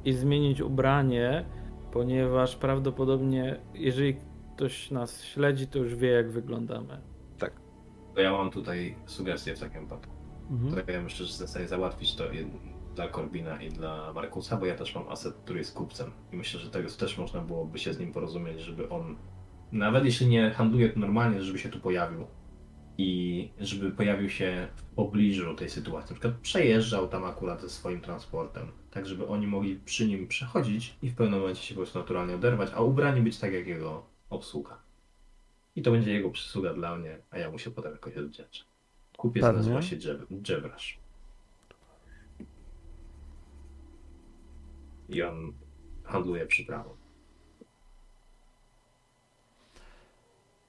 [0.04, 1.44] i zmienić ubranie,
[1.92, 4.16] ponieważ prawdopodobnie, jeżeli
[4.56, 7.00] ktoś nas śledzi, to już wie, jak wyglądamy.
[8.14, 10.19] To ja mam tutaj sugestię w takim wypadku.
[10.50, 10.84] Mhm.
[10.84, 12.24] To ja myślę, że jestem w stanie załatwić to
[12.94, 16.10] dla Corbina i dla Markusa, bo ja też mam aset, który jest kupcem.
[16.32, 19.16] I myślę, że tego też można byłoby się z nim porozumieć, żeby on,
[19.72, 22.26] nawet jeśli nie handluje normalnie, żeby się tu pojawił.
[22.98, 26.14] I żeby pojawił się w pobliżu tej sytuacji.
[26.14, 30.96] Na przykład przejeżdżał tam akurat ze swoim transportem, tak żeby oni mogli przy nim przechodzić
[31.02, 34.06] i w pewnym momencie się po prostu naturalnie oderwać, a ubrani być tak jak jego
[34.30, 34.78] obsługa.
[35.76, 38.69] I to będzie jego przysługa dla mnie, a ja mu się potem jakoś odwdzięczę.
[39.20, 39.56] Kupiec Pewnie.
[39.56, 39.96] nazywa się
[40.48, 40.98] Jebrasz.
[45.08, 45.52] I on
[46.04, 46.96] handluje przyprawą.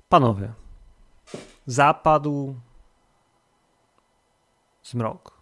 [0.10, 0.54] Panowie,
[1.66, 2.56] zapadł
[4.84, 5.42] zmrok.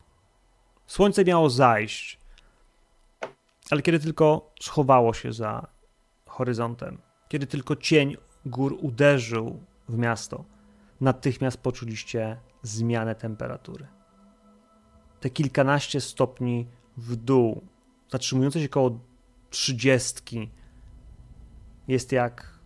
[0.88, 2.20] Słońce miało zajść,
[3.72, 5.68] ale kiedy tylko schowało się za
[6.28, 10.46] horyzontem, kiedy tylko cień gór uderzył w miasto,
[11.02, 13.88] natychmiast poczuliście zmianę temperatury.
[15.20, 16.68] Te kilkanaście stopni
[16.98, 17.62] w dół,
[18.12, 19.00] zatrzymujące się koło
[19.50, 20.50] trzydziestki,
[21.88, 22.60] jest jak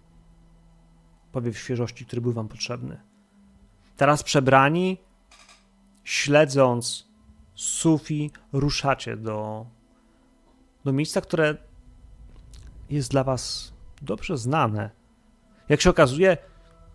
[1.32, 3.02] powiew świeżości, który był wam potrzebny.
[3.98, 4.98] Teraz przebrani,
[6.04, 7.08] śledząc
[7.56, 9.66] Sufi, ruszacie do,
[10.86, 11.58] do miejsca, które
[12.90, 14.90] jest dla was dobrze znane.
[15.70, 16.38] Jak się okazuje,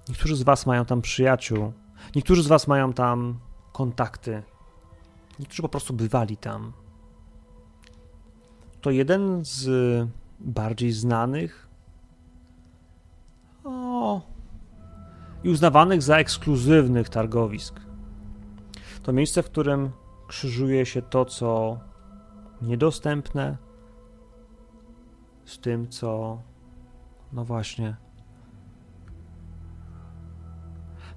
[0.08, 1.72] niektórzy z was mają tam przyjaciół,
[2.16, 3.38] niektórzy z was mają tam
[3.72, 4.42] kontakty,
[5.38, 6.72] niektórzy po prostu bywali tam.
[8.80, 9.68] To jeden z
[10.40, 11.68] bardziej znanych
[13.64, 14.20] o,
[15.44, 17.80] i uznawanych za ekskluzywnych targowisk.
[19.02, 19.90] To miejsce, w którym
[20.28, 21.78] krzyżuje się to, co
[22.62, 23.56] niedostępne,
[25.44, 26.42] z tym, co,
[27.32, 27.96] no właśnie,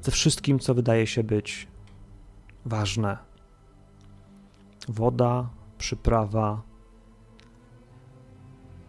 [0.02, 1.68] ze wszystkim, co wydaje się być
[2.66, 3.18] ważne.
[4.88, 6.62] Woda, przyprawa,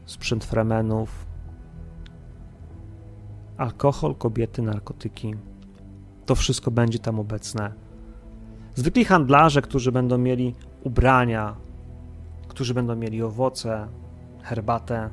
[0.06, 1.26] sprzęt fremenów,
[3.56, 5.34] alkohol, kobiety, narkotyki.
[6.26, 7.72] To wszystko będzie tam obecne.
[8.74, 11.56] Zwykli handlarze, którzy będą mieli ubrania,
[12.48, 13.89] którzy będą mieli owoce,
[14.43, 15.10] herbatę.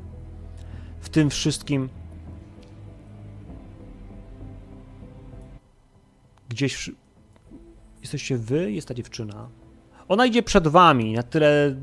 [1.00, 1.90] W tym wszystkim
[6.50, 6.92] gdzieś
[8.02, 9.50] jesteście wy, jest ta dziewczyna.
[10.08, 11.76] Ona idzie przed wami, na tyle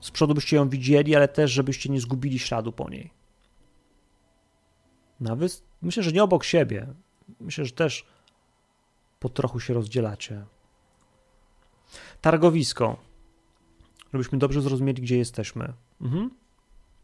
[0.00, 3.10] z przodu byście ją widzieli, ale też, żebyście nie zgubili śladu po niej.
[5.20, 5.46] Wy,
[5.82, 6.86] myślę, że nie obok siebie.
[7.40, 8.06] Myślę, że też
[9.20, 10.44] po trochu się rozdzielacie.
[12.20, 12.96] Targowisko.
[14.12, 15.72] Żebyśmy dobrze zrozumieli, gdzie jesteśmy.
[16.00, 16.30] Mhm.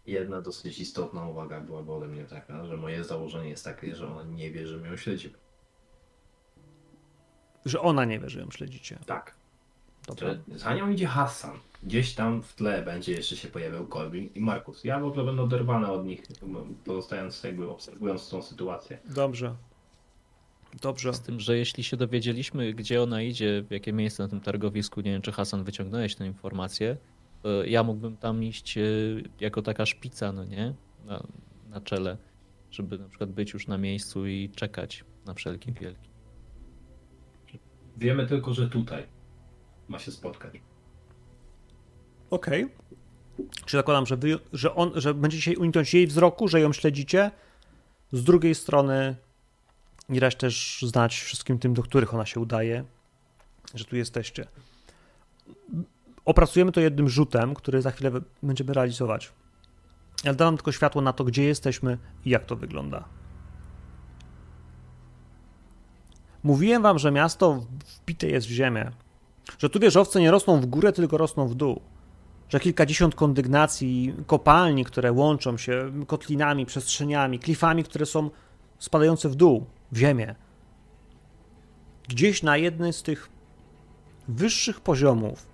[0.07, 4.23] Jedna dosyć istotna uwaga byłaby ode mnie taka, że moje założenie jest takie, że ona
[4.23, 5.44] nie wie, że my ją śledzimy.
[7.65, 8.99] Że ona nie wie, że ją śledzicie.
[9.07, 9.35] Tak.
[10.07, 10.29] Dobra.
[10.29, 11.59] Że za nią idzie Hassan.
[11.83, 14.85] Gdzieś tam w tle będzie jeszcze się pojawiał Colby i Markus.
[14.85, 16.23] Ja w ogóle będę oderwany od nich,
[16.85, 18.99] pozostając jakby obserwując tą sytuację.
[19.15, 19.55] Dobrze.
[20.83, 21.15] Dobrze.
[21.15, 25.01] Z tym, że jeśli się dowiedzieliśmy, gdzie ona idzie, w jakie miejsce na tym targowisku,
[25.01, 26.97] nie wiem, czy Hasan wyciągnąłeś tę informację,
[27.43, 28.83] to ja mógłbym tam iść e,
[29.41, 30.75] jako taka szpica, no nie?
[31.05, 31.23] Na,
[31.71, 32.17] na czele,
[32.71, 36.14] żeby na przykład być już na miejscu i czekać na wszelki wielki.
[37.97, 39.07] Wiemy tylko, że tutaj
[39.89, 40.61] ma się spotkać.
[42.31, 42.69] Okej.
[43.65, 47.31] Czy zakładam, że, wy, że, on, że będziecie uniknąć jej wzroku, że ją śledzicie?
[48.13, 49.17] Z drugiej strony
[50.09, 52.85] nie dać też znać wszystkim tym, do których ona się udaje,
[53.75, 54.47] że tu jesteście.
[56.25, 58.11] Opracujemy to jednym rzutem, który za chwilę
[58.43, 59.33] będziemy realizować.
[60.25, 63.05] Ale dam tylko światło na to, gdzie jesteśmy i jak to wygląda.
[66.45, 67.65] Mówiłem wam, że miasto
[67.97, 68.91] wbite jest w ziemię.
[69.59, 71.81] Że tu wieżowce nie rosną w górę, tylko rosną w dół
[72.49, 78.31] że kilkadziesiąt kondygnacji, kopalni, które łączą się kotlinami, przestrzeniami, klifami, które są
[78.79, 80.35] spadające w dół, w ziemię.
[82.09, 83.29] Gdzieś na jednym z tych
[84.29, 85.47] wyższych poziomów,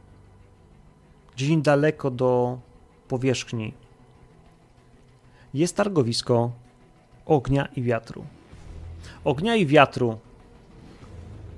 [1.35, 2.59] gdzieś niedaleko do
[3.09, 3.75] powierzchni,
[5.55, 6.53] jest targowisko
[7.27, 8.25] ognia i wiatru.
[9.25, 10.19] Ognia i wiatru.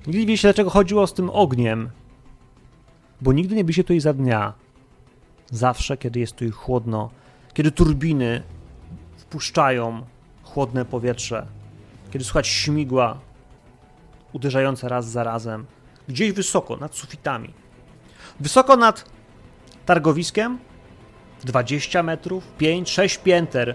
[0.06, 1.90] Nigdy nie wiecie, dlaczego chodziło z tym ogniem,
[3.20, 4.52] bo nigdy nie byliście tutaj za dnia.
[5.50, 7.10] Zawsze, kiedy jest tu chłodno,
[7.54, 8.42] kiedy turbiny
[9.16, 10.06] wpuszczają
[10.42, 11.46] chłodne powietrze,
[12.10, 13.18] kiedy słychać śmigła
[14.32, 15.66] uderzające raz za razem,
[16.08, 17.54] gdzieś wysoko, nad sufitami.
[18.40, 19.10] Wysoko nad
[19.86, 20.58] targowiskiem,
[21.44, 23.74] 20 metrów, 5, 6 pięter,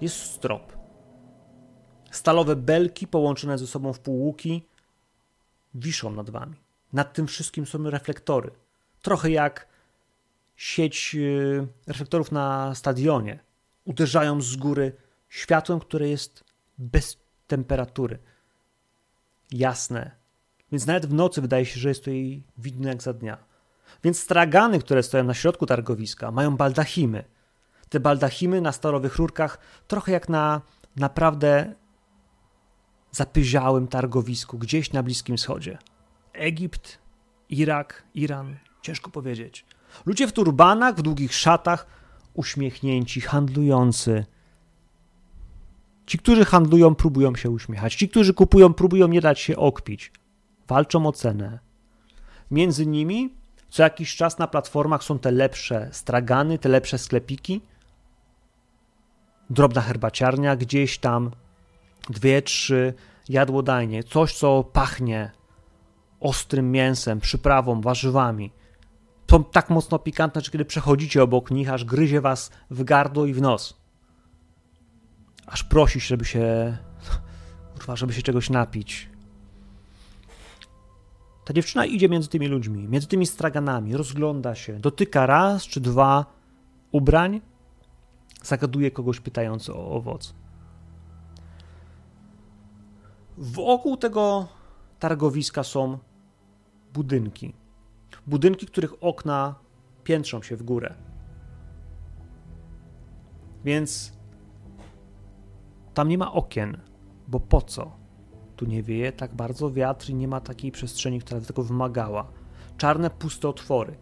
[0.00, 0.72] jest strop.
[2.10, 4.67] Stalowe belki połączone ze sobą w półłuki
[5.74, 6.56] wiszą nad wami.
[6.92, 8.50] Nad tym wszystkim są reflektory.
[9.02, 9.68] Trochę jak
[10.56, 13.38] sieć y, reflektorów na stadionie.
[13.84, 14.92] Uderzają z góry
[15.28, 16.44] światłem, które jest
[16.78, 17.16] bez
[17.46, 18.18] temperatury.
[19.52, 20.10] Jasne.
[20.72, 23.38] Więc nawet w nocy wydaje się, że jest to jej widno jak za dnia.
[24.04, 27.24] Więc stragany, które stoją na środku targowiska, mają baldachimy.
[27.88, 29.58] Te baldachimy na stalowych rurkach,
[29.88, 30.60] trochę jak na
[30.96, 31.74] naprawdę
[33.12, 35.78] zapyziałym targowisku gdzieś na Bliskim Wschodzie.
[36.32, 36.98] Egipt,
[37.48, 39.66] Irak, Iran, ciężko powiedzieć.
[40.06, 41.86] Ludzie w turbanach, w długich szatach,
[42.34, 44.24] uśmiechnięci, handlujący.
[46.06, 47.94] Ci, którzy handlują, próbują się uśmiechać.
[47.94, 50.12] Ci, którzy kupują, próbują nie dać się okpić.
[50.68, 51.58] Walczą o cenę.
[52.50, 57.60] Między nimi co jakiś czas na platformach są te lepsze stragany, te lepsze sklepiki.
[59.50, 61.30] Drobna herbaciarnia gdzieś tam,
[62.10, 62.94] dwie, trzy
[63.28, 65.30] jadłodajnie, coś co pachnie
[66.20, 68.52] ostrym mięsem, przyprawą, warzywami.
[69.26, 73.32] To tak mocno pikantne, że kiedy przechodzicie obok nich, aż gryzie was w gardło i
[73.34, 73.80] w nos.
[75.46, 76.76] Aż prosisz, żeby się.
[77.74, 79.08] Kurwa, żeby się czegoś napić.
[81.44, 86.26] Ta dziewczyna idzie między tymi ludźmi, między tymi straganami, rozgląda się, dotyka raz czy dwa
[86.92, 87.40] ubrań,
[88.42, 90.34] zagaduje kogoś pytając o owoc.
[93.40, 94.48] Wokół tego
[94.98, 95.98] targowiska są
[96.94, 97.54] budynki.
[98.26, 99.54] Budynki, których okna
[100.04, 100.94] piętrzą się w górę.
[103.64, 104.12] Więc
[105.94, 106.80] tam nie ma okien,
[107.28, 107.92] bo po co?
[108.56, 112.26] Tu nie wieje tak bardzo wiatr i nie ma takiej przestrzeni, która tego wymagała.
[112.76, 113.96] Czarne, puste otwory.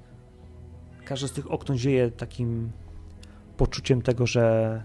[1.05, 2.73] Każde z tych okien zieje takim
[3.57, 4.85] poczuciem tego, że,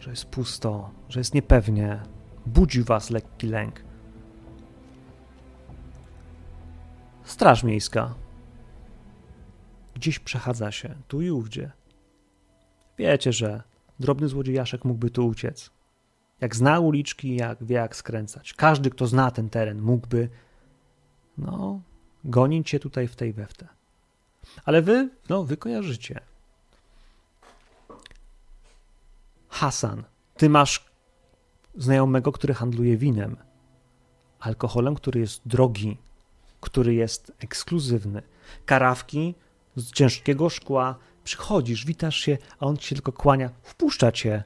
[0.00, 2.02] że jest pusto, że jest niepewnie.
[2.48, 3.80] Budzi was lekki lęk.
[7.24, 8.14] Straż miejska.
[9.94, 11.70] Gdzieś przechadza się, tu i ówdzie.
[12.98, 13.62] Wiecie, że
[14.00, 15.70] drobny złodziejaszek mógłby tu uciec.
[16.40, 18.54] Jak zna uliczki, jak wie jak skręcać.
[18.54, 20.28] Każdy, kto zna ten teren, mógłby,
[21.38, 21.80] no,
[22.24, 23.68] gonić się tutaj w tej weftę.
[24.64, 26.20] Ale wy, no, wy kojarzycie.
[29.48, 30.04] Hasan,
[30.36, 30.87] ty masz
[31.76, 33.36] znajomego, który handluje winem,
[34.40, 35.98] alkoholem, który jest drogi,
[36.60, 38.22] który jest ekskluzywny.
[38.66, 39.34] Karawki
[39.76, 44.44] z ciężkiego szkła, przychodzisz, witasz się, a on ci tylko kłania, wpuszcza cię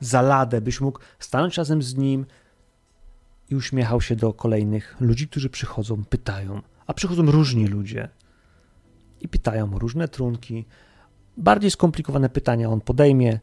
[0.00, 2.26] za ladę, byś mógł stanąć razem z nim
[3.50, 6.62] i uśmiechał się do kolejnych ludzi, którzy przychodzą, pytają.
[6.86, 8.08] A przychodzą różni ludzie
[9.20, 10.64] i pytają o różne trunki.
[11.36, 13.40] Bardziej skomplikowane pytania on podejmie.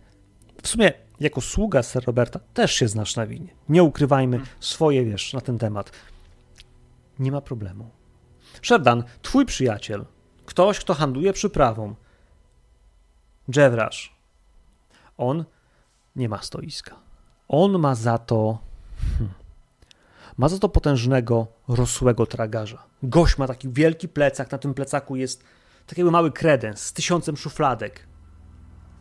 [0.63, 0.93] W sumie,
[1.23, 3.55] jako sługa Sir Roberta, też się znasz na winie.
[3.69, 5.91] Nie ukrywajmy swoje, wiesz, na ten temat.
[7.19, 7.89] Nie ma problemu.
[8.61, 10.05] Sherdan, twój przyjaciel,
[10.45, 11.95] ktoś, kto handluje przyprawą,
[13.55, 14.15] Jewrasz,
[15.17, 15.45] on
[16.15, 16.95] nie ma stoiska.
[17.47, 18.57] On ma za to.
[19.17, 19.33] Hmm,
[20.37, 22.83] ma za to potężnego, rosłego tragarza.
[23.03, 25.43] Gość ma taki wielki plecak, na tym plecaku jest
[25.87, 28.07] taki mały kredens z tysiącem szufladek.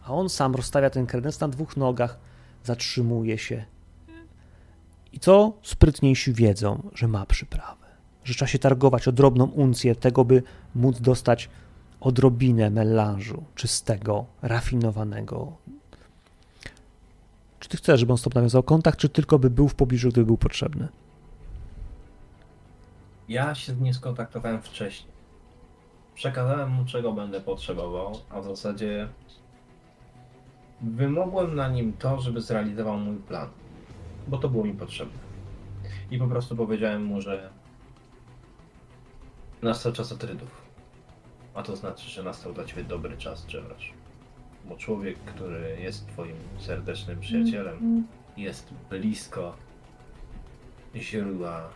[0.04, 2.18] A on sam rozstawia ten kredens na dwóch nogach,
[2.64, 3.64] zatrzymuje się.
[5.12, 7.82] I co sprytniejsi wiedzą, że ma przyprawę
[8.24, 10.42] że trzeba się targować o drobną uncję tego, by
[10.74, 11.48] móc dostać
[12.00, 15.52] odrobinę melanżu czystego, rafinowanego.
[17.60, 20.26] Czy ty chcesz, żeby on stop nawiązał kontakt, czy tylko by był w pobliżu, gdyby
[20.26, 20.88] był potrzebny?
[23.28, 25.12] Ja się z nim skontaktowałem wcześniej.
[26.14, 29.08] Przekazałem mu, czego będę potrzebował, a w zasadzie
[30.82, 33.48] wymogłem na nim to, żeby zrealizował mój plan,
[34.28, 35.18] bo to było mi potrzebne.
[36.10, 37.50] I po prostu powiedziałem mu, że
[39.62, 40.62] Nastał czas atrydów.
[41.54, 43.92] A to znaczy, że nastał dla ciebie dobry czas, Dżemrasz.
[44.64, 48.06] Bo człowiek, który jest twoim serdecznym przyjacielem,
[48.36, 49.56] jest blisko
[50.96, 51.68] źródła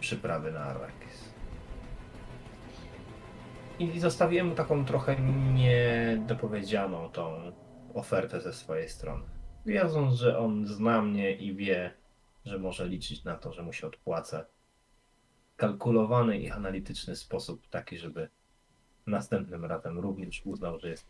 [0.00, 1.34] przyprawy na Arrakis.
[3.78, 5.16] I zostawiłem mu taką trochę
[5.54, 7.52] niedopowiedzianą tą
[7.94, 9.24] ofertę ze swojej strony.
[9.66, 11.94] Wiedząc, że on zna mnie i wie,
[12.44, 14.44] że może liczyć na to, że mu się odpłacę
[15.56, 18.28] kalkulowany i analityczny sposób, taki, żeby
[19.06, 21.06] następnym razem również uznał, że jest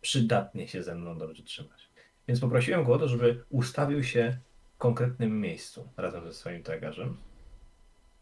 [0.00, 1.90] przydatnie się ze mną dobrze trzymać.
[2.28, 4.38] Więc poprosiłem go o to, żeby ustawił się
[4.74, 7.16] w konkretnym miejscu razem ze swoim tagarzem.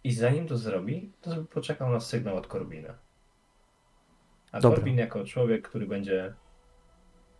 [0.04, 2.98] I zanim to zrobi, to żeby poczekał na sygnał od Korbina.
[4.52, 4.76] A Dobra.
[4.76, 6.34] Korbin jako człowiek, który będzie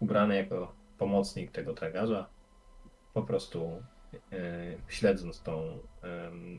[0.01, 2.27] ubrany jako pomocnik tego tragarza,
[3.15, 4.29] po prostu yy,
[4.89, 6.09] śledząc tą yy,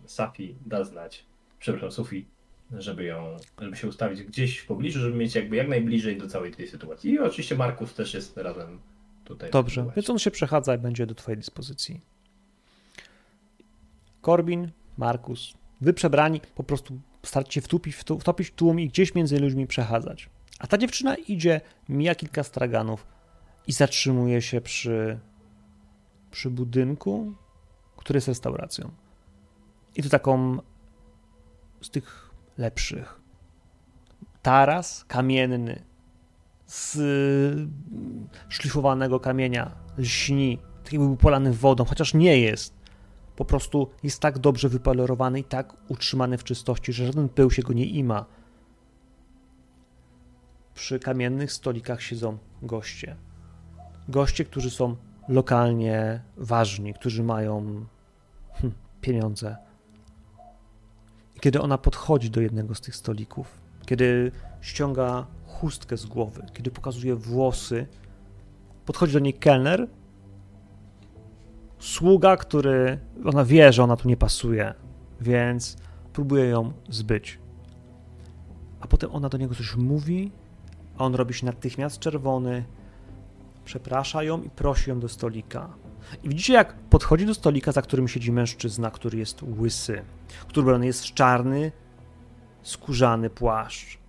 [0.06, 1.26] Safi, da znać,
[1.60, 2.28] przepraszam, Sufi,
[2.72, 6.52] żeby ją, żeby się ustawić gdzieś w pobliżu, żeby mieć jakby jak najbliżej do całej
[6.52, 7.12] tej sytuacji.
[7.12, 8.80] I oczywiście Markus też jest razem
[9.24, 9.52] tutaj.
[9.52, 12.02] Dobrze, więc on się przechadza i będzie do twojej dyspozycji.
[14.22, 17.62] Korbin, Markus, wy przebrani po prostu staracie się
[18.20, 20.30] wtopić w tłum i gdzieś między ludźmi przechadzać.
[20.60, 23.08] A ta dziewczyna idzie, mija kilka straganów
[23.68, 25.20] i zatrzymuje się przy,
[26.32, 27.34] przy budynku,
[27.98, 28.92] który jest restauracją.
[29.96, 30.58] I to taką
[31.82, 33.22] z tych lepszych.
[34.42, 35.84] Taras kamienny
[36.68, 36.98] z
[38.50, 42.74] szlifowanego kamienia lśni, tak jakby był polany wodą, chociaż nie jest.
[43.36, 47.62] Po prostu jest tak dobrze wypolerowany i tak utrzymany w czystości, że żaden pył się
[47.62, 48.26] go nie ima.
[50.74, 53.16] Przy kamiennych stolikach siedzą goście.
[54.10, 54.96] Goście, którzy są
[55.28, 57.86] lokalnie ważni, którzy mają
[58.54, 59.58] hm, pieniądze.
[61.36, 66.72] I kiedy ona podchodzi do jednego z tych stolików, kiedy ściąga chustkę z głowy, kiedy
[66.72, 67.88] pokazuje włosy,
[68.86, 69.88] podchodzi do niej kelner,
[71.80, 74.74] sługa, który, ona wie, że ona tu nie pasuje,
[75.22, 75.78] więc
[76.14, 77.40] próbuje ją zbyć.
[78.80, 80.32] A potem ona do niego coś mówi,
[80.98, 82.64] a on robi się natychmiast czerwony,
[83.66, 85.74] przeprasza ją i prosi ją do stolika.
[86.24, 90.06] I widzicie, jak podchodzi do stolika, za którym siedzi mężczyzna, który jest łysy,
[90.48, 91.72] który ubrany jest w czarny,
[92.64, 94.00] skórzany płaszcz,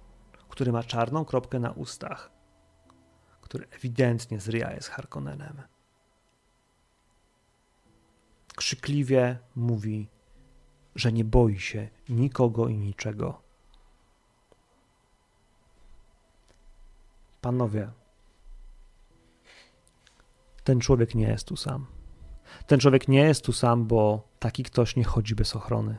[0.48, 2.30] który ma czarną kropkę na ustach,
[3.40, 5.62] który ewidentnie z Ria jest Harkonnenem.
[8.56, 10.08] Krzykliwie mówi,
[10.94, 13.42] że nie boi się nikogo i niczego.
[17.40, 17.90] Panowie,
[20.66, 21.86] ten człowiek nie jest tu sam.
[22.66, 25.96] Ten człowiek nie jest tu sam, bo taki ktoś nie chodzi bez ochrony.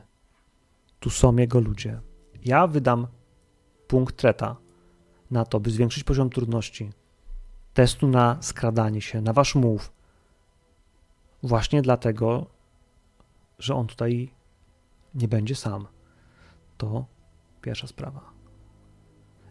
[1.00, 2.00] Tu są jego ludzie.
[2.44, 3.06] Ja wydam
[3.86, 4.56] punkt treta
[5.30, 6.90] na to, by zwiększyć poziom trudności
[7.74, 9.92] testu na skradanie się, na wasz move.
[11.42, 12.46] Właśnie dlatego,
[13.58, 14.34] że on tutaj
[15.14, 15.86] nie będzie sam.
[16.76, 17.06] To
[17.62, 18.20] pierwsza sprawa.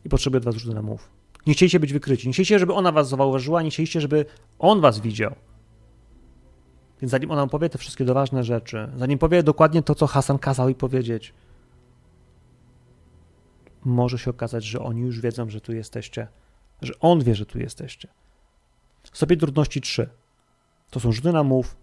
[0.06, 1.17] I potrzebuję od was na move.
[1.48, 2.28] Nie chcieliście być wykryci.
[2.28, 4.26] Nie chcieliście, żeby ona was zauważyła, nie chcieliście, żeby
[4.60, 5.36] on was widział.
[7.02, 10.68] Więc zanim ona powie te wszystkie ważne rzeczy, zanim powie dokładnie to, co Hasan kazał
[10.68, 11.34] jej powiedzieć,
[13.86, 16.28] może się okazać, że oni już wiedzą, że tu jesteście,
[16.82, 18.08] że on wie, że tu jesteście.
[19.14, 20.10] Stopień trudności 3.
[20.90, 21.76] To są rzuty na move.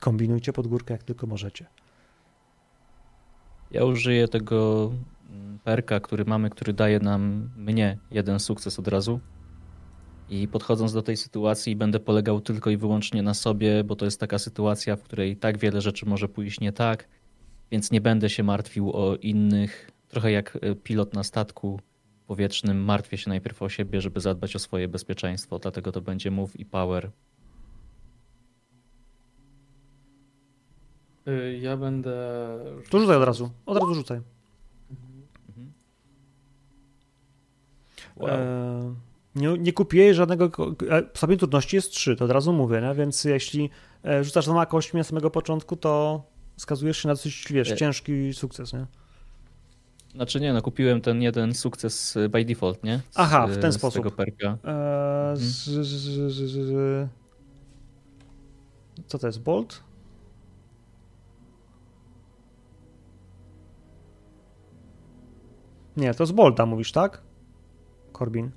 [0.00, 1.66] Kombinujcie pod górkę jak tylko możecie.
[3.70, 4.90] Ja użyję tego
[5.64, 9.20] perka, który mamy, który daje nam, mnie, jeden sukces od razu.
[10.30, 14.20] I podchodząc do tej sytuacji, będę polegał tylko i wyłącznie na sobie, bo to jest
[14.20, 17.08] taka sytuacja, w której tak wiele rzeczy może pójść nie tak,
[17.70, 19.90] więc nie będę się martwił o innych.
[20.08, 21.80] Trochę jak e, pilot na statku
[22.26, 26.60] powietrznym, martwię się najpierw o siebie, żeby zadbać o swoje bezpieczeństwo, dlatego to będzie move
[26.60, 27.10] i power.
[31.28, 32.14] Y, Ja będę.
[32.90, 33.50] To rzucaj od razu.
[33.66, 34.20] Od razu rzucaj.
[38.18, 38.30] Wow.
[38.30, 38.94] E,
[39.34, 40.50] nie, nie kupiłeś żadnego.
[40.90, 42.94] e, Stopień trudności jest 3, to od razu mówię, nie?
[42.94, 43.70] więc jeśli
[44.04, 46.22] e, rzucasz dwoma kośćmi na samego początku, to
[46.56, 47.76] skazujesz się na dosyć wiesz, E.
[47.76, 48.72] ciężki sukces.
[48.72, 48.86] Nie?
[50.14, 52.96] Znaczy nie, no kupiłem ten jeden sukces by default, nie?
[53.10, 54.02] Z, Aha, w ten z sposób.
[54.04, 54.58] tego perka.
[54.64, 57.08] E, z, z, z,
[59.06, 59.42] co to jest?
[59.42, 59.82] Bolt?
[65.96, 67.22] Nie, to z Bolta mówisz, tak?
[68.18, 68.50] Korbin.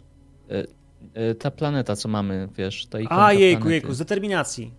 [1.31, 3.71] Y, Ta planeta, co mamy, wiesz, ta A jejku, planety.
[3.71, 4.73] jejku, z determinacji.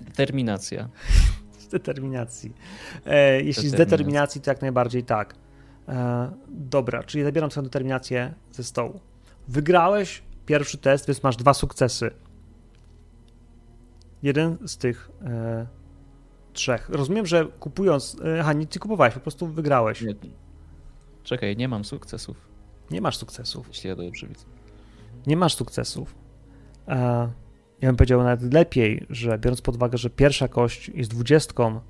[0.00, 0.88] Determinacja.
[1.58, 2.54] Z determinacji.
[3.06, 5.34] E, jeśli z determinacji, to jak najbardziej tak.
[5.88, 9.00] E, dobra, czyli zabieram twoją determinację ze stołu.
[9.48, 12.10] Wygrałeś pierwszy test, więc masz dwa sukcesy.
[14.22, 15.66] Jeden z tych e,
[16.52, 16.88] trzech.
[16.88, 18.16] Rozumiem, że kupując.
[18.48, 20.02] E, nic nie kupowałeś, po prostu wygrałeś.
[20.02, 20.14] Nie,
[21.22, 22.51] czekaj, nie mam sukcesów,
[22.92, 23.68] Nie masz sukcesów.
[23.68, 24.44] jeśli ja dobrze widzę.
[25.26, 26.14] Nie masz sukcesów.
[26.88, 26.96] E,
[27.80, 31.80] ja bym powiedział nawet lepiej, że biorąc pod uwagę, że pierwsza kość jest dwudziestką,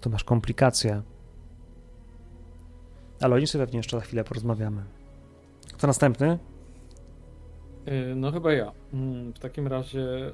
[0.00, 1.02] to masz komplikacje.
[3.20, 4.82] Ale o nim sobie pewnie jeszcze za chwilę porozmawiamy.
[5.72, 6.38] Kto następny?
[7.88, 8.72] Y, No chyba ja.
[8.92, 10.30] Mm, W takim razie y,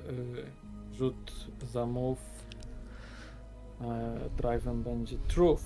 [0.95, 1.33] rzut
[1.63, 2.19] za move
[3.81, 3.85] e,
[4.39, 5.63] drive'em będzie truth.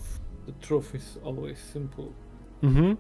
[0.47, 2.05] The truth is always simple.
[2.63, 2.97] Mhm.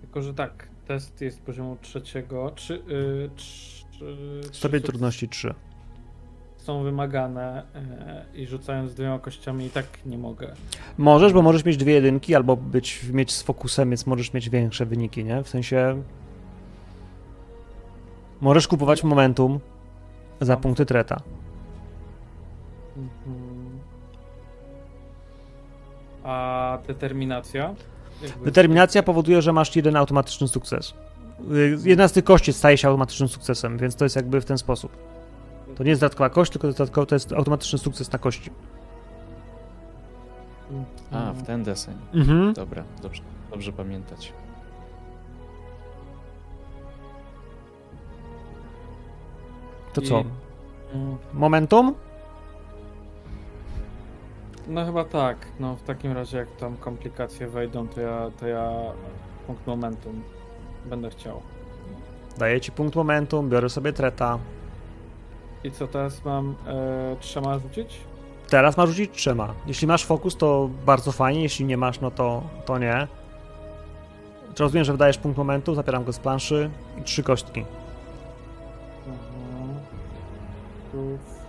[0.00, 2.50] Tylko, że tak, test jest poziomu trzeciego.
[2.54, 3.80] Trzy, y, trzy,
[4.52, 5.54] Stopień trudności 3.
[6.56, 10.54] są wymagane e, i rzucając dwiema kościami i tak nie mogę.
[10.98, 14.86] Możesz, bo możesz mieć dwie jedynki albo być, mieć z fokusem, więc możesz mieć większe
[14.86, 15.42] wyniki, nie?
[15.42, 16.02] W sensie...
[18.40, 19.60] Możesz kupować momentum
[20.40, 21.20] za punkty treta.
[22.96, 23.78] Mhm.
[26.24, 27.74] A determinacja?
[28.22, 30.94] Jakby- Determinacja powoduje, że masz jeden automatyczny sukces.
[31.52, 34.58] Y, Jedna z tych kości staje się automatycznym sukcesem, więc to jest jakby w ten
[34.58, 34.96] sposób.
[35.76, 38.50] To nie jest dodatkowa kość, tylko to jest, dodatkowo, to jest automatyczny sukces na kości.
[41.12, 41.94] A, w ten deseń.
[42.14, 42.52] Mhm.
[42.54, 44.32] Dobra, dobrze, dobrze pamiętać.
[49.92, 50.24] To I- co?
[50.94, 51.94] Mm, Momentum?
[54.70, 55.36] No chyba tak.
[55.60, 58.70] No w takim razie jak tam komplikacje wejdą, to ja, to ja
[59.46, 60.22] punkt momentum
[60.86, 61.40] będę chciał.
[62.38, 64.38] Daję ci punkt momentum, biorę sobie treta.
[65.64, 68.00] I co teraz mam e, trzema rzucić?
[68.48, 69.54] Teraz masz rzucić trzema.
[69.66, 73.08] Jeśli masz fokus, to bardzo fajnie, jeśli nie masz, no to, to nie.
[74.54, 76.70] Czy rozumiem, że wydajesz punkt momentu, zabieram go z planszy
[77.00, 77.64] i trzy kostki.
[79.06, 79.80] Mhm.
[80.90, 81.39] Plus.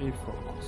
[0.00, 0.66] I fokus.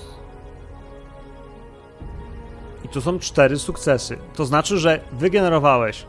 [2.85, 4.19] I tu są cztery sukcesy.
[4.37, 6.07] To znaczy, że wygenerowałeś.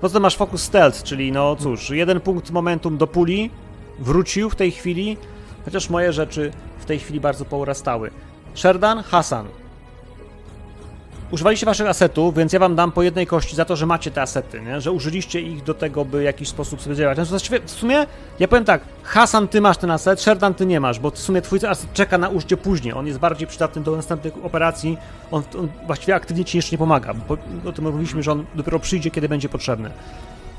[0.00, 3.50] Poza tym masz fokus stealth, czyli no cóż, jeden punkt momentum do puli
[3.98, 5.16] wrócił w tej chwili,
[5.64, 8.10] chociaż moje rzeczy w tej chwili bardzo pourastały.
[8.54, 9.46] Sherdan, Hasan.
[11.30, 14.22] Używaliście waszych asetów, więc ja wam dam po jednej kości za to, że macie te
[14.22, 14.80] asety, nie?
[14.80, 17.28] że użyliście ich do tego, by w jakiś sposób sobie działać.
[17.28, 18.06] Właściwie- W sumie,
[18.38, 21.42] ja powiem tak, Hasan, ty masz ten aset, Sherdan, ty nie masz, bo w sumie
[21.42, 22.94] twój aset czeka na użycie później.
[22.94, 24.98] On jest bardziej przydatny do następnych operacji,
[25.30, 27.36] on, on właściwie aktywnie ci jeszcze nie pomaga, bo
[27.68, 29.90] o tym mówiliśmy, że on dopiero przyjdzie, kiedy będzie potrzebny.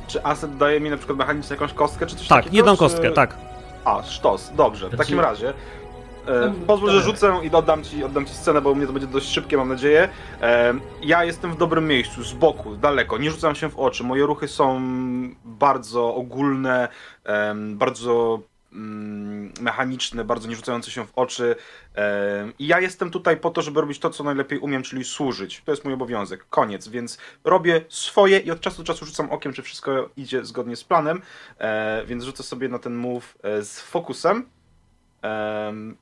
[0.07, 2.55] Czy aset daje mi na przykład mechanicznie jakąś kostkę, czy coś Tak, takiego?
[2.55, 2.79] jedną czy...
[2.79, 3.35] kostkę, tak.
[3.85, 4.85] A, sztos, dobrze.
[4.85, 5.53] W Znaczy- takim razie.
[6.27, 7.05] E, Tam- pozwól, że tak.
[7.05, 9.69] rzucę i oddam ci, oddam ci scenę, bo u mnie to będzie dość szybkie, mam
[9.69, 10.09] nadzieję.
[10.41, 14.03] E, ja jestem w dobrym miejscu, z boku, daleko, nie rzucam się w oczy.
[14.03, 14.81] Moje ruchy są
[15.45, 16.87] bardzo ogólne,
[17.23, 18.39] em, bardzo
[18.73, 21.55] mm, mechaniczne, bardzo nie rzucające się w oczy.
[21.93, 25.61] Em, I ja jestem tutaj po to, żeby robić to, co najlepiej umiem, czyli służyć.
[25.65, 26.45] To jest mój obowiązek.
[26.49, 30.75] Koniec, więc robię swoje i od czasu do czasu rzucam okiem, czy wszystko idzie zgodnie
[30.75, 31.21] z planem.
[31.59, 34.45] E, więc rzucę sobie na ten move e, z fokusem.
[35.21, 35.97] Em,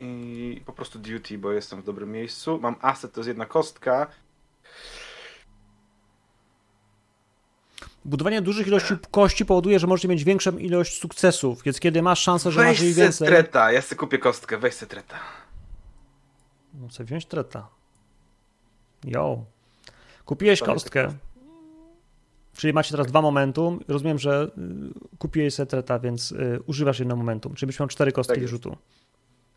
[0.00, 2.58] I po prostu duty, bo jestem w dobrym miejscu.
[2.62, 4.06] Mam asset, to jest jedna kostka.
[8.04, 12.50] Budowanie dużych ilości kości powoduje, że możecie mieć większą ilość sukcesów, więc kiedy masz szansę,
[12.50, 13.28] że masz Weź ich se więcej...
[13.28, 15.18] treta, ja sobie kupię kostkę, weź se treta.
[16.74, 17.68] No chcę wziąć treta.
[19.04, 19.44] Jo.
[20.24, 21.14] Kupiłeś kostkę.
[22.56, 23.80] Czyli macie teraz dwa momentum.
[23.88, 24.50] Rozumiem, że
[25.12, 27.54] y, kupiłeś sobie treta, więc y, używasz jedno momentum.
[27.54, 28.64] Czyli byś miał cztery kostki Tak jest.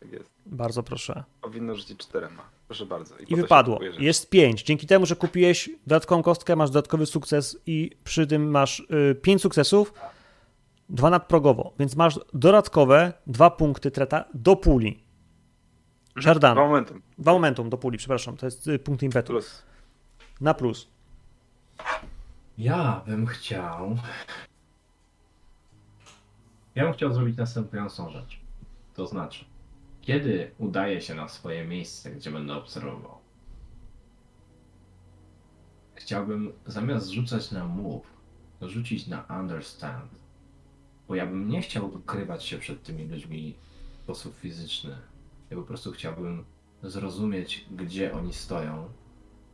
[0.00, 0.30] Tak jest.
[0.46, 1.24] Bardzo proszę.
[1.42, 2.42] Powinno rzucić czterema.
[2.68, 3.18] Proszę bardzo.
[3.18, 3.78] I się wypadło.
[3.98, 4.62] Jest 5.
[4.62, 8.82] Dzięki temu, że kupiłeś dodatkową kostkę, masz dodatkowy sukces i przy tym masz
[9.22, 9.92] 5 sukcesów,
[10.88, 15.02] dwa nadprogowo, więc masz dodatkowe dwa punkty treta do puli.
[16.20, 17.02] Sherdan, Dwa momentum.
[17.18, 19.32] dwa momentum do puli, przepraszam, to jest y, punkt impetu.
[19.32, 19.62] Plus.
[20.40, 20.88] Na plus.
[22.58, 23.96] Ja bym chciał.
[26.74, 28.40] Ja bym chciał zrobić następującą rzecz.
[28.94, 29.44] To znaczy,
[30.10, 33.18] kiedy udaję się na swoje miejsce, gdzie będę obserwował,
[35.94, 38.06] chciałbym zamiast rzucać na move,
[38.62, 40.10] rzucić na understand.
[41.08, 43.54] Bo ja bym nie chciał ukrywać się przed tymi ludźmi
[43.92, 44.96] w sposób fizyczny.
[45.50, 46.44] Ja po prostu chciałbym
[46.82, 48.88] zrozumieć, gdzie oni stoją,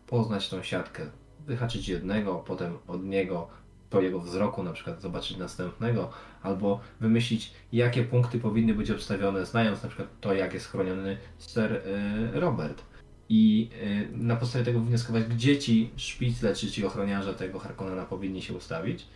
[0.07, 1.11] poznać tą siatkę,
[1.47, 3.49] wyhaczyć jednego, potem od niego,
[3.91, 6.11] po jego wzroku na przykład zobaczyć następnego,
[6.43, 11.73] albo wymyślić, jakie punkty powinny być obstawione, znając na przykład to, jak jest chroniony Sir
[11.73, 12.83] y, Robert.
[13.29, 18.43] I y, na podstawie tego wnioskować, gdzie ci szpicle, czy ci ochroniarze tego Harkonnena powinni
[18.43, 19.07] się ustawić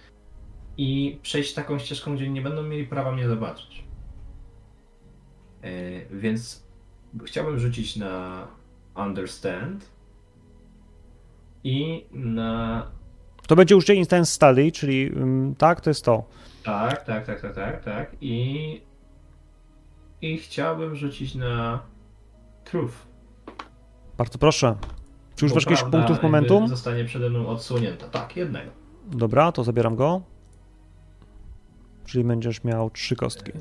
[0.77, 3.85] i przejść taką ścieżką, gdzie nie będą mieli prawa mnie zobaczyć.
[5.65, 6.67] Y, więc
[7.25, 8.47] chciałbym rzucić na
[8.97, 9.91] Understand
[11.65, 12.91] i na
[13.51, 16.25] To będzie użycie Instant Study, czyli ym, tak, to jest to.
[16.65, 18.17] Tak, tak, tak, tak, tak, tak.
[18.21, 18.83] I.
[20.23, 21.83] I chciałbym rzucić na
[22.65, 22.95] Truth.
[24.19, 24.77] Bardzo proszę.
[25.37, 26.69] Czy Bo jakichś prawda punktów momentum?
[26.69, 28.09] Zostanie przede mną odsunięta.
[28.09, 28.71] Tak, jednego.
[29.07, 30.23] Dobra, to zabieram go.
[32.05, 33.53] Czyli będziesz miał trzy kostki.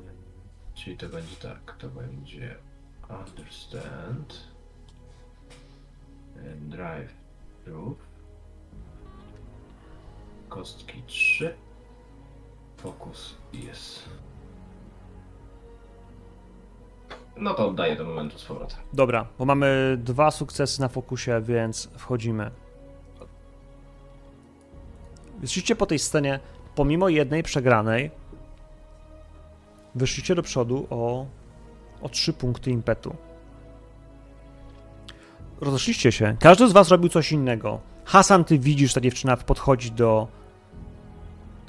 [0.74, 2.56] Czyli to będzie tak, to będzie
[3.10, 4.34] Understand
[6.38, 7.14] and Drive
[7.66, 8.09] Truth.
[10.50, 11.56] Kostki 3.
[12.78, 14.10] Fokus jest.
[17.38, 18.78] No to oddaję do momentu z powrotem.
[18.94, 22.52] Dobra, bo mamy dwa sukcesy na fokusie, więc wchodzimy.
[25.40, 26.40] Wyszliście po tej scenie,
[26.76, 28.12] pomimo jednej przegranej,
[29.96, 31.26] wyszliście do przodu o,
[32.02, 33.16] o 3 punkty impetu.
[35.62, 36.38] Rozeszliście się.
[36.40, 37.80] Każdy z was robił coś innego.
[38.06, 40.28] Hasan, ty widzisz, ta dziewczyna podchodzi do,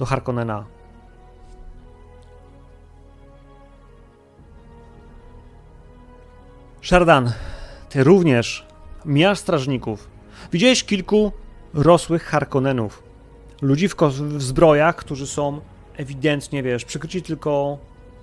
[0.01, 0.65] do Harkonnena.
[6.81, 7.33] Shardan,
[7.89, 8.65] ty również
[9.05, 10.09] mijasz strażników.
[10.51, 11.31] Widziałeś kilku
[11.73, 13.03] rosłych Harkonnenów.
[13.61, 15.61] Ludzi w, w zbrojach, którzy są
[15.97, 17.77] ewidentnie, wiesz, przykryci tylko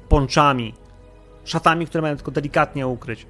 [0.08, 0.74] ponczami,
[1.44, 3.26] szatami, które mają tylko delikatnie ukryć.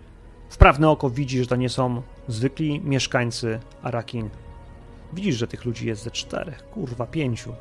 [0.50, 4.30] Wprawne oko widzi, że to nie są zwykli mieszkańcy Arakin.
[5.12, 7.54] Widzisz, że tych ludzi jest ze czterech, kurwa, pięciu.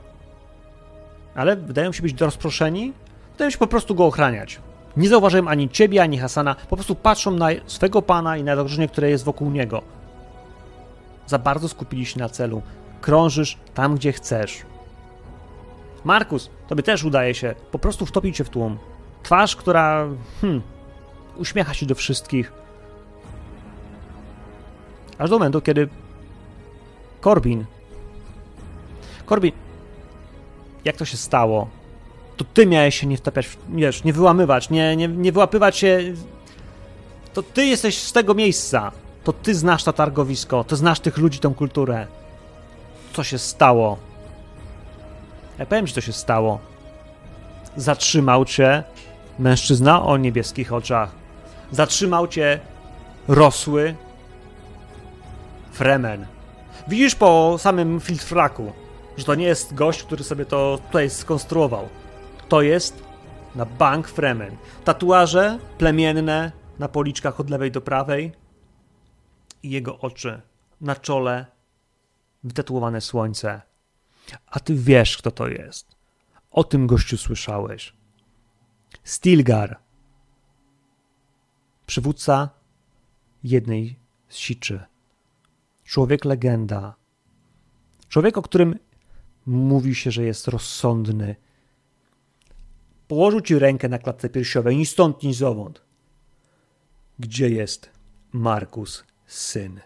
[1.38, 2.94] Ale wydają się być rozproszeni,
[3.32, 4.60] wydają się po prostu go ochraniać.
[4.98, 8.88] Nie zauważyłem ani ciebie, ani Hasana, po prostu patrzą na swego pana i na zagrożenie,
[8.88, 9.82] które jest wokół niego.
[11.28, 12.62] Za bardzo skupili się na celu.
[13.02, 14.66] Krążysz tam, gdzie chcesz.
[16.04, 18.78] Markus, tobie też udaje się po prostu wtopić się w tłum.
[19.24, 20.08] Twarz, która
[20.42, 20.62] hmm,
[21.38, 22.52] uśmiecha się do wszystkich.
[25.18, 25.90] Aż do momentu, kiedy
[27.22, 27.66] Corbin.
[29.26, 29.52] Corbin,
[30.88, 31.68] jak to się stało?
[32.38, 36.00] To ty miałeś się nie wtapiać, wiesz, nie wyłamywać, nie, nie, nie wyłapywać się.
[37.34, 38.92] To ty jesteś z tego miejsca.
[39.24, 42.08] To ty znasz to targowisko, to znasz tych ludzi, tą kulturę.
[43.14, 43.98] Co się stało?
[45.60, 46.60] Ja powiem ci, co się stało.
[47.78, 48.84] Zatrzymał cię
[49.40, 51.12] mężczyzna o niebieskich oczach.
[51.72, 52.60] Zatrzymał cię
[53.28, 53.96] rosły
[55.72, 56.26] Fremen.
[56.88, 58.72] Widzisz po samym filtraku,
[59.18, 61.90] że to nie jest gość, który sobie to tutaj skonstruował.
[62.50, 63.04] To jest
[63.56, 64.58] na bank Fremen.
[64.84, 68.32] Tatuaże plemienne na policzkach od lewej do prawej
[69.64, 70.42] i jego oczy
[70.82, 71.46] na czole
[72.44, 73.62] wytatuowane słońce.
[74.48, 75.96] A ty wiesz, kto to jest.
[76.52, 77.94] O tym gościu słyszałeś.
[79.04, 79.80] Stilgar.
[81.86, 82.50] Przywódca
[83.44, 84.86] jednej z siczy.
[85.84, 86.96] Człowiek legenda.
[88.10, 88.80] Człowiek, o którym
[89.48, 91.36] mówi się, że jest rozsądny.
[93.08, 95.82] Położył ci rękę na klatce piersiowej, ni stąd, ni zowąd.
[97.20, 97.90] Gdzie jest
[98.32, 99.80] Markus, syn?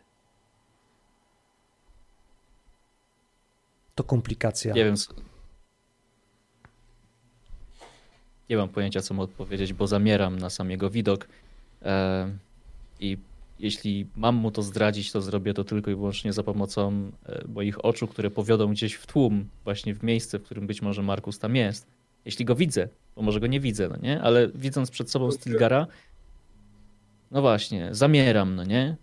[3.96, 4.74] To komplikacja.
[4.74, 4.96] Nie wiem.
[8.50, 11.28] Nie mam pojęcia, co mu odpowiedzieć, bo zamieram na sam jego widok.
[11.82, 12.32] E,
[13.00, 13.18] I
[13.62, 17.86] jeśli mam mu to zdradzić, to zrobię to tylko i wyłącznie za pomocą e, moich
[17.86, 21.56] oczu, które powiodą gdzieś w tłum, właśnie w miejsce, w którym być może Markus tam
[21.56, 21.88] jest.
[22.26, 24.22] Jeśli go widzę, bo może go nie widzę, no nie?
[24.22, 25.88] Ale widząc przed sobą Stilgara,
[27.32, 28.98] no właśnie, zamieram, no nie?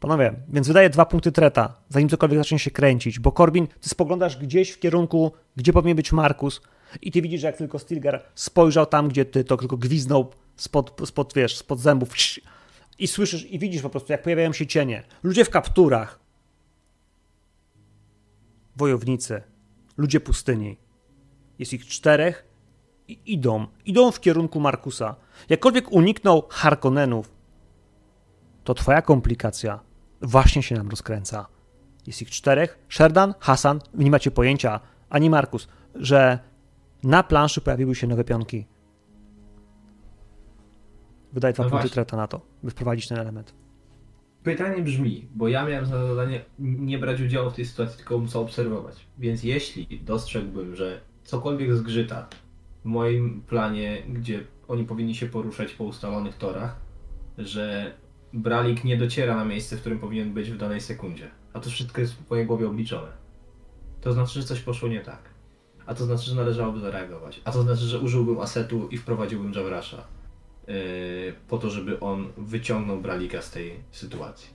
[0.00, 4.36] Panowie, więc wydaję dwa punkty treta, zanim cokolwiek zacznie się kręcić, bo Corbin, ty spoglądasz
[4.36, 6.60] gdzieś w kierunku, gdzie powinien być Markus
[7.02, 11.00] i ty widzisz, że jak tylko Stilgar spojrzał tam, gdzie ty, to tylko gwiznął spod,
[11.04, 12.08] spod wiesz, spod zębów
[12.98, 15.02] i słyszysz i widzisz po prostu, jak pojawiają się cienie.
[15.22, 16.20] Ludzie w kapturach.
[18.76, 19.42] Wojownicy.
[19.96, 20.78] Ludzie pustyni.
[21.58, 22.44] Jest ich czterech
[23.08, 23.66] i idą.
[23.84, 25.16] Idą w kierunku Markusa.
[25.48, 27.30] Jakkolwiek uniknął Harkonnenów,
[28.64, 29.80] to twoja komplikacja
[30.22, 31.46] właśnie się nam rozkręca.
[32.06, 32.78] Jest ich czterech.
[32.88, 34.80] Sherdan, Hasan, nie macie pojęcia,
[35.10, 36.38] ani Markus, że
[37.02, 38.66] na planszy pojawiły się nowe pionki.
[41.38, 43.54] Wydaje dwa No punkty treta na to, by wprowadzić ten element.
[44.42, 48.36] Pytanie brzmi, bo ja miałem za zadanie nie brać udziału w tej sytuacji, tylko móc
[48.36, 49.06] obserwować.
[49.18, 52.28] Więc jeśli dostrzegłbym, że cokolwiek zgrzyta
[52.82, 56.76] w moim planie, gdzie oni powinni się poruszać po ustalonych torach,
[57.38, 57.94] że
[58.32, 62.00] Bralik nie dociera na miejsce, w którym powinien być w danej sekundzie, a to wszystko
[62.00, 63.08] jest w mojej głowie obliczone,
[64.00, 65.22] to znaczy, że coś poszło nie tak.
[65.86, 67.40] A to znaczy, że należałoby zareagować.
[67.44, 70.17] A to znaczy, że użyłbym asetu i wprowadziłbym Javrasha.
[70.68, 70.74] Yy,
[71.48, 74.48] po to, żeby on wyciągnął Bralika z tej sytuacji.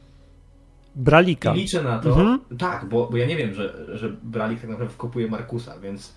[0.96, 1.54] Bralika.
[1.54, 2.40] I liczę na to, Mhm.
[2.60, 6.16] tak, bo, bo ja nie wiem, że, że Bralik tak naprawdę wkopuje Markusa, więc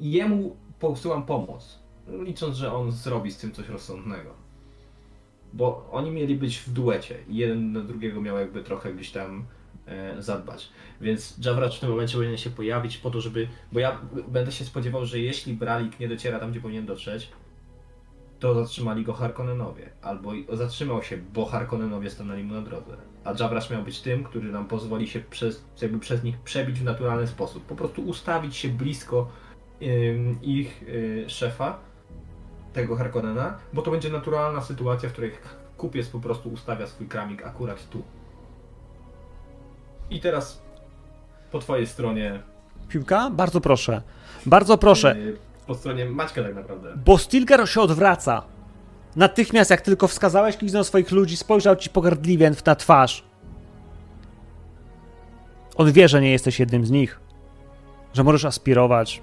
[0.00, 1.78] jemu posyłam pomoc,
[2.08, 4.30] licząc, że on zrobi z tym coś rozsądnego.
[5.52, 9.44] Bo oni mieli być w duecie i jeden na drugiego miał jakby trochę gdzieś tam
[9.86, 10.68] e, zadbać.
[11.00, 13.48] Więc Javrasz w tym momencie powinien się pojawić po to, żeby...
[13.72, 17.30] Bo ja będę się spodziewał, że jeśli Bralik nie dociera tam, gdzie powinien dotrzeć,
[18.38, 19.90] to zatrzymali go Harkonnenowie.
[20.02, 22.96] Albo zatrzymał się, bo Harkonnenowie stanęli mu na drodze.
[23.24, 26.84] A Jabrasz miał być tym, który nam pozwoli się przez, jakby przez nich przebić w
[26.84, 27.64] naturalny sposób.
[27.64, 29.28] Po prostu ustawić się blisko
[29.82, 31.78] ym, ich y, szefa,
[32.72, 35.32] tego Harkonnena, bo to będzie naturalna sytuacja, w której
[35.76, 38.02] kupiec po prostu ustawia swój kramik akurat tu.
[40.10, 40.62] I teraz
[41.52, 42.42] po twojej stronie,
[42.88, 43.30] Piłka?
[43.30, 44.02] Bardzo proszę.
[44.46, 45.16] Bardzo proszę.
[45.16, 46.92] y, po stronie Maćka tak naprawdę.
[47.04, 48.42] Bo Stilgar się odwraca.
[49.16, 53.24] Natychmiast, jak tylko wskazałeś kliznął swoich ludzi, spojrzał ci pogardliwie na twarz.
[55.76, 57.20] On wie, że nie jesteś jednym z nich.
[58.12, 59.22] Że możesz aspirować,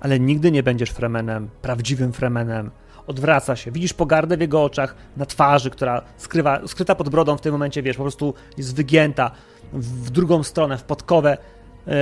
[0.00, 2.70] ale nigdy nie będziesz Fremenem, prawdziwym Fremenem.
[3.06, 3.70] Odwraca się.
[3.70, 7.82] Widzisz pogardę w jego oczach, na twarzy, która skrywa, skryta pod brodą w tym momencie,
[7.82, 9.30] wiesz, po prostu jest wygięta
[9.72, 11.38] w drugą stronę, w podkowę
[11.86, 11.92] e,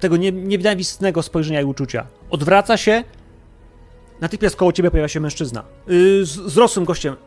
[0.00, 2.06] tego nie, nienawistnego spojrzenia i uczucia.
[2.30, 3.04] Odwraca się,
[4.20, 5.64] Natychmiast koło ciebie pojawia się mężczyzna.
[5.86, 7.16] Yy, z, z rosłym gościem.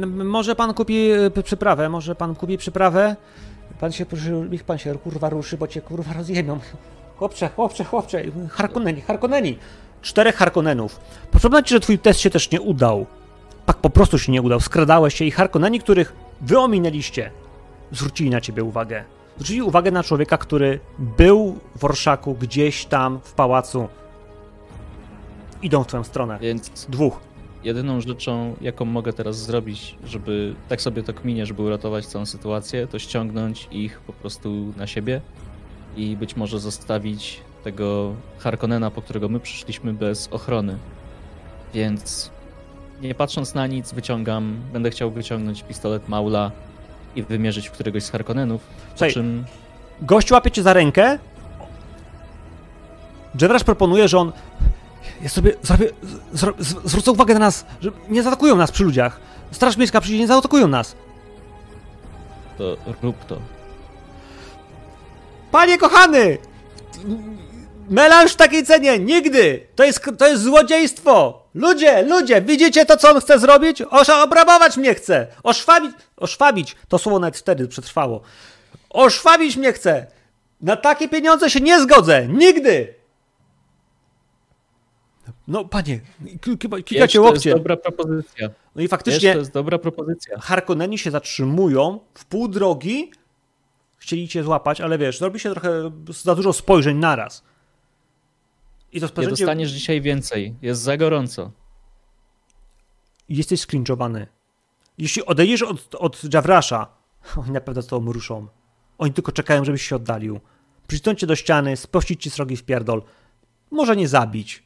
[0.00, 3.16] Yy, może pan kupi y, przyprawę, może pan kupi przyprawę?
[3.80, 4.06] Pan się,
[4.50, 6.58] niech pan się kurwa ruszy, bo cię kurwa rozjemią.
[7.16, 8.22] Chłopcze, chłopcze, chłopcze.
[8.50, 9.58] Harkoneni, Harkoneni.
[10.02, 11.00] Czterech Harkonenów.
[11.30, 13.06] Przypomnę ci, że twój test się też nie udał.
[13.66, 14.60] Tak po prostu się nie udał.
[14.60, 17.30] Skradałeś się i Harkoneni, których wy ominęliście,
[17.92, 19.04] zwrócili na ciebie uwagę.
[19.38, 23.88] Zwrócili uwagę na człowieka, który był w Orszaku gdzieś tam w pałacu
[25.62, 26.38] idą w twoją stronę.
[26.40, 27.20] Więc Dwóch.
[27.64, 32.86] jedyną rzeczą, jaką mogę teraz zrobić, żeby tak sobie to kminie, żeby uratować całą sytuację,
[32.86, 35.20] to ściągnąć ich po prostu na siebie
[35.96, 40.78] i być może zostawić tego Harkonnena, po którego my przyszliśmy, bez ochrony.
[41.74, 42.30] Więc
[43.02, 46.50] nie patrząc na nic, wyciągam, będę chciał wyciągnąć pistolet Maula
[47.18, 48.60] i wymierzyć w któregoś z Harkonnenów,
[48.98, 49.44] po czym
[50.02, 51.18] Gość łapie cię za rękę.
[53.40, 54.32] Jevrasz proponuje, że on.
[55.22, 55.90] Ja sobie zrobię.
[56.32, 59.20] Zro, zwrócę uwagę na nas, że nie zaatakują nas przy ludziach.
[59.50, 60.96] Straż Miejska przyjdzie, nie zaatakują nas.
[62.58, 63.38] to rób to.
[65.50, 66.38] Panie kochany!
[67.88, 68.98] Melanż w takiej cenie!
[68.98, 69.66] Nigdy!
[69.76, 71.42] To jest, to jest złodziejstwo!
[71.54, 73.82] Ludzie, ludzie, widzicie to, co on chce zrobić?
[73.82, 75.26] Oż obrabować mnie chce!
[75.42, 78.20] Oszwabić, oszwabić, to słowo nawet wtedy przetrwało.
[78.90, 80.06] Oszwabić mnie chce!
[80.60, 82.26] Na takie pieniądze się nie zgodzę!
[82.28, 82.94] Nigdy!
[85.48, 86.00] No, panie,
[86.40, 87.50] k- k- Wiesz, kikacie to jest łokcie.
[87.54, 88.48] dobra propozycja.
[88.74, 90.38] No i Wiesz, faktycznie to jest dobra propozycja.
[90.40, 93.12] Harkonneni się zatrzymują w pół drogi.
[93.96, 95.90] Chcieli cię złapać, ale wiesz, zrobi się trochę
[96.22, 97.42] za dużo spojrzeń naraz.
[98.92, 99.36] I to Nie spojrzenie...
[99.36, 100.56] dostaniesz dzisiaj więcej.
[100.62, 101.52] Jest za gorąco.
[103.28, 104.26] Jesteś sklinczowany.
[104.98, 106.86] Jeśli odejdziesz od, od Javrasza,
[107.36, 108.46] oni na pewno z tobą ruszą.
[108.98, 110.40] Oni tylko czekają, żebyś się oddalił.
[110.86, 113.02] Przyciąć cię do ściany, spuścić ci srogi w pierdol.
[113.70, 114.62] Może nie zabić.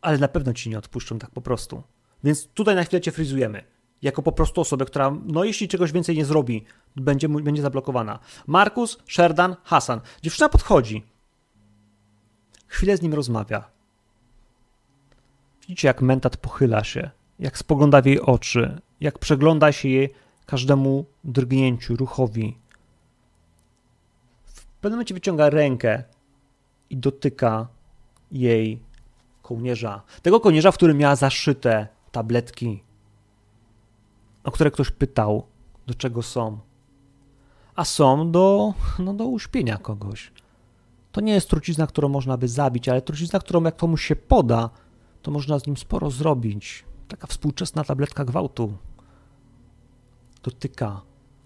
[0.00, 1.82] Ale na pewno ci nie odpuszczą tak po prostu.
[2.24, 3.64] Więc tutaj na chwilę cię fryzujemy.
[4.02, 6.64] Jako po prostu osobę, która, no jeśli czegoś więcej nie zrobi,
[6.96, 8.18] będzie, będzie zablokowana.
[8.46, 10.00] Markus, Sherdan, Hasan.
[10.22, 11.06] Dziewczyna podchodzi.
[12.66, 13.70] Chwilę z nim rozmawia.
[15.60, 20.14] Widzicie, jak mentat pochyla się, jak spogląda w jej oczy, jak przegląda się jej
[20.46, 22.58] każdemu drgnięciu, ruchowi.
[24.44, 26.04] W pewnym momencie wyciąga rękę
[26.90, 27.68] i dotyka
[28.32, 28.82] jej
[29.42, 30.02] kołnierza.
[30.22, 32.82] Tego kołnierza, w którym miała zaszyte tabletki,
[34.44, 35.46] o które ktoś pytał,
[35.86, 36.58] do czego są.
[37.74, 40.32] A są do, no, do uśpienia kogoś.
[41.16, 44.70] To nie jest trucizna, którą można by zabić, ale trucizna, którą jak komuś się poda,
[45.22, 46.84] to można z nim sporo zrobić.
[47.08, 48.76] Taka współczesna tabletka gwałtu.
[50.42, 51.02] Dotyka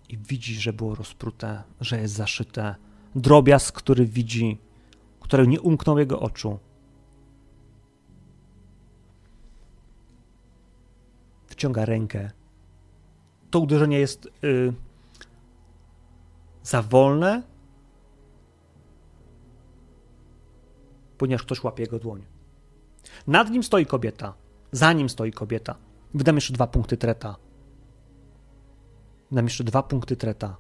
[0.09, 2.75] i widzi, że było rozprute, że jest zaszyte.
[3.15, 4.59] Drobiazg, który widzi,
[5.21, 6.59] który nie umknął jego oczu.
[11.47, 12.31] Wciąga rękę.
[13.51, 14.73] To uderzenie jest y,
[16.63, 17.50] za wolne,
[21.21, 22.25] ponieważ ktoś łapie jego dłoń.
[23.27, 24.35] Nad nim stoi kobieta.
[24.73, 25.77] Za nim stoi kobieta.
[26.15, 27.37] Wydam jeszcze dwa punkty treta.
[29.31, 30.57] Wydam jeszcze dwa punkty treta.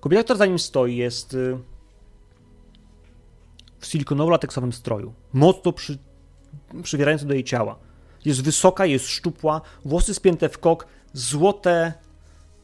[0.00, 1.58] Kobieta, która za nim stoi, jest y,
[3.78, 5.14] w silikonowo-lateksowym stroju.
[5.32, 5.98] Mocno przy,
[6.82, 7.78] przywierający do jej ciała.
[8.24, 11.92] Jest wysoka, jest szczupła, włosy spięte w kok, złote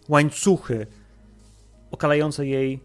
[0.09, 0.87] łańcuchy
[1.91, 2.81] okalające jej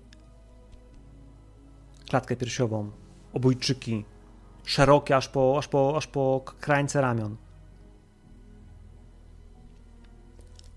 [2.09, 2.91] klatkę piersiową,
[3.35, 4.05] obojczyki,
[4.63, 7.35] szerokie aż po, aż po, aż po krańce ramion.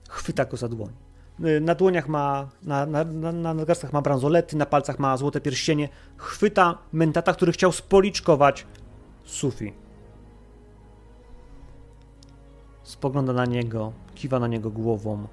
[0.08, 0.92] Chwyta go za dłoń.
[1.44, 5.40] Y, Na dłoniach ma, na, na, na, na nadgarstkach ma bransolety, na palcach ma złote
[5.40, 5.88] pierścienie.
[6.16, 8.66] Chwyta mentata, który chciał spoliczkować
[9.24, 9.72] Sufi.
[12.82, 15.26] Spogląda na niego, kiwa na niego głową.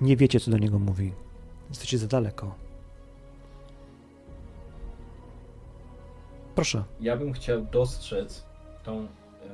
[0.00, 1.12] Nie wiecie, co do niego mówi.
[1.68, 2.63] Jesteście za daleko.
[6.54, 6.84] Proszę.
[7.00, 8.44] Ja bym chciał dostrzec
[8.82, 9.06] tą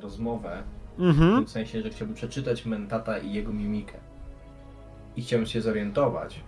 [0.02, 0.62] rozmowę,
[0.98, 1.36] w Mhm.
[1.36, 3.98] tym sensie, że chciałbym przeczytać Mentata i jego mimikę.
[5.16, 6.40] I chciałbym się zorientować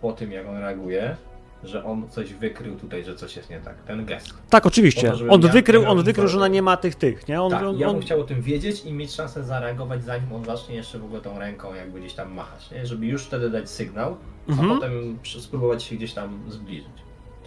[0.00, 1.16] po tym, jak on reaguje,
[1.64, 3.82] że on coś wykrył tutaj, że coś jest nie tak.
[3.82, 4.34] Ten gest.
[4.50, 5.10] Tak, oczywiście.
[5.12, 7.42] To, On wykrył, on wykrył, że ona nie ma tych tych, nie?
[7.42, 8.02] On, tak, on, ja bym on...
[8.02, 11.38] chciał o tym wiedzieć i mieć szansę zareagować, zanim on zacznie jeszcze w ogóle tą
[11.38, 12.86] ręką jakby gdzieś tam machać, nie?
[12.86, 14.16] Żeby już wtedy dać sygnał,
[14.48, 14.68] a Mhm.
[14.68, 16.88] potem spróbować się gdzieś tam zbliżyć.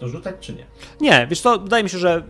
[0.00, 0.66] To rzucać czy nie?
[1.00, 2.22] Nie, wiesz co, wydaje mi się, że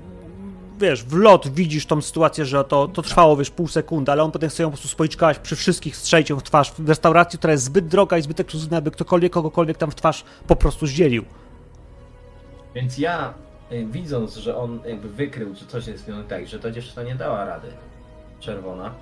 [0.81, 4.33] wiesz, w lot widzisz tą sytuację, że to, to trwało, wiesz, pół sekundy, ale on
[4.33, 7.53] potem chce ją po prostu spoliczkać przy wszystkich, strzelić ją w twarz w restauracji, która
[7.53, 11.25] jest zbyt droga i zbyt ekskluzywna, aby ktokolwiek, kogokolwiek tam w twarz po prostu zdzielił.
[12.75, 13.35] Więc ja,
[13.73, 17.15] y, widząc, że on jakby wykrył, że coś jest nie tak, że ta dziewczyna nie
[17.15, 17.69] dała rady,
[18.41, 18.95] czerwona,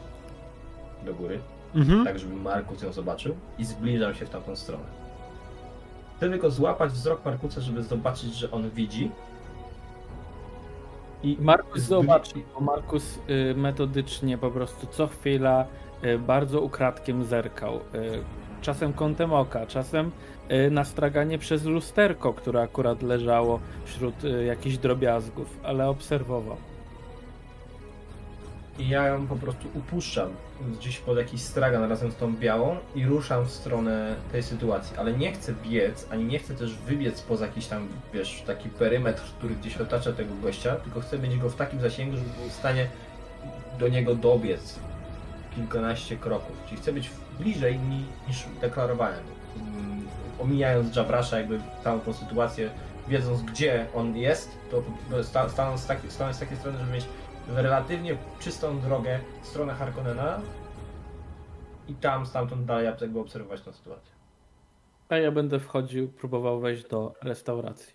[1.04, 1.40] do góry,
[1.74, 2.04] Mhm.
[2.04, 4.84] tak żeby Markus ją zobaczył i zbliżam się w tamtą stronę.
[6.22, 9.10] Chcę tylko złapać wzrok Markusa, żeby zobaczyć, że on widzi.
[11.22, 13.18] I Markus zobaczy, bo Markus
[13.50, 15.66] y, metodycznie po prostu co chwila
[16.04, 17.76] y, bardzo ukradkiem zerkał.
[17.76, 17.80] Y,
[18.60, 20.10] czasem kątem oka, czasem
[20.70, 24.14] na straganie przez lusterko, które akurat leżało wśród
[24.46, 26.56] jakichś drobiazgów, ale obserwował.
[28.82, 30.28] I ja ją po prostu upuszczam
[30.78, 34.96] gdzieś pod jakiś stragan razem z tą białą i ruszam w stronę tej sytuacji.
[34.96, 39.22] Ale nie chcę biec, ani nie chcę też wybiec poza jakiś tam, wiesz, taki perymetr,
[39.38, 42.52] który gdzieś otacza tego gościa, tylko chcę mieć go w takim zasięgu, żeby był w
[42.52, 42.86] stanie
[43.78, 44.78] do niego dobiec
[45.54, 46.56] kilkanaście kroków.
[46.68, 49.20] Czyli chcę być bliżej ni- niż deklarowałem.
[49.56, 50.02] Mm,
[50.40, 52.70] Omijając Jabrasza, jakby całą tą sytuację,
[53.08, 54.82] wiedząc gdzie on jest, to
[55.22, 57.04] sta- stanąc z, stanąć z takiej strony, żeby mieć
[57.48, 60.40] relatywnie czystą drogę w stronę Harkonnena
[61.88, 64.12] i tam stamtąd dalej jakby obserwować tę sytuację.
[65.08, 67.94] A ja będę wchodził, próbował wejść do restauracji.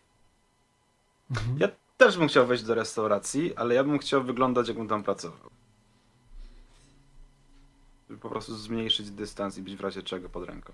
[1.57, 1.67] Ja
[1.97, 5.49] też bym chciał wejść do restauracji, ale ja bym chciał wyglądać, jakbym tam pracował.
[8.09, 10.73] Żeby po prostu zmniejszyć dystans i być w razie czego pod ręką.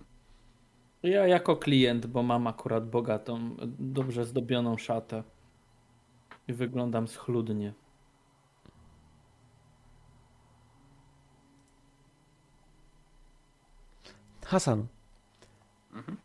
[1.03, 5.23] Ja jako klient, bo mam akurat bogatą, dobrze zdobioną szatę
[6.47, 7.73] i wyglądam schludnie.
[14.53, 14.87] Hasan.
[15.93, 16.17] Mhm.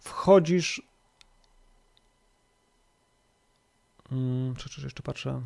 [0.00, 0.82] Wchodzisz.
[4.12, 5.42] Mm, czy, czy jeszcze patrzę.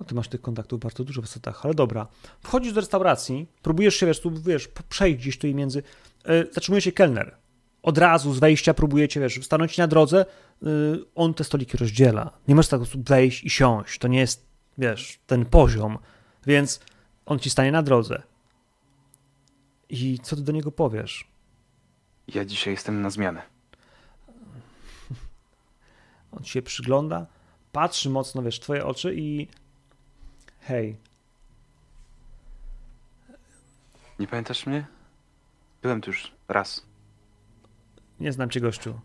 [0.00, 2.06] O, ty masz tych kontaktów bardzo dużo w setach, ale dobra.
[2.40, 5.82] Wchodzisz do restauracji, próbujesz się, wiesz, tu, wiesz, przejść gdzieś tu i między.
[6.24, 7.36] Yy, zatrzymuje się kelner.
[7.82, 10.26] Od razu z wejścia próbujecie, wiesz, stanąć na drodze.
[10.62, 12.30] Yy, on te stoliki rozdziela.
[12.48, 13.98] Nie możesz tak po prostu wejść i siąść.
[13.98, 14.46] To nie jest,
[14.78, 15.98] wiesz, ten poziom.
[16.46, 16.80] Więc
[17.26, 18.22] on ci stanie na drodze.
[19.88, 21.28] I co ty do niego powiesz?
[22.28, 23.42] Ja dzisiaj jestem na zmianę.
[26.32, 27.26] On ci się przygląda,
[27.72, 29.48] patrzy mocno, wiesz, w twoje oczy i
[30.60, 30.96] hej,
[34.18, 34.86] Nie pamiętasz mnie?
[35.82, 36.86] Byłem tu już raz.
[38.20, 39.00] nie znam cię gościu.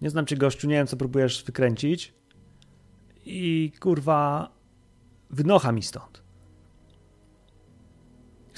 [0.00, 2.14] Nie znam cię gościu, nie wiem co próbujesz wykręcić
[3.24, 4.50] i kurwa
[5.30, 6.22] wynocha mi stąd.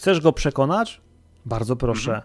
[0.06, 1.00] Chcesz go przekonać?
[1.46, 2.22] Bardzo proszę.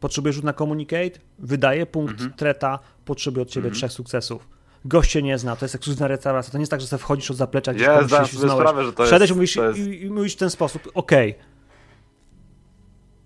[0.00, 1.10] Potrzebujesz rzut na communicate?
[1.38, 2.32] Wydaje punkt Mhm.
[2.32, 3.74] treta, potrzebuję od ciebie Mhm.
[3.74, 4.48] trzech sukcesów.
[4.84, 7.30] Gość cię nie zna, to jest ekskluzywna restauracja, to nie jest tak, że sobie wchodzisz
[7.30, 9.36] od zaplecza gdzieś Ja zdałem sobie sprawę, że to Wszedłeś jest...
[9.36, 9.78] mówisz, to jest...
[9.80, 11.34] i, i mówisz w ten sposób, okej,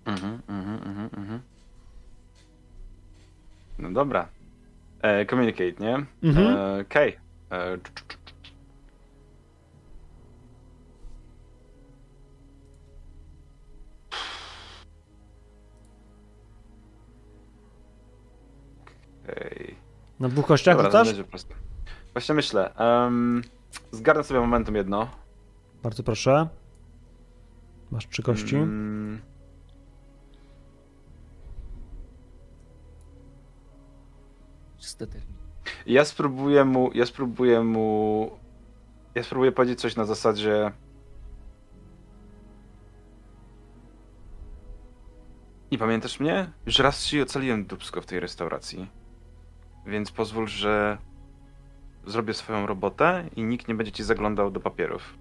[0.05, 1.39] Mhm, mhm, mhm, mhm.
[3.79, 4.27] No dobra.
[5.01, 6.05] E, communicate, nie?
[6.23, 6.47] Mhm.
[6.57, 7.17] E, Okej.
[7.51, 7.77] E,
[19.35, 19.75] Okej.
[20.19, 21.07] na dwóch kościach Dobra, rzucasz?
[21.13, 21.33] będzie.
[22.13, 22.73] Właśnie myślę.
[22.79, 23.41] Um,
[23.91, 25.09] zgarnę sobie momentum jedno.
[25.83, 26.47] Bardzo proszę.
[27.91, 28.55] Masz trzy kości.
[28.55, 29.21] Mm.
[35.85, 38.31] Ja spróbuję mu, ja spróbuję mu,
[39.15, 40.71] ja spróbuję powiedzieć coś na zasadzie
[45.73, 46.51] Nie pamiętasz mnie?
[46.65, 48.87] Już raz ci ocaliłem dubsko w tej restauracji.
[49.85, 50.97] Więc pozwól, że
[52.07, 55.13] zrobię swoją robotę i nikt nie będzie ci zaglądał do papierów.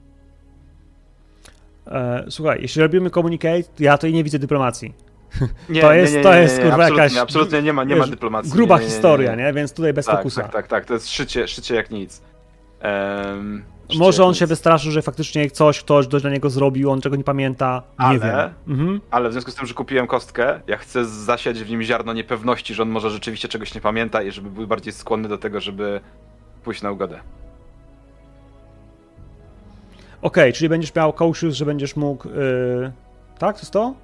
[1.87, 4.95] E, słuchaj, jeśli robimy communicate, to ja to i nie widzę dyplomacji.
[5.69, 7.85] Nie, To nie, jest- nie, to nie, jest, nie, kurwa, absolutnie, jakaś- Absolutnie nie ma,
[7.85, 8.53] nie ma wiesz, dyplomacji.
[8.53, 9.53] Gruba nie, nie, nie, historia, nie?
[9.53, 10.43] Więc tutaj bez Tak, fokusa.
[10.43, 10.85] tak, tak, tak.
[10.85, 12.23] To jest szycie, szycie jak nic.
[12.79, 13.63] Szycie
[13.99, 17.25] Może on się wystraszył, że faktycznie coś ktoś coś dla niego zrobił, on czego nie
[17.25, 17.83] pamięta.
[17.99, 18.79] Nie Ale- wiem.
[18.79, 19.01] Mhm.
[19.11, 22.75] Ale w związku z tym, że kupiłem kostkę, ja chcę zasiać w nim ziarno niepewności,
[22.75, 26.01] że on może rzeczywiście czegoś nie pamięta i żeby był bardziej skłonny do tego, żeby
[26.65, 27.21] pójść na ugodę.
[30.23, 32.29] Okej, czyli będziesz miał cautious, że będziesz mógł.
[32.29, 32.93] Yy...
[33.39, 33.95] Tak, to jest to?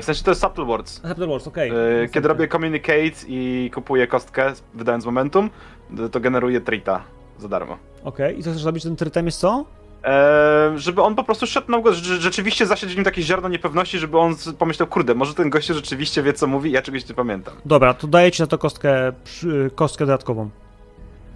[0.00, 0.92] W sensie to jest Subtle Words.
[1.08, 1.70] Subtle Words, okej.
[2.04, 5.50] E, Kiedy robię Communicate i kupuję kostkę, wydając momentum,
[6.12, 7.02] to generuje trita
[7.38, 7.78] za darmo.
[8.04, 9.64] Okej, i co chcesz zrobić tym trytem jest co?
[10.04, 13.98] E, żeby on po prostu szedł na że rzeczywiście zasiać w nim takie ziarno niepewności,
[13.98, 17.54] żeby on pomyślał, kurde, może ten gościu rzeczywiście wie co mówi, ja czegoś nie pamiętam.
[17.64, 19.12] Dobra, to daję ci za to kostkę,
[19.74, 20.50] kostkę dodatkową.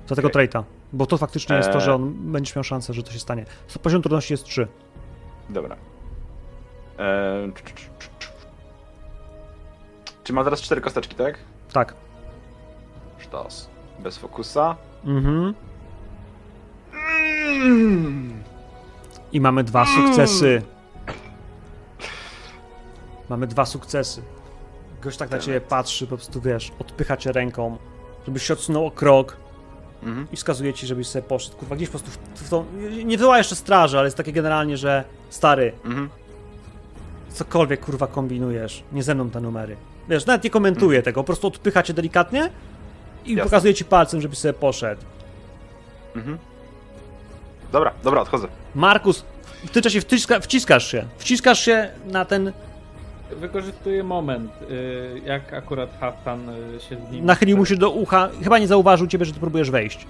[0.09, 0.33] Za tego Okej.
[0.33, 0.65] traita.
[0.93, 1.85] Bo to faktycznie jest to, Eee.
[1.85, 3.45] że on będziesz miał szansę, że to się stanie.
[3.83, 4.69] Poziom trudności jest 3.
[5.51, 5.77] Dobra.
[6.99, 7.03] E,
[7.49, 7.89] cz-
[10.25, 11.39] Czy ma teraz cztery kosteczki, tak?
[11.73, 11.95] Tak.
[13.19, 13.71] Sztos.
[13.99, 14.77] Bez fokusa.
[15.05, 15.55] Mhm.
[19.33, 20.63] I mamy dwa sukcesy.
[23.29, 24.23] Mamy dwa sukcesy.
[25.03, 27.77] Gość tak na ciebie patrzy, po prostu wiesz, odpycha cię ręką,
[28.27, 29.37] żebyś się odsunął o krok
[30.03, 30.27] Mhm.
[30.33, 31.57] i wskazuje ci, żebyś sobie poszedł.
[31.57, 32.65] Kurwa, gdzieś po prostu w, w tą...
[33.05, 36.09] Nie wywoła jeszcze straży, ale jest takie generalnie, że stary, Mhm.
[37.33, 39.77] cokolwiek kurwa kombinujesz, nie ze mną te numery.
[40.09, 42.51] Wiesz, nawet nie komentuje tego, po prostu odpycha cię delikatnie
[43.25, 43.45] i Jasne.
[43.45, 45.03] pokazuje ci palcem, żebyś sobie poszedł.
[46.17, 46.39] Mhm.
[47.73, 48.49] Dobra, dobra, odchodzę.
[48.75, 49.25] Markus,
[49.65, 51.05] w tym czasie wciska, wciskasz się.
[51.19, 52.53] Wciskasz się na ten.
[53.31, 57.25] Wykorzystuję moment, y, jak akurat Haftan y, się z nim...
[57.25, 58.29] Nachylił mu się do ucha.
[58.43, 60.07] Chyba nie zauważył ciebie, że ty próbujesz wejść.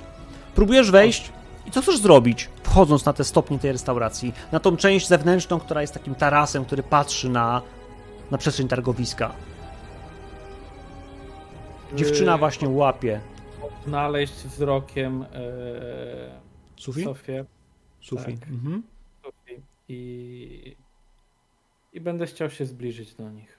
[0.54, 1.32] Próbujesz wejść
[1.66, 4.34] i co chcesz zrobić, wchodząc na te stopnie tej restauracji?
[4.52, 7.62] Na tą część zewnętrzną, która jest takim tarasem, który patrzy na,
[8.30, 9.32] na przestrzeń targowiska.
[11.94, 13.20] Dziewczyna Y, właśnie łapie.
[13.86, 15.26] Znaleźć wzrokiem y,
[16.80, 17.04] Sufi?
[17.04, 17.44] Sofię.
[18.00, 18.38] Sufi.
[18.38, 18.48] tak.
[18.48, 18.82] Mhm.
[19.22, 20.76] Sofię I,
[21.92, 23.58] I będę chciał się zbliżyć do nich.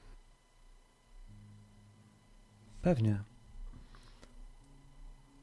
[2.81, 3.23] Pewnie.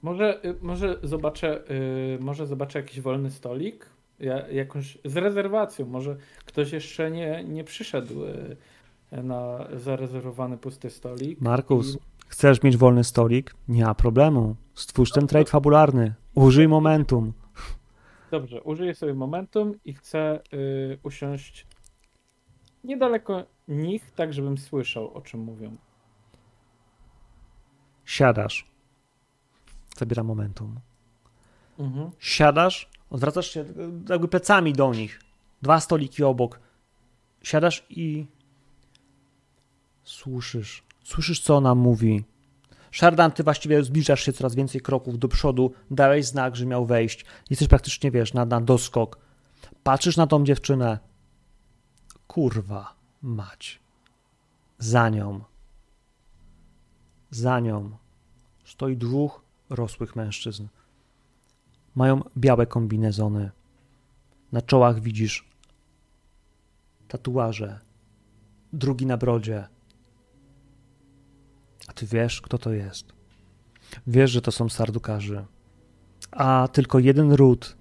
[0.02, 3.86] Może, y, może zobaczę, y, może zobaczę jakiś wolny stolik,
[4.20, 5.86] ja, jakąś z rezerwacją.
[5.86, 8.56] Może ktoś jeszcze nie, nie przyszedł y,
[9.22, 11.40] na zarezerwowany pusty stolik.
[11.40, 11.98] Markus, I-
[12.28, 13.54] chcesz mieć wolny stolik?
[13.68, 14.56] Nie ma problemu.
[14.74, 16.14] Stwórz ten trade fabularny.
[16.34, 17.32] Użyj momentum.
[18.30, 21.66] Dobrze, użyję sobie momentum i chcę y, usiąść
[22.84, 25.76] niedaleko nich, tak żebym słyszał o czym mówią.
[28.04, 28.66] Siadasz.
[29.96, 30.80] Zabieram momentum.
[31.78, 32.10] Mhm.
[32.18, 33.64] Siadasz, odwracasz się
[34.08, 35.20] jakby plecami do nich.
[35.62, 36.60] Dwa stoliki obok.
[37.42, 38.26] Siadasz i
[40.02, 40.82] słyszysz.
[41.04, 42.24] Słyszysz, co ona mówi.
[42.92, 45.72] Shardan, ty właściwie zbliżasz się coraz więcej kroków do przodu.
[45.90, 47.24] Dałeś znak, że miał wejść.
[47.50, 49.18] Jesteś praktycznie, wiesz, na, na doskok.
[49.82, 50.98] Patrzysz na tą dziewczynę.
[52.26, 53.80] Kurwa, mać.
[54.78, 55.40] Za nią.
[57.30, 57.90] Za nią
[58.64, 60.66] stoi dwóch rosłych mężczyzn.
[61.94, 63.50] Mają białe kombinezony.
[64.52, 65.48] Na czołach widzisz
[67.08, 67.80] tatuaże.
[68.72, 69.68] Drugi na brodzie.
[71.88, 73.12] A ty wiesz, kto to jest.
[74.06, 75.44] Wiesz, że to są sardukarzy.
[76.30, 77.76] A tylko jeden ród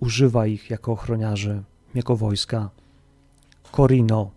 [0.00, 1.62] używa ich jako ochroniarzy,
[1.94, 2.70] jako wojska.
[3.76, 4.30] Corino.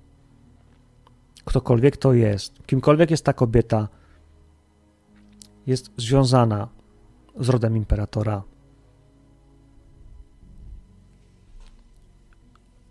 [1.46, 3.88] Ktokolwiek to jest, kimkolwiek jest ta kobieta,
[5.68, 6.70] jest związana
[7.40, 8.44] z rodem imperatora.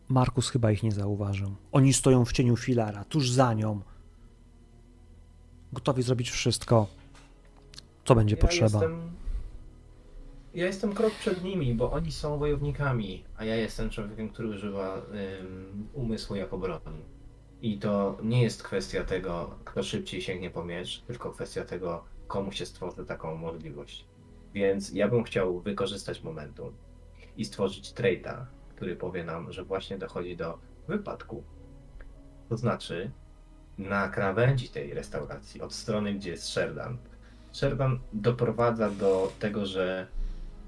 [0.09, 1.55] Markus chyba ich nie zauważył.
[1.73, 3.81] Oni stoją w cieniu filara, tuż za nią.
[5.73, 6.87] Gotowi zrobić wszystko,
[8.05, 8.81] co będzie potrzeba.
[8.81, 9.13] Jestem...
[10.55, 14.97] Ja jestem krok przed nimi, bo oni są wojownikami, a ja jestem człowiekiem, który używa
[15.41, 17.05] ym, umysłu jako broni.
[17.63, 22.53] I to nie jest kwestia tego, kto szybciej sięgnie po miecz, tylko kwestia tego, komu
[22.53, 24.05] się stworzy taką możliwość.
[24.55, 26.73] Więc ja bym chciał wykorzystać momentum
[27.37, 28.47] i stworzyć traita,
[28.77, 30.59] który powie nam, że właśnie dochodzi do
[30.89, 31.43] wypadku.
[32.49, 33.11] To znaczy,
[33.83, 36.99] na krawędzi tej restauracji, od strony, gdzie jest Sherdan,
[37.53, 40.07] Sherdan doprowadza do tego, że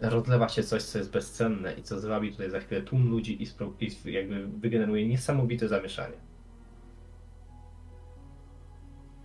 [0.00, 3.46] rozlewa się coś, co jest bezcenne i co zwabi tutaj za chwilę tłum ludzi i,
[4.12, 6.16] jakby wygeneruje niesamowite zamieszanie.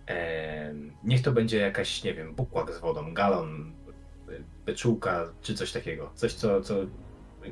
[0.06, 3.72] Em, niech to będzie jakaś, nie wiem, bukłak z wodą, galon,
[4.66, 6.10] beczułka czy coś takiego.
[6.14, 6.74] Coś, co, co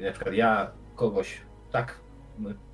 [0.00, 1.40] na przykład ja kogoś
[1.72, 2.00] tak,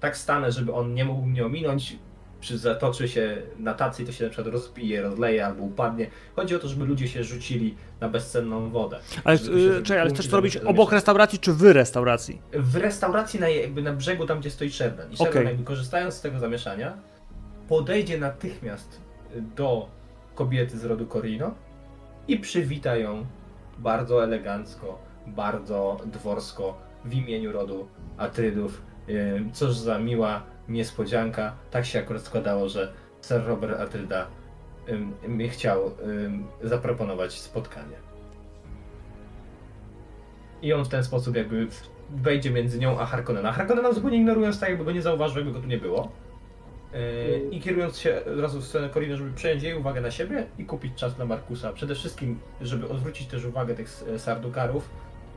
[0.00, 1.98] tak stanę, żeby on nie mógł mnie ominąć,
[2.44, 6.10] przy, zatoczy się na tacy to się na przykład rozbije, rozleje albo upadnie.
[6.36, 9.00] Chodzi o to, żeby ludzie się rzucili na bezcenną wodę.
[9.24, 12.42] Ale, Żeby zrobił czekaj, ale chcesz to robić obok restauracji czy w restauracji?
[12.52, 15.12] W restauracji na, jakby na brzegu, tam gdzie stoi Sherdan.
[15.12, 15.46] I Sherdan Okej.
[15.46, 16.96] jakby korzystając z tego zamieszania,
[17.68, 19.00] podejdzie natychmiast
[19.56, 19.88] do
[20.34, 21.54] kobiety z rodu Corino
[22.28, 23.26] i przywita ją
[23.78, 28.82] bardzo elegancko, bardzo dworsko w imieniu rodu Atrydów.
[29.08, 31.54] Ym, Cóż za miła niespodzianka.
[31.70, 32.92] Tak się akurat składało, że
[33.22, 33.96] Sir Robert
[35.28, 35.90] mi chciał
[36.62, 37.96] zaproponować spotkanie.
[40.62, 41.66] I on w ten sposób jakby
[42.10, 43.52] wejdzie między nią a Harkonnena.
[43.52, 46.12] Harkonnena zupełnie ignorując tak, jakby go nie zauważył, jakby go tu nie było.
[46.92, 50.46] Yy, I kierując się od razu w stronę Coriny, żeby przejąć jej uwagę na siebie
[50.58, 51.72] i kupić czas dla Markusa.
[51.72, 54.90] Przede wszystkim, żeby odwrócić też uwagę tych e, sardukarów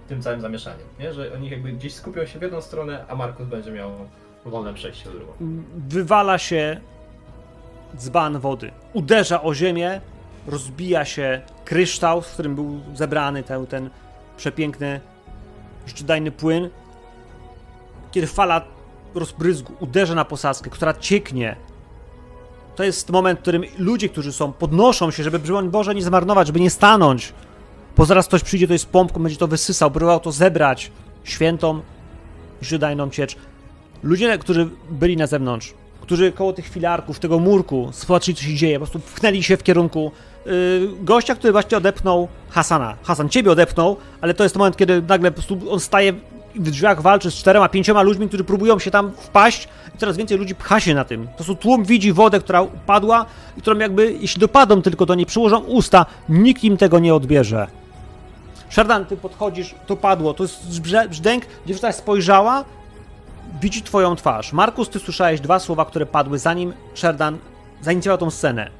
[0.07, 0.87] tym całym zamieszaniem.
[0.99, 1.13] Nie?
[1.13, 3.91] Że oni jakby gdzieś skupią się w jedną stronę, a Markus będzie miał
[4.49, 5.33] wolne przejście drugą.
[5.89, 6.81] Wywala się
[7.97, 8.71] dzban wody.
[8.93, 10.01] Uderza o ziemię,
[10.47, 13.89] rozbija się kryształ, z którym był zebrany ten, ten
[14.37, 15.01] przepiękny,
[15.85, 16.69] życiodajny płyn.
[18.11, 18.61] Kiedy fala
[19.15, 21.55] rozbryzgu uderza na posadzkę, która cieknie,
[22.75, 26.47] to jest moment, w którym ludzie, którzy są, podnoszą się, żeby, broń Boże, nie zmarnować,
[26.47, 27.33] żeby nie stanąć,
[27.97, 30.91] bo zaraz ktoś przyjdzie tutaj z pompką, będzie to wysysał, próbował to zebrać,
[31.23, 31.81] świętą,
[32.61, 33.35] życiodajną ciecz.
[34.03, 38.79] Ludzie, którzy byli na zewnątrz, którzy koło tych filarków, tego murku, zobaczyli co się dzieje,
[38.79, 40.11] po prostu pchnęli się w kierunku
[40.45, 40.51] yy,
[41.01, 42.95] gościa, który właśnie odepnął Hasana.
[43.03, 46.13] Hasan ciebie odepnął, ale to jest moment, kiedy nagle po prostu on staje
[46.55, 50.37] w drzwiach, walczy z czterema, pięcioma ludźmi, którzy próbują się tam wpaść i coraz więcej
[50.37, 51.27] ludzi pcha się na tym.
[51.27, 53.25] Po prostu tłum widzi wodę, która upadła
[53.57, 57.67] i którą jakby, jeśli dopadą tylko do niej, przyłożą usta, nikt im tego nie odbierze.
[58.69, 62.65] Sherdan, ty podchodzisz, to padło, to jest brzdęk, dziewczyna spojrzała,
[63.61, 64.53] widzi twoją twarz.
[64.53, 67.37] Markus, ty słyszałeś dwa słowa, które padły zanim Sherdan
[67.81, 68.71] zainicjował tą scenę.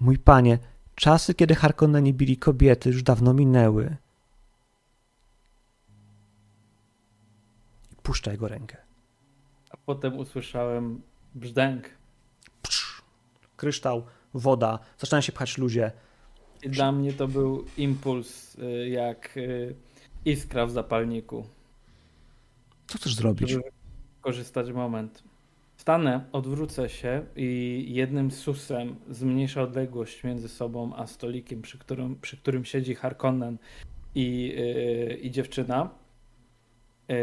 [0.00, 0.58] Mój panie,
[0.94, 3.96] czasy, kiedy Harkonneni bili kobiety, już dawno minęły.
[8.02, 8.76] Puszcza jego rękę.
[9.70, 11.02] A potem usłyszałem
[11.34, 11.84] brzdęk.
[12.62, 13.02] Psz,
[13.56, 15.92] kryształ, woda, zaczynają się pchać ludzie.
[16.62, 19.74] Dla mnie to był impuls, y, jak y,
[20.26, 21.44] iskra w zapalniku.
[22.86, 23.56] Co chcesz zrobić?
[24.20, 25.22] Korzystać moment.
[25.76, 32.36] Stanę, odwrócę się i jednym susem zmniejszę odległość między sobą a stolikiem, przy którym, przy
[32.36, 33.58] którym siedzi Harkonnen
[34.14, 34.54] i,
[35.08, 35.90] yy, i dziewczyna.
[37.08, 37.16] Yy,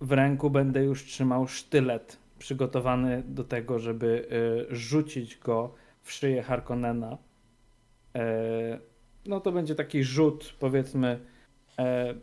[0.00, 4.28] w ręku będę już trzymał sztylet przygotowany do tego, żeby
[4.68, 7.18] yy, rzucić go w szyję Harkonnena.
[8.14, 8.20] Yy,
[9.26, 11.20] no to będzie taki rzut, powiedzmy,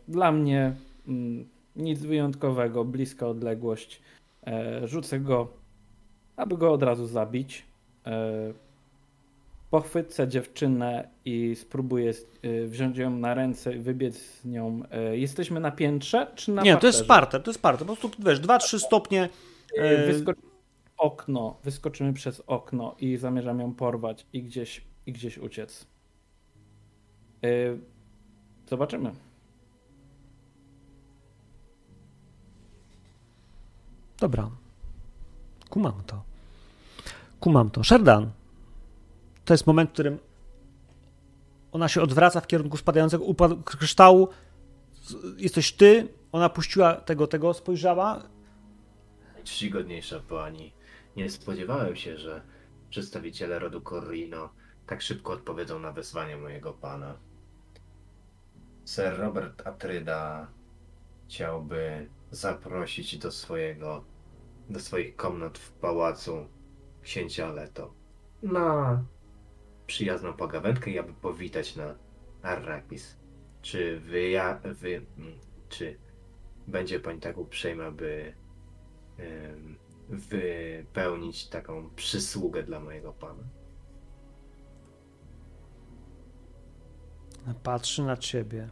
[0.08, 0.72] dla mnie
[1.08, 4.02] mm, nic wyjątkowego, bliska odległość.
[4.46, 5.48] E, rzucę go,
[6.36, 7.64] aby go od razu zabić.
[8.06, 8.52] E,
[9.70, 12.10] pochwycę dziewczynę i spróbuję
[12.42, 14.82] e, wziąć ją na ręce i wybiec z nią.
[14.90, 17.08] E, jesteśmy na piętrze czy na Nie, to jest parterze?
[17.08, 17.86] parter, to jest parter.
[17.86, 19.28] Po prostu, wiesz, 2-3 stopnie.
[19.78, 20.48] E, e, Wyskoczymy
[20.96, 25.86] okno, wyskoczymy przez okno i zamierzam ją porwać i gdzieś, i gdzieś uciec.
[27.44, 27.48] E,
[28.68, 29.10] Zobaczymy.
[34.20, 34.50] Dobra.
[35.70, 36.22] Kumam to.
[37.40, 37.84] Kumam to.
[37.84, 38.30] Sherdan.
[39.44, 40.18] To jest moment, w którym
[41.72, 44.28] ona się odwraca w kierunku spadającego upadu kryształu.
[45.36, 46.08] Jesteś ty.
[46.32, 48.22] Ona puściła tego, tego, spojrzała.
[49.44, 50.72] Czcigodniejsza pani,
[51.16, 52.42] nie spodziewałem się, że
[52.90, 54.48] przedstawiciele rodu Corrino
[54.86, 57.16] tak szybko odpowiedzą na wezwanie mojego pana.
[58.86, 60.48] Sir Robert Atryda
[61.28, 64.04] chciałby zaprosić do swojego,
[64.70, 66.46] do swoich komnat w pałacu
[67.02, 67.94] księcia Leto
[68.42, 69.04] na
[69.86, 71.94] przyjazną pogawędkę i aby powitać na
[72.42, 73.16] Arrakis.
[73.62, 75.38] Czy wy, ja, wy, mm,
[75.68, 75.98] czy
[76.66, 78.34] będzie pani tak uprzejma, by
[79.18, 79.76] em,
[80.08, 83.42] wypełnić taką przysługę dla mojego pana.
[87.62, 88.68] Patrzy na ciebie.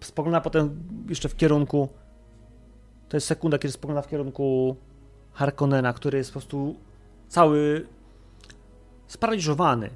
[0.00, 1.88] Spogląda potem jeszcze w kierunku.
[3.10, 4.76] To jest sekunda, kiedy spogląda w kierunku
[5.32, 6.76] Harkonnena, który jest po prostu
[7.28, 7.86] cały
[9.06, 9.90] sparaliżowany.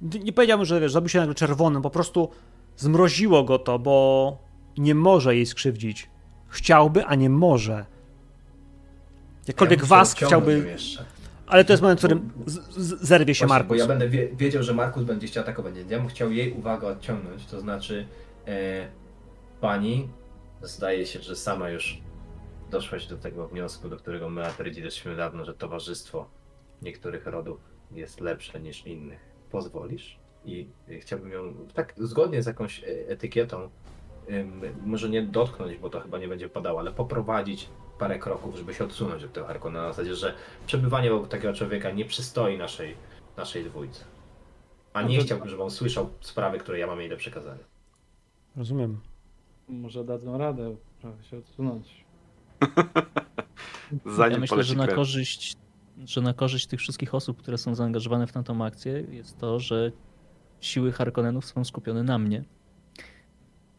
[0.00, 2.28] Nie powiedziałbym, że wiesz, zrobił się nagle czerwonym, po prostu
[2.76, 4.38] zmroziło go to, bo
[4.78, 6.10] nie może jej skrzywdzić.
[6.48, 7.86] Chciałby, a nie może.
[9.48, 10.76] Jakkolwiek muszę was chciałby.
[11.46, 12.30] Ale to jest moment, w którym
[13.00, 13.68] zerwie się Właśnie, Markus.
[13.68, 15.74] Bo ja będę wie, wiedział, że Markus będzie chciał atakować.
[15.88, 17.46] Ja bym chciał jej uwagę odciągnąć.
[17.46, 18.06] To znaczy,
[18.46, 18.88] e,
[19.60, 20.08] pani
[20.62, 22.00] zdaje się, że sama już
[22.70, 26.28] doszłaś do tego wniosku, do którego my Atrydzi doszliśmy dawno, że towarzystwo
[26.82, 27.60] niektórych rodów
[27.92, 29.20] jest lepsze niż innych.
[29.50, 30.18] Pozwolisz?
[30.44, 30.68] I
[31.00, 33.70] chciałbym ją tak zgodnie z jakąś y, etykietą,
[34.86, 37.68] może nie dotknąć, bo to chyba nie będzie padało, ale poprowadzić
[37.98, 40.34] parę kroków, żeby się odsunąć od tego Harkona na zasadzie, że
[40.66, 42.94] przebywanie obok takiego człowieka nie przystoi naszej,
[43.36, 44.04] naszej dwójce.
[44.92, 47.64] A nie No to- chciałbym, żeby on słyszał sprawy, które ja mam jej do przekazania.
[48.56, 49.00] Rozumiem.
[49.68, 51.99] Może dadzą radę trochę się odsunąć.
[54.16, 55.56] Zanim ja myślę, że na korzyść,
[56.04, 59.92] że na korzyść tych wszystkich osób, które są zaangażowane w tamtą akcję, jest to, że
[60.60, 62.44] siły Harkonnenów są skupione na mnie.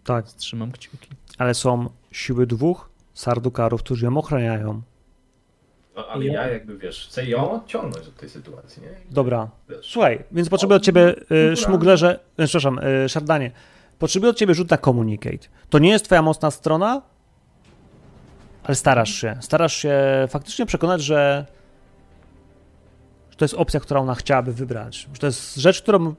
[0.03, 1.09] Tak, Trzymam kciuki.
[1.37, 4.81] ale są siły dwóch sardukarów, którzy ją ochraniają.
[5.95, 8.89] No, ale Ja- ja jakby wiesz, chcę ją odciągnąć od tej sytuacji, nie?
[9.11, 11.15] Dobra, Wiesz, słuchaj, więc potrzebuję od ciebie,
[11.51, 13.51] y, szmuglerze, y, przepraszam, y, szardanie,
[13.99, 15.47] potrzebuję od ciebie rzut na communicate.
[15.69, 17.01] To nie jest twoja mocna strona,
[18.63, 19.37] ale starasz się.
[19.39, 21.45] Starasz się faktycznie przekonać, że,
[23.31, 25.09] że to jest opcja, którą ona chciałaby wybrać.
[25.13, 26.15] Że to jest rzecz, którą,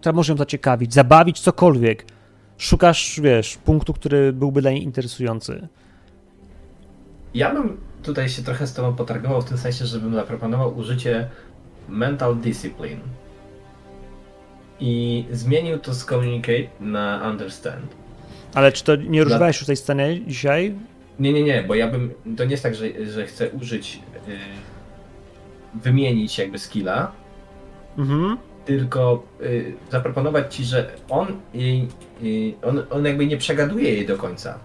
[0.00, 2.06] która może ją zaciekawić, zabawić, cokolwiek.
[2.58, 5.68] Szukasz, wiesz, punktu, który byłby dla niej interesujący.
[7.34, 11.28] Ja bym tutaj się trochę z tobą potargował w tym sensie, żebym zaproponował użycie
[11.88, 13.00] mental discipline
[14.80, 17.96] i zmienił to z communicate na understand.
[18.54, 20.74] Ale czy to nie używałeś już tej sceny dzisiaj?
[21.20, 22.10] Nie, nie, nie, bo ja bym.
[22.36, 24.00] To nie jest tak, że, że chcę użyć.
[24.28, 24.38] y,
[25.74, 27.12] wymienić jakby skilla,
[27.98, 28.38] Mhm.
[28.64, 31.88] tylko y, zaproponować ci, że on jej.
[32.22, 34.58] Y, on, on jakby nie przegaduje jej do końca.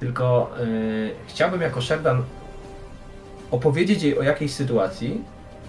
[0.00, 2.22] Tylko y, chciałbym jako Sherdan
[3.50, 5.20] opowiedzieć jej o jakiejś sytuacji,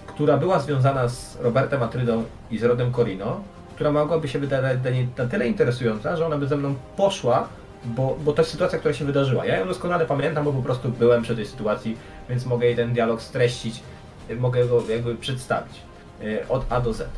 [0.08, 3.42] która była związana z Robertem Atrydą i z rodem Corino,
[3.76, 7.48] która mogłaby się wydawać dla niej na tyle interesująca, że ona by ze mną poszła,
[7.86, 9.46] bo, bo to jest sytuacja, która się wydarzyła.
[9.46, 11.98] Ja ją doskonale pamiętam, bo po prostu byłem przy tej sytuacji,
[12.30, 13.84] więc mogę jej ten dialog streścić,
[14.30, 15.82] y, mogę go jakby przedstawić
[16.22, 17.10] y, od A do Z.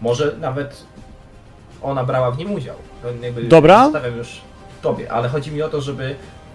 [0.00, 0.84] Może nawet
[1.82, 2.76] ona brała w nim udział.
[3.02, 3.84] To jakby Dobra.
[3.84, 4.40] Zostawiam już
[4.82, 6.14] tobie, ale chodzi mi o to, żeby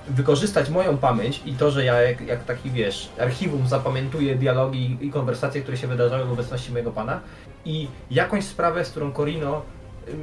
[0.09, 5.11] wykorzystać moją pamięć i to, że ja jak, jak taki wiesz, archiwum zapamiętuję dialogi i
[5.11, 7.19] konwersacje, które się wydarzały w obecności mojego pana
[7.65, 9.61] i jakąś sprawę, z którą Corino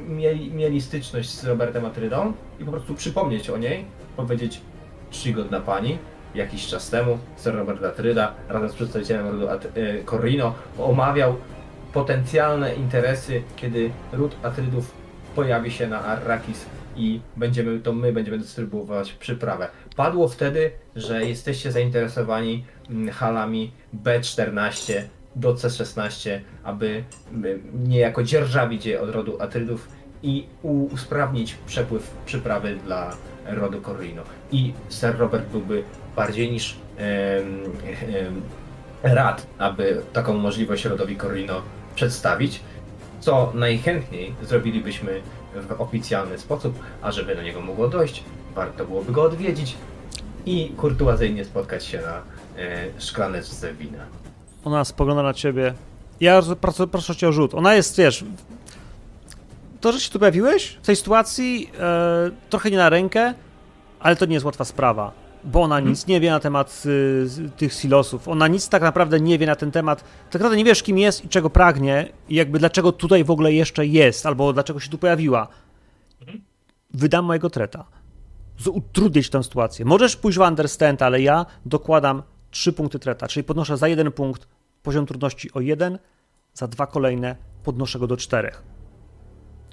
[0.07, 4.61] mieli, mieli styczność z Robertem Atrydą i po prostu przypomnieć o niej, powiedzieć
[5.11, 5.97] czcigodna pani,
[6.35, 11.35] jakiś czas temu Sir Robert Atryda razem z przedstawicielem rodu At- y, Corino omawiał
[11.93, 14.91] potencjalne interesy, kiedy ród Atrydów
[15.35, 16.65] pojawi się na Arrakis
[16.95, 19.67] i będziemy, to my będziemy dystrybuować przyprawę.
[19.95, 23.71] Padło wtedy, że jesteście zainteresowani mm, halami
[24.03, 24.93] B14
[25.35, 27.03] do C16, aby
[27.73, 29.87] niejako dzierżawić je od rodu Atrydów
[30.23, 33.15] i usprawnić przepływ przyprawy dla
[33.45, 34.21] rodu Corrino.
[34.51, 35.83] I Sir Robert byłby
[36.15, 37.63] bardziej niż em,
[39.03, 41.61] rad, aby taką możliwość rodowi Corrino
[41.95, 42.59] przedstawić,
[43.19, 45.21] co najchętniej zrobilibyśmy
[45.55, 48.23] w oficjalny sposób, a żeby do niego mogło dojść,
[48.55, 49.75] warto byłoby go odwiedzić
[50.45, 52.21] i kurtuazyjnie spotkać się na
[52.57, 54.05] e, szklaneczce wina.
[54.65, 55.73] Ona spogląda na ciebie.
[56.19, 57.53] Ja proszę, proszę cię o rzut.
[57.53, 58.23] Ona jest, wiesz.
[59.81, 63.33] To, że się tu pojawiłeś w tej sytuacji, e, trochę nie na rękę,
[63.99, 65.11] ale to nie jest łatwa sprawa.
[65.43, 68.27] Bo ona nic nie wie na temat y, tych silosów.
[68.27, 69.99] Ona nic tak naprawdę nie wie na ten temat.
[70.01, 73.53] Tak naprawdę nie wiesz, kim jest i czego pragnie, i jakby dlaczego tutaj w ogóle
[73.53, 75.47] jeszcze jest, albo dlaczego się tu pojawiła.
[76.93, 77.85] Wydam mojego treta.
[78.59, 79.85] Z- Utrudnić tę sytuację.
[79.85, 84.47] Możesz pójść w understand, ale ja dokładam trzy punkty treta, czyli podnoszę za jeden punkt
[84.85, 85.99] poziom trudności o jeden,
[86.53, 88.63] za dwa kolejne podnoszę go do czterech.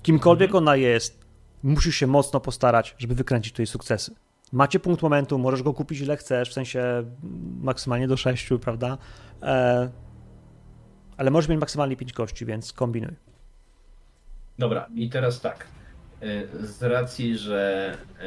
[0.03, 1.25] Kimkolwiek ona jest,
[1.63, 4.15] musisz się mocno postarać, żeby wykręcić tutaj sukcesy.
[4.53, 7.11] Macie punkt momentu, możesz go kupić ile chcesz, w sensie mm,
[7.63, 8.99] maksymalnie do sześciu, prawda?
[9.43, 9.91] E,
[11.17, 13.17] ale możesz mieć maksymalnie pięć kości, więc kombinuj.
[14.59, 15.67] Dobra, i teraz tak.
[16.21, 18.27] E, Z racji, że e,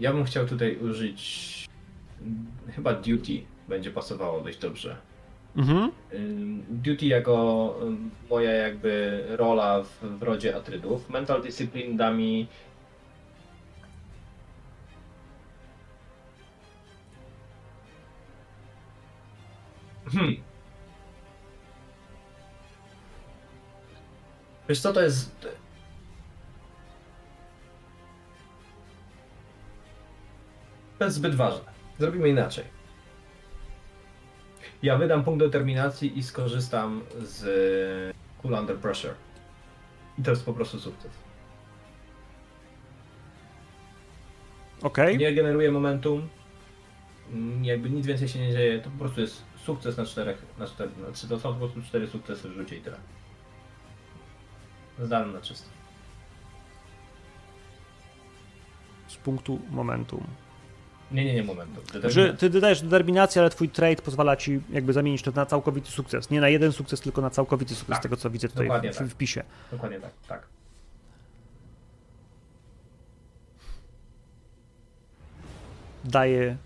[0.00, 1.68] ja bym chciał tutaj użyć
[2.74, 4.96] chyba duty będzie pasowało dość dobrze.
[5.56, 5.92] Mhm.
[6.68, 7.74] Duty jako
[8.30, 11.10] moja jakby rola w, w rodzie Atrydów.
[11.10, 12.48] Mental Discipline da mi
[20.12, 20.36] Hmm.
[24.68, 25.48] Wiesz co to jest?
[30.98, 31.72] To jest zbyt ważne.
[31.98, 32.77] Zrobimy inaczej.
[34.82, 39.14] Ja wydam punkt determinacji i skorzystam z Cool Under Pressure.
[40.18, 41.10] I to jest po prostu sukces.
[44.82, 45.18] Okej.
[45.18, 46.28] Nie generuję momentum,
[47.62, 50.90] Jakby nic więcej się nie dzieje, to po prostu jest sukces na czterech, na cztery,
[51.04, 52.96] znaczy to są po prostu cztery sukcesy w rzucie i tyle.
[54.98, 55.68] Zdalny na czysto.
[59.08, 60.26] Z punktu momentum.
[61.12, 61.80] Nie, nie, nie, momentu.
[62.04, 66.30] Że ty dodajesz determinację, ale twój trade pozwala ci jakby zamienić to na całkowity sukces.
[66.30, 68.92] Nie na jeden sukces, tylko na całkowity sukces, Tak, z tego co widzę tutaj dokładnie
[68.92, 69.08] w, tak.
[69.08, 69.42] wpisie.
[69.72, 70.46] Dokładnie tak, tak.
[76.04, 76.56] daje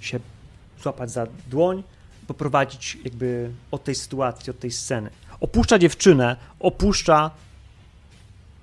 [0.00, 0.20] się
[0.82, 1.82] złapać za dłoń,
[2.26, 5.10] poprowadzić jakby od tej sytuacji, od tej sceny.
[5.40, 7.30] Opuszcza dziewczynę, opuszcza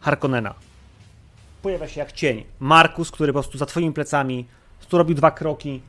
[0.01, 0.53] Harkonnena.
[1.61, 2.43] Pojawia się jak cień.
[2.59, 4.45] Markus, który po prostu za twoimi plecami,
[4.87, 5.81] tu robił dwa kroki,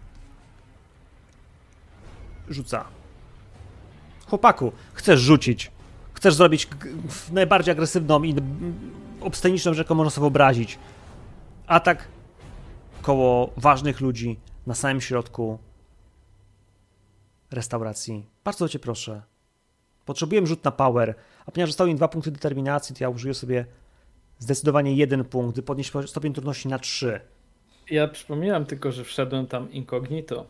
[2.48, 2.84] rzuca.
[4.26, 5.70] Chłopaku, chcesz rzucić.
[6.12, 6.68] Chcesz zrobić
[7.32, 8.34] najbardziej agresywną i
[9.20, 10.78] obsceniczną rzecz, jaką można sobie wyobrazić.
[11.66, 12.08] Atak
[13.02, 15.58] koło ważnych ludzi na samym środku
[17.50, 18.26] restauracji.
[18.44, 19.22] Bardzo cię proszę.
[20.04, 21.14] Potrzebuję rzut na power,
[21.46, 23.66] a ponieważ zostały mi dwa punkty determinacji, to ja użyję sobie
[24.38, 27.20] zdecydowanie jeden punkt, gdy podnieść stopień trudności na trzy.
[27.90, 30.46] Ja przypominam tylko, że wszedłem tam incognito.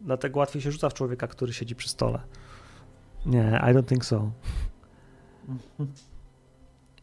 [0.00, 2.20] Dlatego łatwiej się rzuca w człowieka, który siedzi przy stole.
[3.26, 4.30] Nie, I don't think so.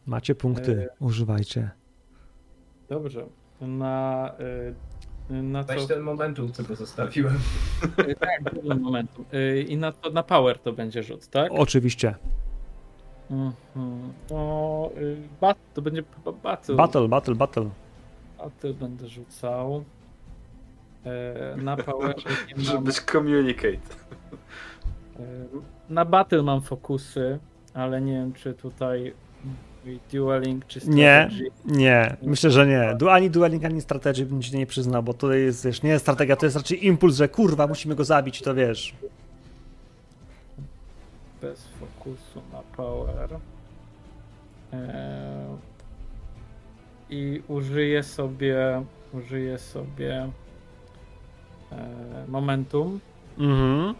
[0.06, 1.70] Macie punkty, używajcie.
[2.88, 3.26] Dobrze.
[3.60, 4.32] Na,
[5.30, 5.74] y, na co?
[5.74, 7.38] Weź ten momentum, co go zostawiłem.
[7.98, 9.24] y, Tak, jeden momentu.
[9.34, 11.52] Y, I na, to, na power to będzie rzut, tak?
[11.52, 12.14] Oczywiście.
[13.30, 13.52] Mhm.
[14.28, 14.90] To,
[15.40, 16.74] bat, to będzie chyba battle.
[16.76, 17.34] Battle, battle,
[18.44, 18.70] battle.
[18.72, 19.84] Battle będę rzucał.
[21.06, 22.14] E, na power
[22.56, 23.68] nie Żeby mam, być communicate.
[25.16, 25.20] e,
[25.90, 27.38] na battle mam fokusy,
[27.74, 29.14] ale nie wiem czy tutaj
[30.12, 31.50] dueling czy Nie, strategy.
[31.78, 32.94] nie, myślę, że nie.
[32.98, 36.04] Du- Ani dueling, ani strategy bym ci nie przyznał, bo to jest, wiesz, nie jest
[36.04, 38.94] strategia, to jest raczej impuls, że kurwa, musimy go zabić, to wiesz.
[41.42, 43.28] bez fokusu na power.
[44.72, 45.56] E,
[47.12, 48.82] I użyję sobie
[49.14, 50.28] użyję sobie
[51.72, 53.00] e, momentum
[53.38, 53.94] Mhm.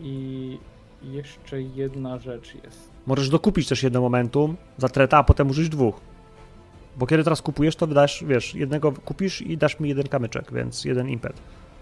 [0.00, 0.58] i
[1.02, 2.90] jeszcze jedna rzecz jest.
[3.06, 6.00] Możesz dokupić też jedno momentum za treta, a potem użyć dwóch.
[6.96, 10.84] Bo kiedy teraz kupujesz, to wydasz, wiesz, jednego kupisz i dasz mi jeden kamyczek, więc
[10.84, 11.32] jeden impet.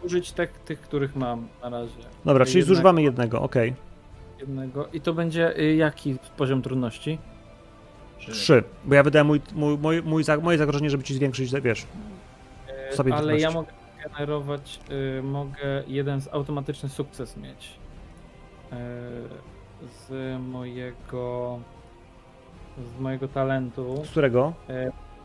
[0.04, 1.92] Użyć tych, tych których mam na razie.
[2.24, 3.74] Dobra, czyli Jednak zużywamy jednego, okej.
[4.40, 4.88] jednego.
[4.92, 7.18] I to będzie y, jaki poziom trudności?
[8.18, 11.86] Trzy, bo ja wydałem mój, mój, mój, mój, moje zagrożenie, żeby ci zwiększyć, wiesz,
[12.68, 13.72] E, Stopień Ale ja mogę
[14.04, 14.80] generować,
[15.18, 17.70] y, mogę jeden z automatyczny sukces mieć.
[18.72, 18.76] E,
[20.08, 21.58] z mojego
[22.96, 24.02] z mojego talentu.
[24.04, 24.52] z którego?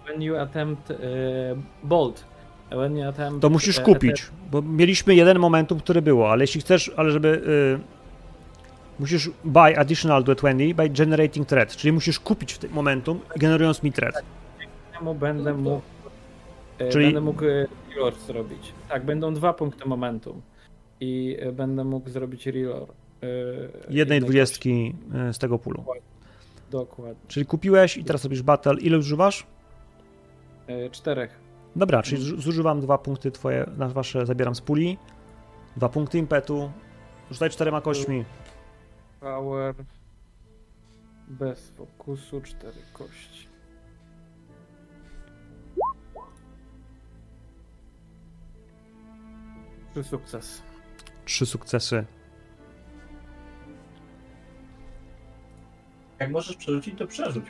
[0.06, 0.96] When you attempt e,
[1.84, 2.26] bolt.
[2.72, 6.62] When you attempt, To musisz e, kupić, bo mieliśmy jeden momentum, który było, ale jeśli
[6.62, 7.42] chcesz, ale żeby...
[9.00, 13.84] Musisz buy additional to 20 by generating threat, czyli musisz kupić w tym momentum, generując
[13.84, 14.16] mi threat.
[14.94, 15.82] temu będę mógł
[16.80, 18.74] e, Czyli- będę mógł e, reload zrobić.
[18.90, 20.42] Tak, będą dwa punkty momentum.
[21.00, 22.90] I e, będę mógł zrobić reload.
[23.90, 24.96] Jednej dwudziestki
[25.32, 25.84] z tego pulu.
[26.72, 27.16] Dokładnie.
[27.28, 28.74] Czyli kupiłeś i teraz robisz battle.
[28.74, 29.48] Ile używasz?
[30.92, 31.40] Czterech.
[31.76, 34.98] Dobra, czyli zu- zużywam dwa punkty twoje, na wasze zabieram z puli.
[35.78, 36.72] Dwa punkty impetu.
[37.32, 38.26] Rzucaj czterema kośćmi.
[39.20, 39.76] Power.
[41.28, 43.48] Bez fokusu, cztery kości.
[49.94, 50.62] Trzy sukces.
[51.26, 52.06] Trzy sukcesy.
[56.20, 57.46] Jak możesz przerzucić, to przerzuć.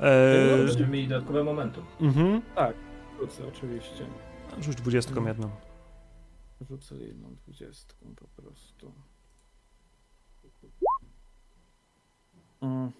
[0.00, 1.84] Eee, Będziemy mieli dodatkowe momentum.
[2.00, 2.42] mhm.
[3.20, 4.06] Rzucę oczywiście.
[4.60, 5.50] Rzuć dwudziestką jedną.
[6.70, 8.92] Rzucę jedną dwudziestką po prostu.
[12.62, 12.92] Mm.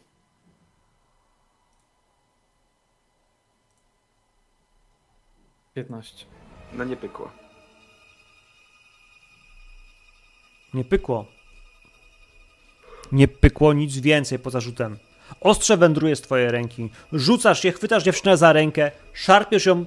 [5.74, 6.26] Piętnaście.
[6.72, 7.30] No nie pykło.
[10.74, 11.26] Nie pykło.
[13.12, 14.98] Nie pykło nic więcej poza rzutem.
[15.40, 16.90] Ostrze wędruje z twojej ręki.
[17.12, 19.84] Rzucasz je, chwytasz dziewczynę za rękę, szarpiesz ją,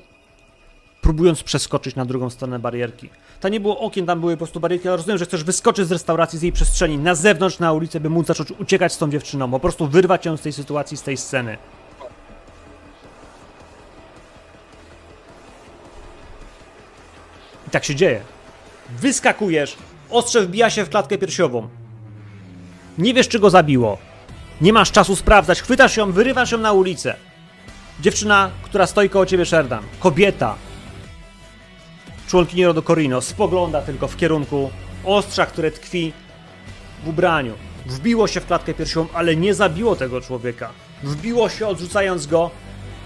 [1.01, 3.09] próbując przeskoczyć na drugą stronę barierki.
[3.39, 5.91] Tam nie było okien, tam były po prostu barierki, ale rozumiem, że chcesz wyskoczyć z
[5.91, 9.51] restauracji, z jej przestrzeni, na zewnątrz, na ulicę, by móc zacząć uciekać z tą dziewczyną,
[9.51, 11.57] po prostu wyrwać ją z tej sytuacji, z tej sceny.
[17.67, 18.21] I tak się dzieje.
[18.89, 19.77] Wyskakujesz,
[20.09, 21.67] ostrze wbija się w klatkę piersiową.
[22.97, 23.97] Nie wiesz, czy go zabiło.
[24.61, 27.15] Nie masz czasu sprawdzać, chwytasz ją, wyrywasz ją na ulicę.
[27.99, 29.83] Dziewczyna, która stoi koło ciebie, Sherdan.
[29.99, 30.55] Kobieta.
[32.32, 34.72] Członkini rodu Corino spogląda tylko w kierunku
[35.06, 36.14] ostrza, które tkwi
[37.03, 37.53] w ubraniu.
[37.85, 40.69] Wbiło się w klatkę piersiową, ale nie zabiło tego człowieka.
[41.03, 42.51] Wbiło się, odrzucając go.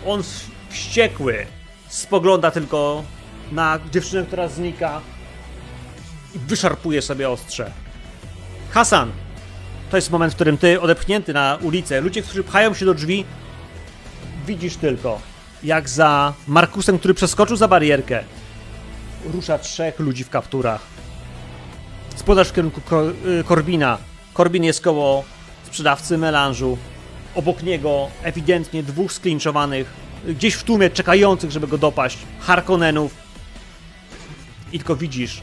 [0.05, 0.23] On
[0.69, 1.45] wściekły
[1.87, 3.03] spogląda tylko
[3.51, 5.01] na dziewczynę, która znika
[6.35, 7.71] i wyszarpuje sobie ostrze.
[8.71, 9.11] Hasan,
[9.89, 13.25] to jest moment, w którym ty, odepchnięty na ulicę, ludzie, którzy pchają się do drzwi,
[14.47, 15.19] widzisz tylko,
[15.63, 18.23] jak za Markusem, który przeskoczył za barierkę,
[19.33, 20.81] rusza trzech ludzi w kapturach.
[22.15, 23.97] Spodasz w kierunku Ko- y, Korbina.
[24.33, 25.23] Korbin jest koło
[25.63, 26.77] sprzedawcy melanżu.
[27.35, 29.93] Obok niego ewidentnie dwóch sklinczowanych,
[30.27, 33.15] gdzieś w tłumie czekających, żeby go dopaść, Harkonnenów.
[34.71, 35.41] I tylko widzisz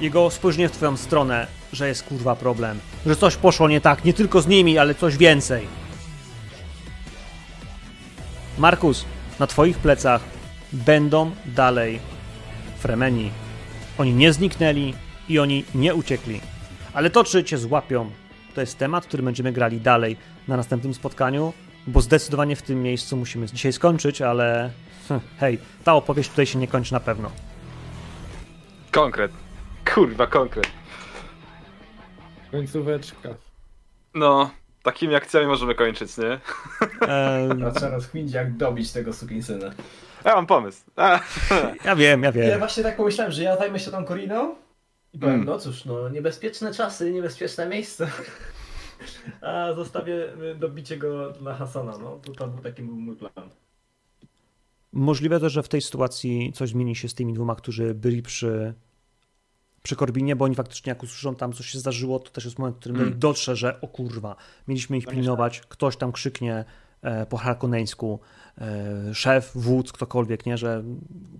[0.00, 2.80] jego spojrzenie w twoją stronę, że jest kurwa problem.
[3.06, 5.66] Że coś poszło nie tak, nie tylko z nimi, ale coś więcej.
[8.58, 9.04] Markus,
[9.38, 10.20] na twoich plecach
[10.72, 12.00] będą dalej
[12.80, 13.30] Fremeni.
[13.98, 14.94] Oni nie zniknęli
[15.28, 16.40] i oni nie uciekli.
[16.92, 18.10] Ale to, czy cię złapią,
[18.54, 20.16] to jest temat, który będziemy grali dalej
[20.48, 21.52] na następnym spotkaniu,
[21.86, 24.70] bo zdecydowanie w tym miejscu musimy dzisiaj skończyć, ale
[25.08, 27.30] hm, hej, ta opowieść tutaj się nie kończy na pewno.
[28.92, 29.32] Konkret.
[29.94, 30.66] Kurwa, konkret.
[32.50, 33.28] Końcóweczka.
[34.14, 34.50] No,
[34.82, 36.40] takimi akcjami możemy kończyć, nie?
[37.08, 39.70] Eee, A co rozkminić, jak dobić tego sukinsyna.
[40.24, 40.82] Ja mam pomysł.
[40.96, 41.20] A,
[41.84, 42.58] ja wiem, ja Ja wiem.
[42.58, 44.54] właśnie tak pomyślałem, że ja zajmę się tą Koriną
[45.12, 45.46] i powiem, Mm.
[45.46, 48.10] no cóż, no niebezpieczne czasy, niebezpieczne miejsce.
[49.40, 50.14] A zostawię
[50.52, 53.50] y, dobicie go dla Hasana, no to, to był taki mój plan.
[54.92, 58.74] Możliwe też, że w tej sytuacji coś zmieni się z tymi dwoma, którzy byli przy,
[59.82, 62.76] przy Korbinie, bo oni faktycznie jak usłyszą tam, co się zdarzyło, to też jest moment,
[62.76, 63.18] w którym Mm.
[63.18, 64.36] dotrze, że o kurwa,
[64.68, 65.22] mieliśmy ich Koniecznie.
[65.22, 66.64] pilnować, ktoś tam krzyknie
[67.02, 68.20] e, po harkoneńsku,
[69.12, 70.84] szef, wódz, ktokolwiek, nie, że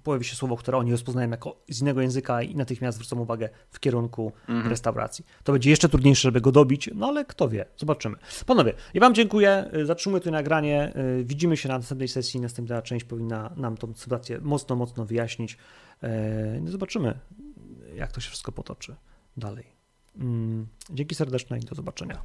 [0.03, 3.81] pojawi się słowo, które oni rozpoznają jako z innego języka i natychmiast zwrócą uwagę w
[3.81, 4.69] kierunku Mhm.
[4.71, 5.27] restauracji.
[5.45, 8.17] To będzie jeszcze trudniejsze, żeby go dobić, no ale kto wie, zobaczymy.
[8.47, 12.83] Panowie, ja wam dziękuję, y, zatrzymuję tu nagranie, y, widzimy się na następnej sesji, następna
[12.83, 15.59] część powinna nam tą sytuację mocno, mocno wyjaśnić.
[16.03, 17.19] E, no Zobaczymy,
[17.95, 18.97] jak to się wszystko potoczy
[19.37, 19.65] dalej.
[20.19, 22.23] Mm, Dzięki serdeczne i do zobaczenia.